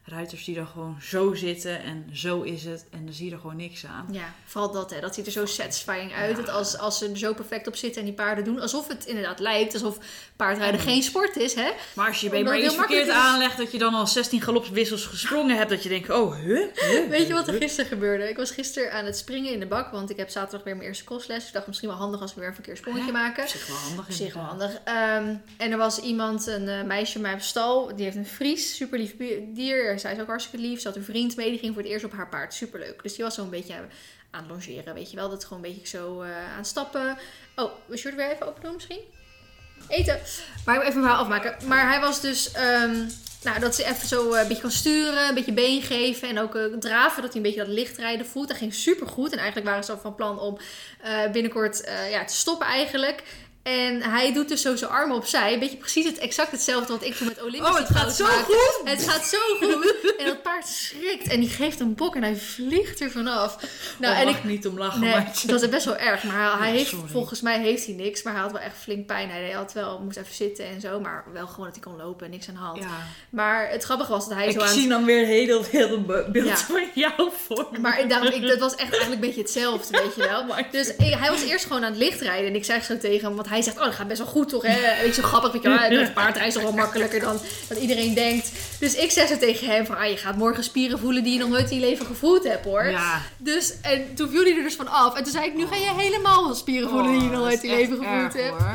ruiters 0.05 0.43
die 0.45 0.55
dan 0.55 0.67
gewoon 0.67 0.97
zo 1.01 1.33
zitten 1.33 1.83
en 1.83 2.09
zo 2.13 2.41
is 2.41 2.63
het. 2.63 2.85
En 2.91 3.05
dan 3.05 3.13
zie 3.13 3.25
je 3.25 3.31
er 3.31 3.39
gewoon 3.39 3.55
niks 3.55 3.85
aan. 3.85 4.07
Ja, 4.11 4.33
vooral 4.45 4.71
dat, 4.71 4.91
hè. 4.91 4.99
dat 4.99 5.15
ziet 5.15 5.25
er 5.25 5.31
zo 5.31 5.45
satisfying 5.45 6.13
uit. 6.13 6.29
Ja. 6.37 6.43
Dat 6.43 6.49
als, 6.53 6.77
als 6.77 6.97
ze 6.97 7.09
er 7.09 7.17
zo 7.17 7.33
perfect 7.33 7.67
op 7.67 7.75
zitten 7.75 8.01
en 8.01 8.07
die 8.07 8.15
paarden 8.15 8.43
doen, 8.43 8.59
alsof 8.59 8.87
het 8.87 9.05
inderdaad 9.05 9.39
lijkt, 9.39 9.73
alsof 9.73 9.97
paardrijden 10.35 10.79
Mm. 10.79 10.85
geen 10.85 11.03
sport 11.03 11.35
is, 11.35 11.53
hè? 11.53 11.71
Maar 11.95 12.07
als 12.07 12.19
je 12.19 12.25
je 12.25 12.31
been 12.31 12.43
maar 12.43 12.57
iets 12.57 12.67
heel 12.67 12.75
verkeerd 12.75 13.07
is. 13.07 13.13
aanlegt, 13.13 13.57
dat 13.57 13.71
je 13.71 13.77
dan 13.77 13.93
al 13.93 14.07
16 14.07 14.41
galopswissels 14.41 15.05
gesprongen 15.05 15.57
hebt, 15.57 15.69
dat 15.69 15.83
je 15.83 15.89
denkt, 15.89 16.09
oh, 16.09 16.35
huh? 16.35 16.67
Huh? 16.75 17.09
Weet 17.09 17.27
je 17.27 17.33
wat 17.33 17.47
er 17.47 17.53
gisteren 17.53 17.89
gebeurde? 17.89 18.29
Ik 18.29 18.37
was 18.37 18.51
gisteren 18.51 18.93
aan 18.93 19.05
het 19.05 19.17
springen 19.17 19.53
in 19.53 19.59
de 19.59 19.67
bak, 19.67 19.91
want 19.91 20.09
ik 20.09 20.17
heb 20.17 20.29
zaterdag 20.29 20.63
weer 20.63 20.75
mijn 20.75 20.87
eerste 20.87 21.03
kostles. 21.03 21.47
Ik 21.47 21.53
dacht 21.53 21.67
misschien 21.67 21.89
wel 21.89 21.97
handig 21.97 22.21
als 22.21 22.33
we 22.33 22.39
weer 22.39 22.49
een 22.49 22.55
verkeerssprongetje 22.55 23.05
Ja, 23.05 23.11
maken. 23.11 23.43
Op 23.43 23.49
zich 23.49 23.67
wel 23.67 23.77
handig. 23.77 24.05
Op 24.05 24.11
zich 24.11 24.33
wel 24.33 24.43
handig. 24.43 24.71
Ehm, 24.83 25.35
en 25.57 25.71
er 25.71 25.77
was 25.77 25.99
iemand, 25.99 26.47
een 26.47 26.67
eh, 26.67 26.83
meisje 26.83 27.19
bij 27.19 27.29
mijn 27.31 27.43
stal, 27.43 27.95
die 27.95 28.03
heeft 28.05 28.17
een 28.17 28.25
Fries, 28.25 28.75
super 28.75 28.99
lief 28.99 29.13
dier. 29.53 29.90
Zij 29.99 30.13
is 30.13 30.19
ook 30.19 30.27
hartstikke 30.27 30.67
lief. 30.67 30.81
Ze 30.81 30.87
had 30.87 30.97
een 30.97 31.03
vriend 31.03 31.35
mee, 31.35 31.49
die 31.49 31.59
ging 31.59 31.73
voor 31.73 31.81
het 31.81 31.91
eerst 31.91 32.05
op 32.05 32.11
haar 32.11 32.29
paard. 32.29 32.53
Superleuk. 32.53 33.03
Dus 33.03 33.15
die 33.15 33.23
was 33.23 33.35
zo 33.35 33.43
een 33.43 33.49
beetje 33.49 33.75
aan 34.31 34.41
het 34.41 34.49
longeren, 34.49 34.93
weet 34.93 35.09
je 35.09 35.15
wel. 35.15 35.29
Dat 35.29 35.45
gewoon 35.45 35.63
een 35.63 35.71
beetje 35.71 35.97
zo 35.97 36.21
eh, 36.21 36.51
aan 36.51 36.57
het 36.57 36.67
stappen. 36.67 37.17
Oh, 37.55 37.71
we 37.85 37.97
zullen 37.97 38.17
weer 38.17 38.31
even 38.31 38.47
open 38.47 38.63
doen 38.63 38.73
misschien? 38.73 38.99
Eten. 39.87 40.19
Maar 40.65 40.81
even 40.81 41.01
mijn 41.01 41.15
afmaken. 41.15 41.67
Maar 41.67 41.89
hij 41.89 41.99
was 41.99 42.21
dus... 42.21 42.51
ehm, 42.51 43.07
nou, 43.43 43.59
dat 43.59 43.75
ze 43.75 43.85
even 43.85 44.07
zo 44.07 44.33
eh, 44.33 44.41
een 44.41 44.47
beetje 44.47 44.61
kan 44.61 44.71
sturen, 44.71 45.27
een 45.27 45.35
beetje 45.35 45.53
been 45.53 45.81
geven 45.81 46.29
en 46.29 46.39
ook 46.39 46.55
eh, 46.55 46.63
draven, 46.79 47.21
dat 47.21 47.33
hij 47.33 47.41
een 47.41 47.47
beetje 47.47 47.65
dat 47.65 47.75
lichtrijden 47.75 48.25
voelt. 48.25 48.47
Dat 48.47 48.57
ging 48.57 48.73
super 48.73 49.07
goed. 49.07 49.31
En 49.31 49.37
eigenlijk 49.37 49.67
waren 49.67 49.83
ze 49.83 49.91
al 49.91 49.97
van 49.97 50.15
plan 50.15 50.39
om 50.39 50.57
binnenkort 51.31 51.91
ja, 52.09 52.25
te 52.25 52.35
stoppen 52.35 52.67
eigenlijk. 52.67 53.23
En 53.63 54.01
hij 54.01 54.33
doet 54.33 54.49
dus 54.49 54.61
zo 54.61 54.75
zijn 54.75 54.91
armen 54.91 55.15
opzij. 55.15 55.53
Een 55.53 55.59
beetje 55.59 55.77
precies 55.77 56.05
het, 56.05 56.17
exact 56.17 56.51
hetzelfde 56.51 56.93
wat 56.93 57.03
ik 57.03 57.13
toen 57.15 57.27
met 57.27 57.41
Olympisch 57.41 57.69
Oh, 57.69 57.77
het 57.77 57.87
gaat 57.97 58.15
zo 58.15 58.25
goed! 58.25 58.81
Het 58.83 59.09
gaat 59.09 59.25
zo 59.25 59.37
goed. 59.59 60.15
En 60.17 60.25
dat 60.25 60.41
paard 60.41 60.67
schrikt 60.67 61.27
en 61.27 61.39
die 61.39 61.49
geeft 61.49 61.79
een 61.79 61.95
bok 61.95 62.15
en 62.15 62.23
hij 62.23 62.35
vliegt 62.35 63.01
er 63.01 63.11
vanaf. 63.11 63.55
Nou, 63.61 63.67
Nou, 63.97 64.15
en 64.15 64.21
en 64.21 64.27
ik, 64.27 64.43
niet 64.43 64.67
om 64.67 64.77
lachen, 64.77 64.99
Nee, 64.99 65.25
dat 65.45 65.61
is 65.61 65.69
best 65.69 65.85
wel 65.85 65.95
erg. 65.97 66.23
Maar 66.23 66.57
hij, 66.59 66.71
heeft, 66.71 66.93
volgens 67.11 67.41
mij 67.41 67.59
heeft 67.59 67.85
hij 67.85 67.95
niks. 67.95 68.23
Maar 68.23 68.33
hij 68.33 68.41
had 68.41 68.51
wel 68.51 68.61
echt 68.61 68.75
flink 68.81 69.05
pijn. 69.05 69.29
Hij 69.29 69.51
had 69.51 69.73
wel, 69.73 69.99
moest 69.99 70.17
even 70.17 70.33
zitten 70.35 70.65
en 70.65 70.81
zo. 70.81 70.99
Maar 70.99 71.23
wel 71.33 71.47
gewoon 71.47 71.65
dat 71.65 71.75
hij 71.75 71.83
kon 71.83 71.97
lopen 72.05 72.25
en 72.25 72.31
niks 72.31 72.47
aan 72.47 72.53
de 72.53 72.59
hand. 72.59 72.77
Ja. 72.83 73.07
Maar 73.29 73.69
het 73.69 73.83
grappige 73.83 74.11
was 74.11 74.27
dat 74.27 74.37
hij 74.37 74.47
Ik 74.47 74.53
zo 74.53 74.61
aan 74.61 74.67
zie 74.73 74.87
dan 74.89 75.05
weer 75.05 75.25
heel 75.25 75.63
heel 75.63 76.01
beeld 76.01 76.47
Ja. 76.47 76.55
van 76.57 76.83
jou 76.95 77.31
voor. 77.45 77.67
Maar 77.81 77.99
ik, 77.99 78.09
daarom, 78.09 78.27
ik, 78.27 78.47
dat 78.47 78.59
was 78.59 78.71
echt 78.75 78.91
eigenlijk 78.91 79.13
een 79.13 79.27
beetje 79.27 79.41
hetzelfde, 79.41 80.01
weet 80.01 80.15
je 80.15 80.21
wel. 80.27 80.43
Maar- 80.51 80.67
Dus 80.71 80.87
ik- 80.95 81.13
hij 81.13 81.29
was 81.29 81.41
eerst 81.43 81.65
gewoon 81.65 81.83
aan 81.83 81.91
het 81.91 81.99
lichtrijden. 82.01 82.47
En 82.49 82.55
ik 82.55 82.65
zei 82.65 82.81
zo 82.81 82.97
tegen 82.97 83.25
hem, 83.27 83.35
want 83.35 83.49
hij 83.51 83.61
zegt, 83.61 83.77
oh, 83.77 83.83
dat 83.83 83.93
gaat 83.95 84.07
best 84.07 84.19
wel 84.19 84.27
goed 84.27 84.49
toch, 84.49 84.63
hè? 84.63 85.01
Weet 85.03 85.15
je, 85.15 85.21
zo 85.21 85.27
grappig, 85.27 85.51
weet 85.51 85.61
je 85.61 85.69
wel. 85.69 85.77
Het 85.99 86.13
paardrijden 86.13 86.47
is 86.47 86.53
toch 86.53 86.63
wel 86.63 86.71
makkelijker 86.71 87.19
dan, 87.19 87.39
dan 87.67 87.77
iedereen 87.77 88.13
denkt. 88.13 88.51
Dus 88.79 88.95
ik 88.95 89.11
zeg 89.11 89.27
zo 89.27 89.37
tegen 89.37 89.67
hem 89.67 89.85
van, 89.85 89.97
ah, 89.97 90.09
je 90.09 90.17
gaat 90.17 90.35
morgen 90.35 90.63
spieren 90.63 90.99
voelen 90.99 91.23
die 91.23 91.33
je 91.33 91.39
nog 91.39 91.49
nooit 91.49 91.69
in 91.71 91.79
je 91.79 91.85
leven 91.85 92.05
gevoeld 92.05 92.43
hebt, 92.43 92.65
hoor. 92.65 92.85
Ja. 92.85 93.21
Dus, 93.37 93.73
en 93.81 94.13
toen 94.15 94.29
viel 94.29 94.41
hij 94.43 94.55
er 94.57 94.63
dus 94.63 94.75
van 94.75 94.87
af. 94.87 95.15
En 95.15 95.23
toen 95.23 95.31
zei 95.31 95.45
ik, 95.45 95.55
nu 95.55 95.67
ga 95.67 95.75
je 95.75 95.91
helemaal 95.97 96.55
spieren 96.55 96.89
voelen 96.89 97.11
die 97.11 97.21
je 97.21 97.27
nog 97.29 97.39
Oh, 97.39 97.45
nooit 97.45 97.63
in 97.63 97.69
je 97.69 97.77
dat 97.77 97.89
leven 97.89 98.05
gevoeld 98.05 98.33
hebt. 98.33 98.49
hoor. 98.49 98.73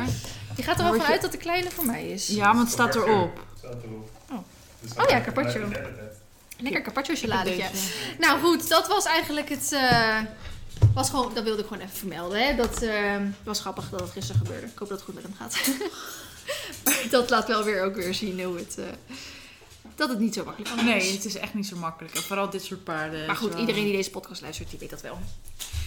Je 0.55 0.63
gaat 0.63 0.77
er 0.79 0.83
wel 0.83 0.93
vanuit 1.01 1.21
dat 1.21 1.31
de 1.31 1.37
kleine 1.37 1.69
voor 1.69 1.85
mij 1.85 2.07
is. 2.07 2.27
Ja, 2.27 2.45
want 2.47 2.59
het 2.59 2.71
staat 2.71 2.95
erop. 2.95 3.39
Staat 3.57 3.73
erop. 3.83 4.09
Oh. 4.31 4.37
Dus 4.81 4.91
Oh 5.03 5.09
ja, 5.09 5.21
carpaccio. 5.21 5.61
Lekker 6.59 6.81
carpaccio 6.81 7.15
chocoladetje. 7.15 7.63
Nou 8.19 8.39
goed, 8.39 8.69
dat 8.69 8.87
was 8.87 9.05
eigenlijk 9.05 9.49
het. 9.49 9.71
eh, 9.73 10.17
was 10.93 11.09
gewoon, 11.09 11.31
dat 11.33 11.43
wilde 11.43 11.61
ik 11.61 11.67
gewoon 11.67 11.83
even 11.83 11.97
vermelden. 11.97 12.45
Hè? 12.47 12.55
Dat 12.55 12.81
eh, 12.81 13.15
was 13.43 13.59
grappig 13.59 13.89
dat 13.89 13.99
het 13.99 14.09
gisteren 14.11 14.41
gebeurde. 14.45 14.65
Ik 14.67 14.77
hoop 14.77 14.89
dat 14.89 14.97
het 14.97 15.05
goed 15.05 15.13
met 15.15 15.23
hem 15.23 15.33
gaat. 15.37 15.57
maar 16.83 17.03
dat 17.09 17.29
laat 17.29 17.47
wel 17.47 17.63
weer 17.63 17.83
ook 17.83 17.95
weer 17.95 18.13
zien 18.13 18.43
hoe 18.43 18.57
het. 18.57 18.77
eh, 18.77 18.85
dat 19.95 20.09
het 20.09 20.19
niet 20.19 20.33
zo 20.33 20.43
makkelijk 20.43 20.71
allemaal 20.71 20.93
Nee, 20.93 21.07
is. 21.07 21.13
het 21.13 21.25
is 21.25 21.35
echt 21.35 21.53
niet 21.53 21.67
zo 21.67 21.75
makkelijk. 21.75 22.15
En 22.15 22.21
vooral 22.21 22.49
dit 22.49 22.63
soort 22.63 22.83
paarden. 22.83 23.25
Maar 23.25 23.35
is 23.35 23.41
goed, 23.41 23.53
iedereen 23.59 23.83
die 23.83 23.93
deze 23.95 24.09
podcast 24.09 24.41
luistert, 24.41 24.69
die 24.69 24.79
weet 24.79 24.89
dat 24.89 25.01
wel. 25.01 25.19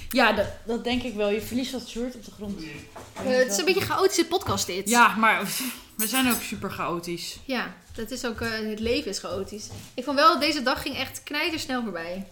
Ja, 0.08 0.32
dat, 0.32 0.46
dat 0.66 0.84
denk 0.84 1.02
ik 1.02 1.14
wel. 1.14 1.30
Je 1.30 1.40
verliest 1.42 1.72
dat 1.72 1.88
shirt 1.88 2.14
op 2.14 2.24
de 2.24 2.30
grond. 2.30 2.62
Eh, 2.62 3.36
het 3.36 3.50
is 3.52 3.58
een 3.58 3.64
beetje 3.64 3.80
een 3.80 3.86
chaotische 3.86 4.26
podcast 4.26 4.66
dit. 4.66 4.88
Ja, 4.88 5.14
maar 5.16 5.42
we 5.96 6.06
zijn 6.06 6.30
ook 6.30 6.40
super 6.42 6.70
chaotisch. 6.70 7.38
Ja, 7.44 7.74
dat 7.94 8.10
is 8.10 8.24
ook, 8.24 8.40
eh, 8.40 8.50
het 8.50 8.80
leven 8.80 9.10
is 9.10 9.18
chaotisch. 9.18 9.66
Ik 9.94 10.04
vond 10.04 10.16
wel, 10.16 10.38
deze 10.38 10.62
dag 10.62 10.82
ging 10.82 10.96
echt 10.96 11.22
knijtersnel 11.22 11.82
voorbij. 11.82 12.26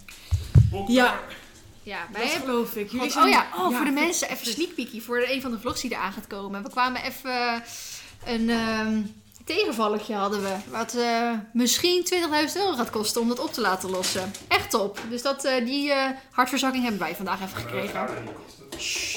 Ja, 0.87 1.21
Ja, 1.89 2.07
wij 2.12 2.22
dat 2.22 2.30
hebben 2.30 2.51
geloof 2.51 2.76
ik. 2.76 2.84
Jullie 2.84 2.99
Want, 2.99 3.12
zijn... 3.12 3.24
oh 3.24 3.30
ja, 3.30 3.47
oh, 3.57 3.76
voor 3.76 3.84
de 3.84 3.91
mensen 3.91 4.30
even 4.30 4.47
sneak 4.47 4.74
peekie 4.74 5.03
voor 5.03 5.24
een 5.28 5.41
van 5.41 5.51
de 5.51 5.61
vlogs 5.61 5.80
die 5.80 5.91
eraan 5.91 6.12
gaat 6.12 6.26
komen. 6.26 6.62
We 6.62 6.70
kwamen 6.70 7.03
even 7.03 7.62
een, 8.26 8.51
ehm, 8.51 8.99
ik 9.39 9.47
tegenvallertje 9.47 10.14
hadden 10.14 10.43
we. 10.43 10.57
Wat 10.70 10.95
eh, 10.95 11.32
misschien 11.53 12.05
20.000 12.05 12.57
euro 12.57 12.72
gaat 12.72 12.91
kosten 12.91 13.20
om 13.20 13.28
dat 13.28 13.39
op 13.39 13.53
te 13.53 13.61
laten 13.61 13.91
lossen. 13.91 14.32
Echt 14.49 14.70
top. 14.70 15.01
Dus 15.11 15.22
dat, 15.22 15.45
eh, 15.45 15.64
die 15.64 15.93
eh, 15.93 16.11
hartverzakking 16.30 16.82
hebben 16.82 17.01
wij 17.01 17.16
vandaag 17.16 17.43
even 17.43 17.57
gekregen. 17.57 18.09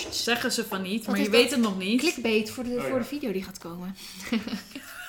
Zeggen 0.10 0.52
ze 0.52 0.66
van 0.66 0.82
niet, 0.82 1.06
Wat 1.06 1.08
maar 1.08 1.18
je 1.18 1.30
dat? 1.30 1.42
weet 1.42 1.52
het 1.52 1.60
nog 1.60 1.78
niet. 1.78 2.00
Clickbait 2.00 2.52
voor 2.52 2.64
de, 2.64 2.86
voor 2.90 3.00
de 3.00 3.06
video 3.06 3.32
die 3.32 3.44
gaat 3.44 3.58
komen. 3.58 3.96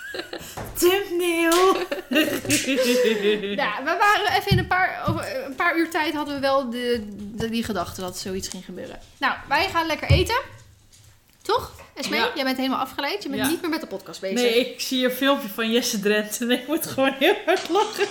Thumbnail! 0.78 1.76
Ja, 3.54 3.78
we 3.84 3.96
waren 3.98 4.32
even 4.36 4.50
in 4.50 4.58
een 4.58 4.66
paar, 4.66 5.04
over 5.08 5.44
een 5.44 5.54
paar 5.54 5.76
uur 5.76 5.90
tijd 5.90 6.14
hadden 6.14 6.34
we 6.34 6.40
wel 6.40 6.70
de, 6.70 7.06
de- 7.36 7.48
die 7.50 7.64
gedachte 7.64 8.00
dat 8.00 8.18
zoiets 8.18 8.48
ging 8.48 8.64
gebeuren. 8.64 9.00
Nou, 9.18 9.34
wij 9.48 9.68
gaan 9.68 9.86
lekker 9.86 10.10
eten. 10.10 10.40
Toch? 11.42 11.72
Esmee, 11.94 12.20
Ja. 12.20 12.30
jij 12.34 12.44
bent 12.44 12.56
helemaal 12.56 12.78
afgeleid. 12.78 13.22
Je 13.22 13.28
bent 13.28 13.42
Ja. 13.42 13.48
niet 13.48 13.60
meer 13.60 13.70
met 13.70 13.80
de 13.80 13.86
podcast 13.86 14.20
bezig. 14.20 14.36
Nee, 14.36 14.72
ik 14.72 14.80
zie 14.80 15.04
een 15.04 15.10
filmpje 15.10 15.48
van 15.48 15.70
Jesse 15.70 16.00
Drent 16.00 16.40
en 16.40 16.50
ik 16.50 16.66
moet 16.66 16.86
gewoon 16.86 17.12
heel 17.18 17.36
hard 17.46 17.68
lachen. 17.68 18.06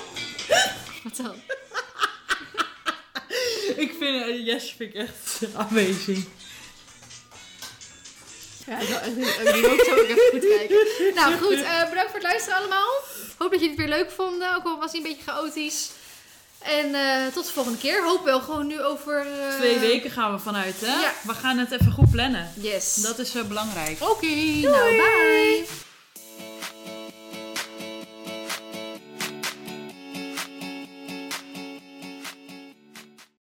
Wat 1.03 1.15
dan? 1.15 1.35
Ik 3.75 3.93
vind 3.99 4.25
eh, 4.27 4.45
Jesse 4.45 4.75
vind 4.75 4.95
ik 4.95 5.01
echt 5.01 5.41
amazing. 5.55 6.25
Ja, 8.79 9.01
ik 9.01 9.65
ook 9.71 9.83
zo 9.85 9.95
even 9.95 10.21
goed 10.31 10.47
kijken. 10.57 10.77
Nou 11.15 11.33
goed, 11.37 11.61
eh, 11.61 11.89
bedankt 11.89 12.11
voor 12.11 12.19
het 12.19 12.23
luisteren 12.23 12.57
allemaal. 12.57 12.89
Hoop 13.37 13.51
dat 13.51 13.59
jullie 13.59 13.69
het 13.69 13.77
weer 13.77 13.97
leuk 13.97 14.11
vonden, 14.11 14.55
ook 14.55 14.63
al 14.65 14.79
was 14.79 14.91
hij 14.91 15.01
een 15.01 15.07
beetje 15.07 15.31
chaotisch. 15.31 15.89
En 16.61 16.95
eh, 16.95 17.33
tot 17.33 17.45
de 17.45 17.51
volgende 17.51 17.77
keer. 17.77 18.03
Hoop 18.03 18.23
wel 18.25 18.39
gewoon 18.41 18.67
nu 18.67 18.81
over... 18.81 19.25
eh, 19.49 19.57
Twee 19.57 19.77
weken 19.79 20.11
gaan 20.11 20.33
we 20.33 20.39
vanuit, 20.39 20.75
hè? 20.79 21.01
Ja. 21.01 21.13
We 21.23 21.33
gaan 21.33 21.57
het 21.57 21.71
even 21.71 21.91
goed 21.91 22.11
plannen. 22.11 22.53
Yes. 22.55 22.93
Dat 22.95 23.19
is 23.19 23.31
belangrijk. 23.47 23.97
Oké, 23.99 24.25
nou 24.61 24.95
bye. 24.95 25.65